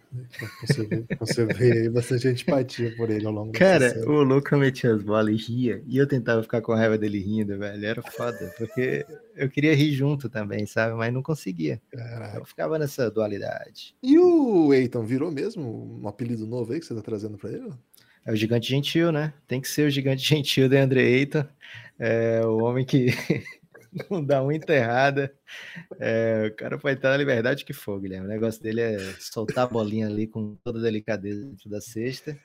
vê 1.58 1.72
aí 1.82 1.88
bastante 1.88 2.28
antipatia 2.28 2.94
por 2.96 3.10
ele 3.10 3.26
ao 3.26 3.32
longo 3.32 3.50
Cara, 3.50 3.92
o 4.08 4.22
Luca 4.22 4.56
metia 4.56 4.94
as 4.94 5.02
bolas 5.02 5.34
e 5.34 5.52
ria, 5.52 5.82
e 5.88 5.98
eu 5.98 6.06
tentava 6.06 6.44
ficar 6.44 6.60
com 6.60 6.72
raiva 6.72 6.96
dele 6.96 7.18
rindo, 7.18 7.58
velho. 7.58 7.84
Era 7.84 8.02
foda, 8.02 8.54
porque 8.56 9.04
eu 9.34 9.50
queria 9.50 9.74
rir 9.74 9.90
junto 9.94 10.28
também, 10.28 10.64
sabe? 10.64 10.94
Mas 10.94 11.12
não 11.12 11.24
conseguia. 11.24 11.82
Caraca. 11.90 12.38
Eu 12.38 12.44
ficava 12.44 12.78
nessa 12.78 13.10
dualidade. 13.10 13.96
E 14.00 14.16
o 14.16 14.72
Eiton 14.72 15.02
virou 15.02 15.32
mesmo 15.32 16.00
um 16.00 16.06
apelido 16.06 16.46
novo 16.46 16.72
aí 16.72 16.78
que 16.78 16.86
você 16.86 16.94
tá 16.94 17.02
trazendo 17.02 17.36
para 17.36 17.50
ele? 17.50 17.70
É 18.24 18.32
o 18.32 18.36
gigante 18.36 18.68
gentil, 18.68 19.10
né? 19.10 19.34
Tem 19.48 19.60
que 19.60 19.68
ser 19.68 19.88
o 19.88 19.90
gigante 19.90 20.22
gentil 20.24 20.68
de 20.68 20.76
André 20.76 21.02
Eiton. 21.02 21.44
É 21.98 22.42
o 22.46 22.58
homem 22.62 22.84
que 22.84 23.08
não 24.10 24.24
dá 24.24 24.42
uma 24.42 24.54
enterrada. 24.54 25.32
É, 25.98 26.50
o 26.52 26.56
cara 26.56 26.78
pode 26.78 26.96
estar 26.96 27.10
na 27.10 27.16
liberdade 27.16 27.64
que 27.64 27.72
for, 27.72 28.00
Guilherme. 28.00 28.26
O 28.26 28.30
negócio 28.30 28.62
dele 28.62 28.80
é 28.80 28.98
soltar 29.20 29.64
a 29.64 29.68
bolinha 29.68 30.06
ali 30.06 30.26
com 30.26 30.56
toda 30.64 30.78
a 30.78 30.82
delicadeza 30.82 31.46
dentro 31.46 31.70
da 31.70 31.80
cesta. 31.80 32.36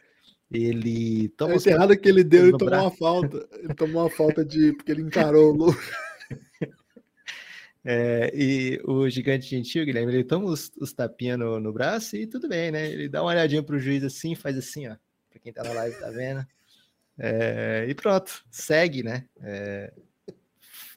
Ele 0.51 1.29
toma. 1.29 1.53
A 1.53 1.57
enterrada 1.57 1.97
que 1.97 2.09
ele 2.09 2.23
deu, 2.23 2.47
ele 2.47 2.57
tomou 2.57 2.69
braço. 2.69 2.85
uma 2.85 2.91
falta. 2.91 3.49
Ele 3.57 3.73
tomou 3.73 4.03
uma 4.03 4.09
falta 4.09 4.45
de. 4.45 4.73
porque 4.73 4.91
ele 4.91 5.01
encarou 5.01 5.51
o 5.51 5.55
Lucas. 5.55 5.89
É, 7.91 8.29
e 8.35 8.77
o 8.83 9.09
gigante 9.09 9.47
gentil, 9.47 9.85
Guilherme, 9.85 10.13
ele 10.13 10.25
toma 10.25 10.45
os, 10.47 10.69
os 10.79 10.91
tapinhas 10.91 11.39
no, 11.39 11.61
no, 11.61 11.71
braço 11.71 12.17
e 12.17 12.27
tudo 12.27 12.47
bem, 12.49 12.71
né? 12.71 12.91
Ele 12.91 13.07
dá 13.07 13.21
uma 13.21 13.31
olhadinha 13.31 13.63
pro 13.63 13.79
juiz 13.79 14.03
assim, 14.03 14.35
faz 14.35 14.57
assim, 14.57 14.89
ó. 14.89 14.97
Pra 15.29 15.39
quem 15.39 15.53
tá 15.53 15.63
na 15.63 15.71
live 15.71 15.97
tá 15.97 16.09
vendo. 16.09 16.45
É, 17.17 17.85
e 17.87 17.95
pronto, 17.95 18.43
segue, 18.51 19.01
né? 19.01 19.25
É, 19.41 19.93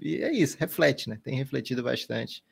e 0.03 0.23
é 0.23 0.33
isso, 0.33 0.57
reflete, 0.59 1.09
né? 1.09 1.19
Tem 1.23 1.37
refletido 1.37 1.83
bastante. 1.83 2.43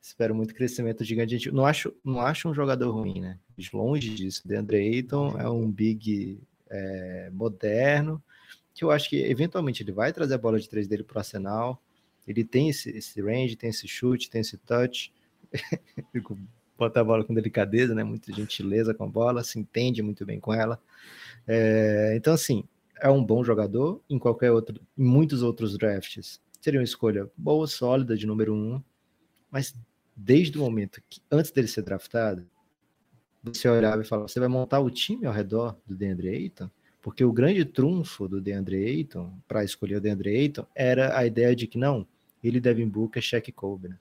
Espero 0.00 0.34
muito 0.34 0.54
crescimento 0.54 1.04
gigante. 1.04 1.50
Não 1.50 1.66
acho, 1.66 1.94
não 2.04 2.20
acho 2.20 2.48
um 2.48 2.54
jogador 2.54 2.90
ruim, 2.90 3.20
né? 3.20 3.38
Longe 3.72 4.14
disso. 4.14 4.46
DeAndre 4.46 4.78
Ayton 4.78 5.38
é 5.38 5.48
um 5.48 5.70
big 5.70 6.40
é, 6.70 7.30
moderno, 7.32 8.22
que 8.74 8.82
eu 8.82 8.90
acho 8.90 9.10
que 9.10 9.16
eventualmente 9.16 9.82
ele 9.82 9.92
vai 9.92 10.12
trazer 10.12 10.34
a 10.34 10.38
bola 10.38 10.58
de 10.58 10.68
três 10.68 10.88
dele 10.88 11.04
pro 11.04 11.18
Arsenal 11.18 11.80
ele 12.30 12.44
tem 12.44 12.68
esse, 12.68 12.90
esse 12.90 13.20
range, 13.20 13.56
tem 13.56 13.70
esse 13.70 13.88
chute, 13.88 14.30
tem 14.30 14.40
esse 14.40 14.56
touch. 14.58 15.12
Bota 16.78 17.00
a 17.00 17.04
bola 17.04 17.24
com 17.24 17.34
delicadeza, 17.34 17.94
né? 17.94 18.04
Muita 18.04 18.32
gentileza 18.32 18.94
com 18.94 19.04
a 19.04 19.08
bola, 19.08 19.42
se 19.42 19.58
entende 19.58 20.00
muito 20.00 20.24
bem 20.24 20.38
com 20.38 20.54
ela. 20.54 20.80
É, 21.46 22.14
então, 22.16 22.32
assim, 22.32 22.64
é 23.00 23.10
um 23.10 23.22
bom 23.22 23.42
jogador 23.44 24.00
em 24.08 24.18
qualquer 24.18 24.52
outro, 24.52 24.80
em 24.96 25.04
muitos 25.04 25.42
outros 25.42 25.76
drafts. 25.76 26.40
Seria 26.60 26.80
uma 26.80 26.84
escolha 26.84 27.30
boa, 27.36 27.66
sólida, 27.66 28.16
de 28.16 28.26
número 28.26 28.54
um, 28.54 28.82
mas 29.50 29.74
desde 30.14 30.58
o 30.58 30.60
momento 30.60 31.02
que, 31.08 31.20
antes 31.30 31.50
dele 31.50 31.68
ser 31.68 31.82
draftado, 31.82 32.46
você 33.42 33.68
olhava 33.68 34.02
e 34.02 34.04
falava: 34.04 34.28
você 34.28 34.38
vai 34.38 34.48
montar 34.48 34.80
o 34.80 34.90
time 34.90 35.26
ao 35.26 35.32
redor 35.32 35.76
do 35.86 35.96
DeAndre 35.96 36.28
Ayton? 36.28 36.70
Porque 37.00 37.24
o 37.24 37.32
grande 37.32 37.64
trunfo 37.64 38.28
do 38.28 38.40
DeAndre 38.40 38.84
Ayton, 38.84 39.32
para 39.48 39.64
escolher 39.64 39.96
o 39.96 40.00
DeAndre 40.00 40.36
Ayton, 40.36 40.66
era 40.74 41.16
a 41.18 41.24
ideia 41.24 41.56
de 41.56 41.66
que 41.66 41.78
não, 41.78 42.06
ele 42.44 42.60
Devin 42.60 42.88
Booker, 42.88 43.22
Shaq 43.22 43.50
Kobe, 43.52 43.88
né? 43.88 43.98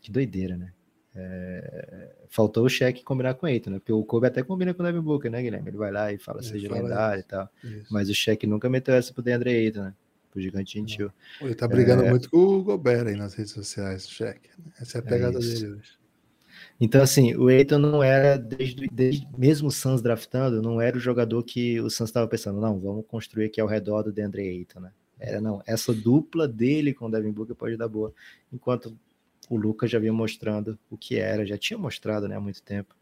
Que 0.00 0.10
doideira, 0.10 0.56
né? 0.56 0.72
É... 1.14 2.10
Faltou 2.28 2.64
o 2.64 2.68
Shaq 2.68 3.04
combinar 3.04 3.34
com 3.34 3.46
o 3.46 3.48
Ayton, 3.48 3.70
né? 3.70 3.78
Porque 3.78 3.92
o 3.92 4.02
Kobe 4.02 4.26
até 4.26 4.42
combina 4.42 4.74
com 4.74 4.82
o 4.82 4.86
Devin 4.86 5.00
Booker, 5.00 5.30
né, 5.30 5.40
Guilherme? 5.40 5.68
Ele 5.68 5.76
vai 5.76 5.92
lá 5.92 6.12
e 6.12 6.18
fala, 6.18 6.42
seja 6.42 6.72
lendário 6.72 7.20
e 7.20 7.24
tal. 7.24 7.48
Isso. 7.62 7.92
Mas 7.92 8.10
o 8.10 8.14
Shaq 8.14 8.48
nunca 8.48 8.68
meteu 8.68 8.94
essa 8.94 9.14
pro 9.14 9.22
DeAndre 9.22 9.50
Ayton, 9.50 9.82
né? 9.84 9.94
Pro 10.32 10.40
gigante 10.40 10.78
gentil. 10.78 11.12
Ele 11.40 11.54
tá 11.54 11.68
brigando 11.68 12.04
é... 12.04 12.10
muito 12.10 12.28
com 12.30 12.38
o 12.38 12.64
Gobert 12.64 13.06
aí 13.06 13.16
nas 13.16 13.34
redes 13.34 13.52
sociais, 13.52 14.06
o 14.06 14.10
Shaq. 14.10 14.48
Essa 14.80 14.98
é 14.98 15.00
a 15.00 15.04
é 15.04 15.06
pegada 15.06 15.38
é 15.38 15.40
dele 15.40 15.74
hoje. 15.74 16.02
Então, 16.80 17.02
assim, 17.02 17.34
o 17.36 17.50
Eiton 17.50 17.78
não 17.78 18.02
era, 18.02 18.36
desde, 18.36 18.88
desde 18.88 19.28
mesmo 19.36 19.68
o 19.68 19.70
Suns 19.70 20.02
draftando, 20.02 20.62
não 20.62 20.80
era 20.80 20.96
o 20.96 21.00
jogador 21.00 21.42
que 21.42 21.78
o 21.80 21.90
Suns 21.90 22.08
estava 22.08 22.26
pensando, 22.26 22.60
não, 22.60 22.80
vamos 22.80 23.04
construir 23.06 23.44
aqui 23.44 23.60
ao 23.60 23.68
redor 23.68 24.02
do 24.02 24.12
DeAndre 24.12 24.48
Ayton, 24.48 24.80
né? 24.80 24.92
Era, 25.18 25.40
não, 25.40 25.62
essa 25.66 25.94
dupla 25.94 26.48
dele 26.48 26.92
com 26.92 27.06
o 27.06 27.10
Devin 27.10 27.30
Booker 27.30 27.54
pode 27.54 27.76
dar 27.76 27.86
boa. 27.86 28.12
Enquanto 28.52 28.96
o 29.48 29.56
Lucas 29.56 29.90
já 29.90 29.98
vinha 29.98 30.12
mostrando 30.12 30.76
o 30.90 30.96
que 30.96 31.16
era, 31.16 31.46
já 31.46 31.56
tinha 31.56 31.78
mostrado, 31.78 32.26
né, 32.26 32.36
há 32.36 32.40
muito 32.40 32.62
tempo. 32.62 32.96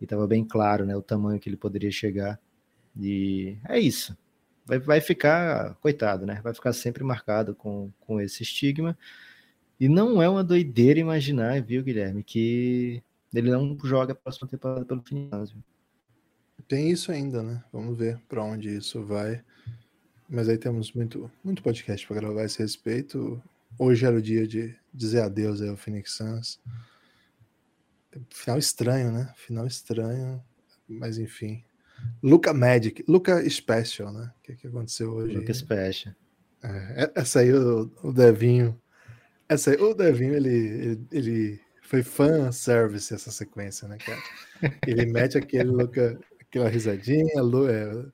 E 0.00 0.04
estava 0.04 0.26
bem 0.26 0.44
claro, 0.44 0.84
né, 0.84 0.94
o 0.94 1.00
tamanho 1.00 1.40
que 1.40 1.48
ele 1.48 1.56
poderia 1.56 1.90
chegar. 1.90 2.38
E 3.00 3.56
é 3.66 3.78
isso. 3.78 4.14
Vai, 4.64 4.78
vai 4.78 5.00
ficar, 5.00 5.74
coitado, 5.76 6.24
né? 6.24 6.40
Vai 6.42 6.54
ficar 6.54 6.72
sempre 6.72 7.04
marcado 7.04 7.54
com, 7.54 7.90
com 8.00 8.20
esse 8.20 8.42
estigma. 8.42 8.96
E 9.78 9.88
não 9.88 10.22
é 10.22 10.28
uma 10.28 10.44
doideira 10.44 11.00
imaginar, 11.00 11.60
viu, 11.60 11.82
Guilherme, 11.82 12.22
que 12.22 13.02
ele 13.34 13.50
não 13.50 13.76
joga 13.84 14.12
a 14.12 14.16
próxima 14.16 14.48
temporada 14.48 14.84
pelo 14.84 15.02
Finásio. 15.02 15.56
Tem 16.68 16.90
isso 16.90 17.12
ainda, 17.12 17.42
né? 17.42 17.62
Vamos 17.72 17.98
ver 17.98 18.18
para 18.28 18.42
onde 18.42 18.74
isso 18.74 19.04
vai. 19.04 19.42
Mas 20.28 20.48
aí 20.48 20.56
temos 20.56 20.92
muito, 20.92 21.30
muito 21.42 21.62
podcast 21.62 22.06
para 22.06 22.16
gravar 22.16 22.42
a 22.42 22.44
esse 22.44 22.58
respeito. 22.60 23.42
Hoje 23.78 24.06
era 24.06 24.16
o 24.16 24.22
dia 24.22 24.46
de 24.46 24.74
dizer 24.92 25.20
adeus 25.20 25.60
ao 25.60 25.76
Phoenix 25.76 26.12
Suns. 26.12 26.60
Final 28.30 28.58
estranho, 28.58 29.12
né? 29.12 29.32
Final 29.36 29.66
estranho, 29.66 30.42
mas 30.88 31.18
enfim. 31.18 31.62
Luca 32.22 32.52
Magic, 32.52 33.04
Luca 33.06 33.48
Special, 33.48 34.12
né? 34.12 34.32
O 34.38 34.42
que, 34.42 34.56
que 34.56 34.66
aconteceu 34.66 35.12
hoje? 35.12 35.36
Luca 35.36 35.52
Special. 35.52 36.14
É, 36.62 37.12
essa 37.14 37.40
aí 37.40 37.52
o, 37.52 37.90
o 38.02 38.12
Devinho. 38.12 38.80
Essa 39.48 39.70
aí, 39.70 39.76
o 39.76 39.92
Devinho, 39.92 40.34
ele, 40.34 40.48
ele, 40.48 41.06
ele 41.12 41.60
foi 41.82 42.02
fan 42.02 42.50
service 42.50 43.12
essa 43.12 43.30
sequência, 43.30 43.86
né, 43.86 43.98
cara? 43.98 44.22
Ele 44.86 45.04
mete 45.12 45.36
aquele 45.36 45.70
Luca, 45.70 46.18
aquela 46.40 46.68
risadinha, 46.68 47.42
Lu, 47.42 47.68
é, 47.68 48.06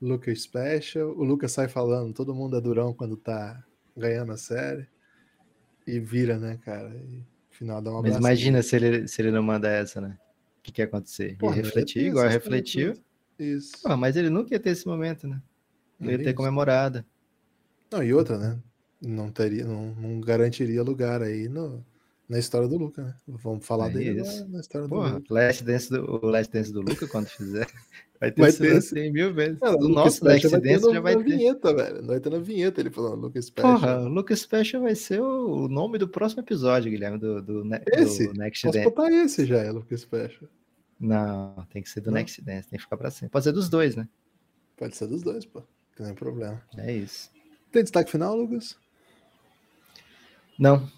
Luca 0.00 0.34
Special. 0.34 1.10
O 1.10 1.22
Luca 1.22 1.48
sai 1.48 1.68
falando, 1.68 2.12
todo 2.12 2.34
mundo 2.34 2.56
é 2.56 2.60
durão 2.60 2.92
quando 2.92 3.16
tá 3.16 3.62
ganhando 3.96 4.32
a 4.32 4.36
série. 4.36 4.88
E 5.86 5.98
vira, 6.00 6.38
né, 6.38 6.58
cara? 6.64 6.94
E 6.94 7.24
final 7.62 7.80
dá 7.80 7.90
uma 7.90 8.02
Mas 8.02 8.16
imagina 8.16 8.62
se 8.62 8.76
ele, 8.76 9.08
se 9.08 9.22
ele 9.22 9.30
não 9.30 9.42
manda 9.42 9.68
essa, 9.68 10.00
né? 10.00 10.18
O 10.58 10.62
que, 10.62 10.72
que 10.72 10.82
ia 10.82 10.86
acontecer? 10.86 11.36
Porra, 11.38 11.56
ia 11.56 11.62
refletir, 11.62 12.06
igual 12.06 12.28
refletiu. 12.28 12.94
Isso. 13.42 13.82
Pô, 13.82 13.96
mas 13.96 14.16
ele 14.16 14.30
nunca 14.30 14.54
ia 14.54 14.60
ter 14.60 14.70
esse 14.70 14.86
momento, 14.86 15.26
né? 15.26 15.40
Não 15.98 16.10
ia 16.10 16.18
ter 16.18 16.34
comemorado. 16.34 17.04
Não, 17.90 18.02
e 18.02 18.12
outra, 18.12 18.38
né? 18.38 18.58
Não 19.00 19.30
teria, 19.30 19.64
não, 19.64 19.94
não 19.94 20.20
garantiria 20.20 20.82
lugar 20.82 21.22
aí 21.22 21.48
no, 21.48 21.84
na 22.28 22.38
história 22.38 22.66
do 22.66 22.78
Luca, 22.78 23.02
né? 23.02 23.14
Vamos 23.26 23.66
falar 23.66 23.88
é 23.90 23.92
dele 23.92 24.22
na, 24.22 24.44
na, 24.46 24.60
história 24.60 24.88
Porra, 24.88 25.10
do 25.10 25.16
Luca. 25.16 25.34
Last 25.34 25.64
Dance 25.64 25.90
do, 25.90 26.24
o 26.24 26.26
Last 26.26 26.52
Dance 26.52 26.72
do 26.72 26.80
Luca, 26.80 27.06
quando 27.06 27.26
fizer, 27.26 27.66
vai 28.18 28.30
ter, 28.30 28.40
vai 28.40 28.52
ter 28.52 28.76
esse... 28.76 29.10
mil 29.10 29.34
vezes. 29.34 29.58
O 29.60 29.88
nosso 29.88 30.24
Last 30.24 30.48
Dance 30.48 30.92
já 30.92 31.00
vai 31.00 31.16
ter. 31.16 31.24
vinheta, 31.24 31.74
velho. 31.74 32.06
Vai 32.06 32.20
ter 32.20 32.30
na 32.30 32.38
vinheta 32.38 32.80
ele 32.80 32.90
falando 32.90 33.20
Luca 33.20 33.42
Special. 33.42 33.74
Porra, 33.74 34.00
o 34.00 34.08
Luca 34.08 34.34
Special 34.34 34.82
vai 34.82 34.94
ser 34.94 35.20
o 35.20 35.68
nome 35.68 35.98
do 35.98 36.08
próximo 36.08 36.42
episódio, 36.42 36.90
Guilherme, 36.90 37.18
do, 37.18 37.42
do, 37.42 37.62
esse? 37.92 38.28
do 38.28 38.34
Next 38.34 38.66
Posso 38.66 38.78
Dance. 38.78 38.90
Botar 38.90 39.12
esse 39.12 39.44
já, 39.44 39.58
é 39.58 39.70
Luca 39.70 39.96
Special. 39.96 40.48
Não, 41.02 41.66
tem 41.70 41.82
que 41.82 41.90
ser 41.90 42.00
do 42.00 42.10
Não. 42.10 42.18
Next 42.18 42.40
Dance, 42.40 42.68
tem 42.68 42.78
que 42.78 42.84
ficar 42.84 42.96
pra 42.96 43.10
sempre. 43.10 43.30
Pode 43.30 43.44
ser 43.44 43.52
dos 43.52 43.68
dois, 43.68 43.96
né? 43.96 44.08
Pode 44.76 44.96
ser 44.96 45.06
dos 45.06 45.22
dois, 45.22 45.44
pô. 45.44 45.62
Não 45.98 46.06
tem 46.06 46.14
problema. 46.14 46.62
É 46.76 46.92
isso. 46.92 47.30
Tem 47.70 47.82
destaque 47.82 48.10
final, 48.10 48.36
Lucas? 48.36 48.76
Não, 50.58 50.88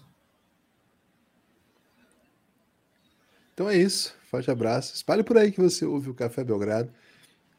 Então 3.55 3.69
é 3.69 3.77
isso. 3.77 4.13
Forte 4.29 4.51
abraço. 4.51 4.93
Espalhe 4.93 5.23
por 5.23 5.37
aí 5.37 5.49
que 5.49 5.61
você 5.61 5.85
ouve 5.85 6.09
o 6.09 6.13
Café 6.13 6.43
Belgrado. 6.43 6.91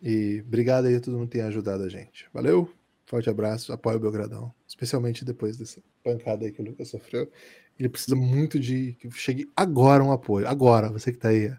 E 0.02 0.42
obrigado 0.46 0.84
aí 0.84 0.96
a 0.96 1.00
todo 1.00 1.16
mundo 1.16 1.28
que 1.28 1.38
tem 1.38 1.46
ajudado 1.46 1.82
a 1.82 1.88
gente. 1.88 2.28
Valeu. 2.34 2.70
Forte 3.06 3.30
abraço. 3.30 3.72
Apoie 3.72 3.96
o 3.96 4.00
Belgradão. 4.00 4.52
Especialmente 4.68 5.24
depois 5.24 5.56
dessa 5.56 5.80
pancada 6.04 6.44
aí 6.44 6.52
que 6.52 6.60
o 6.60 6.64
Lucas 6.64 6.88
sofreu. 6.88 7.32
Ele 7.78 7.88
precisa 7.88 8.14
muito 8.14 8.60
de 8.60 8.92
que 9.00 9.10
chegue 9.10 9.50
agora 9.56 10.04
um 10.04 10.12
apoio. 10.12 10.46
Agora, 10.46 10.90
você 10.90 11.10
que 11.10 11.18
tá 11.18 11.30
aí. 11.30 11.50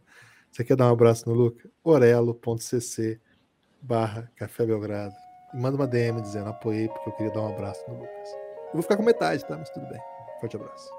Você 0.57 0.63
quer 0.63 0.75
dar 0.75 0.89
um 0.89 0.93
abraço 0.93 1.29
no 1.29 1.35
Lucas? 1.35 1.69
orelo.cc 1.83 3.21
barra 3.79 4.27
Café 4.35 4.65
Belgrado. 4.65 5.13
E 5.53 5.57
manda 5.57 5.77
uma 5.77 5.85
DM 5.85 6.19
dizendo 6.19 6.49
apoiei 6.49 6.87
porque 6.87 7.09
eu 7.09 7.13
queria 7.13 7.31
dar 7.31 7.41
um 7.41 7.53
abraço 7.53 7.83
no 7.87 7.99
Lucas. 7.99 8.29
Eu 8.65 8.73
vou 8.73 8.81
ficar 8.81 8.97
com 8.97 9.03
metade, 9.03 9.45
tá? 9.45 9.55
Mas 9.55 9.69
tudo 9.69 9.85
bem. 9.85 9.99
Forte 10.39 10.55
abraço. 10.55 10.96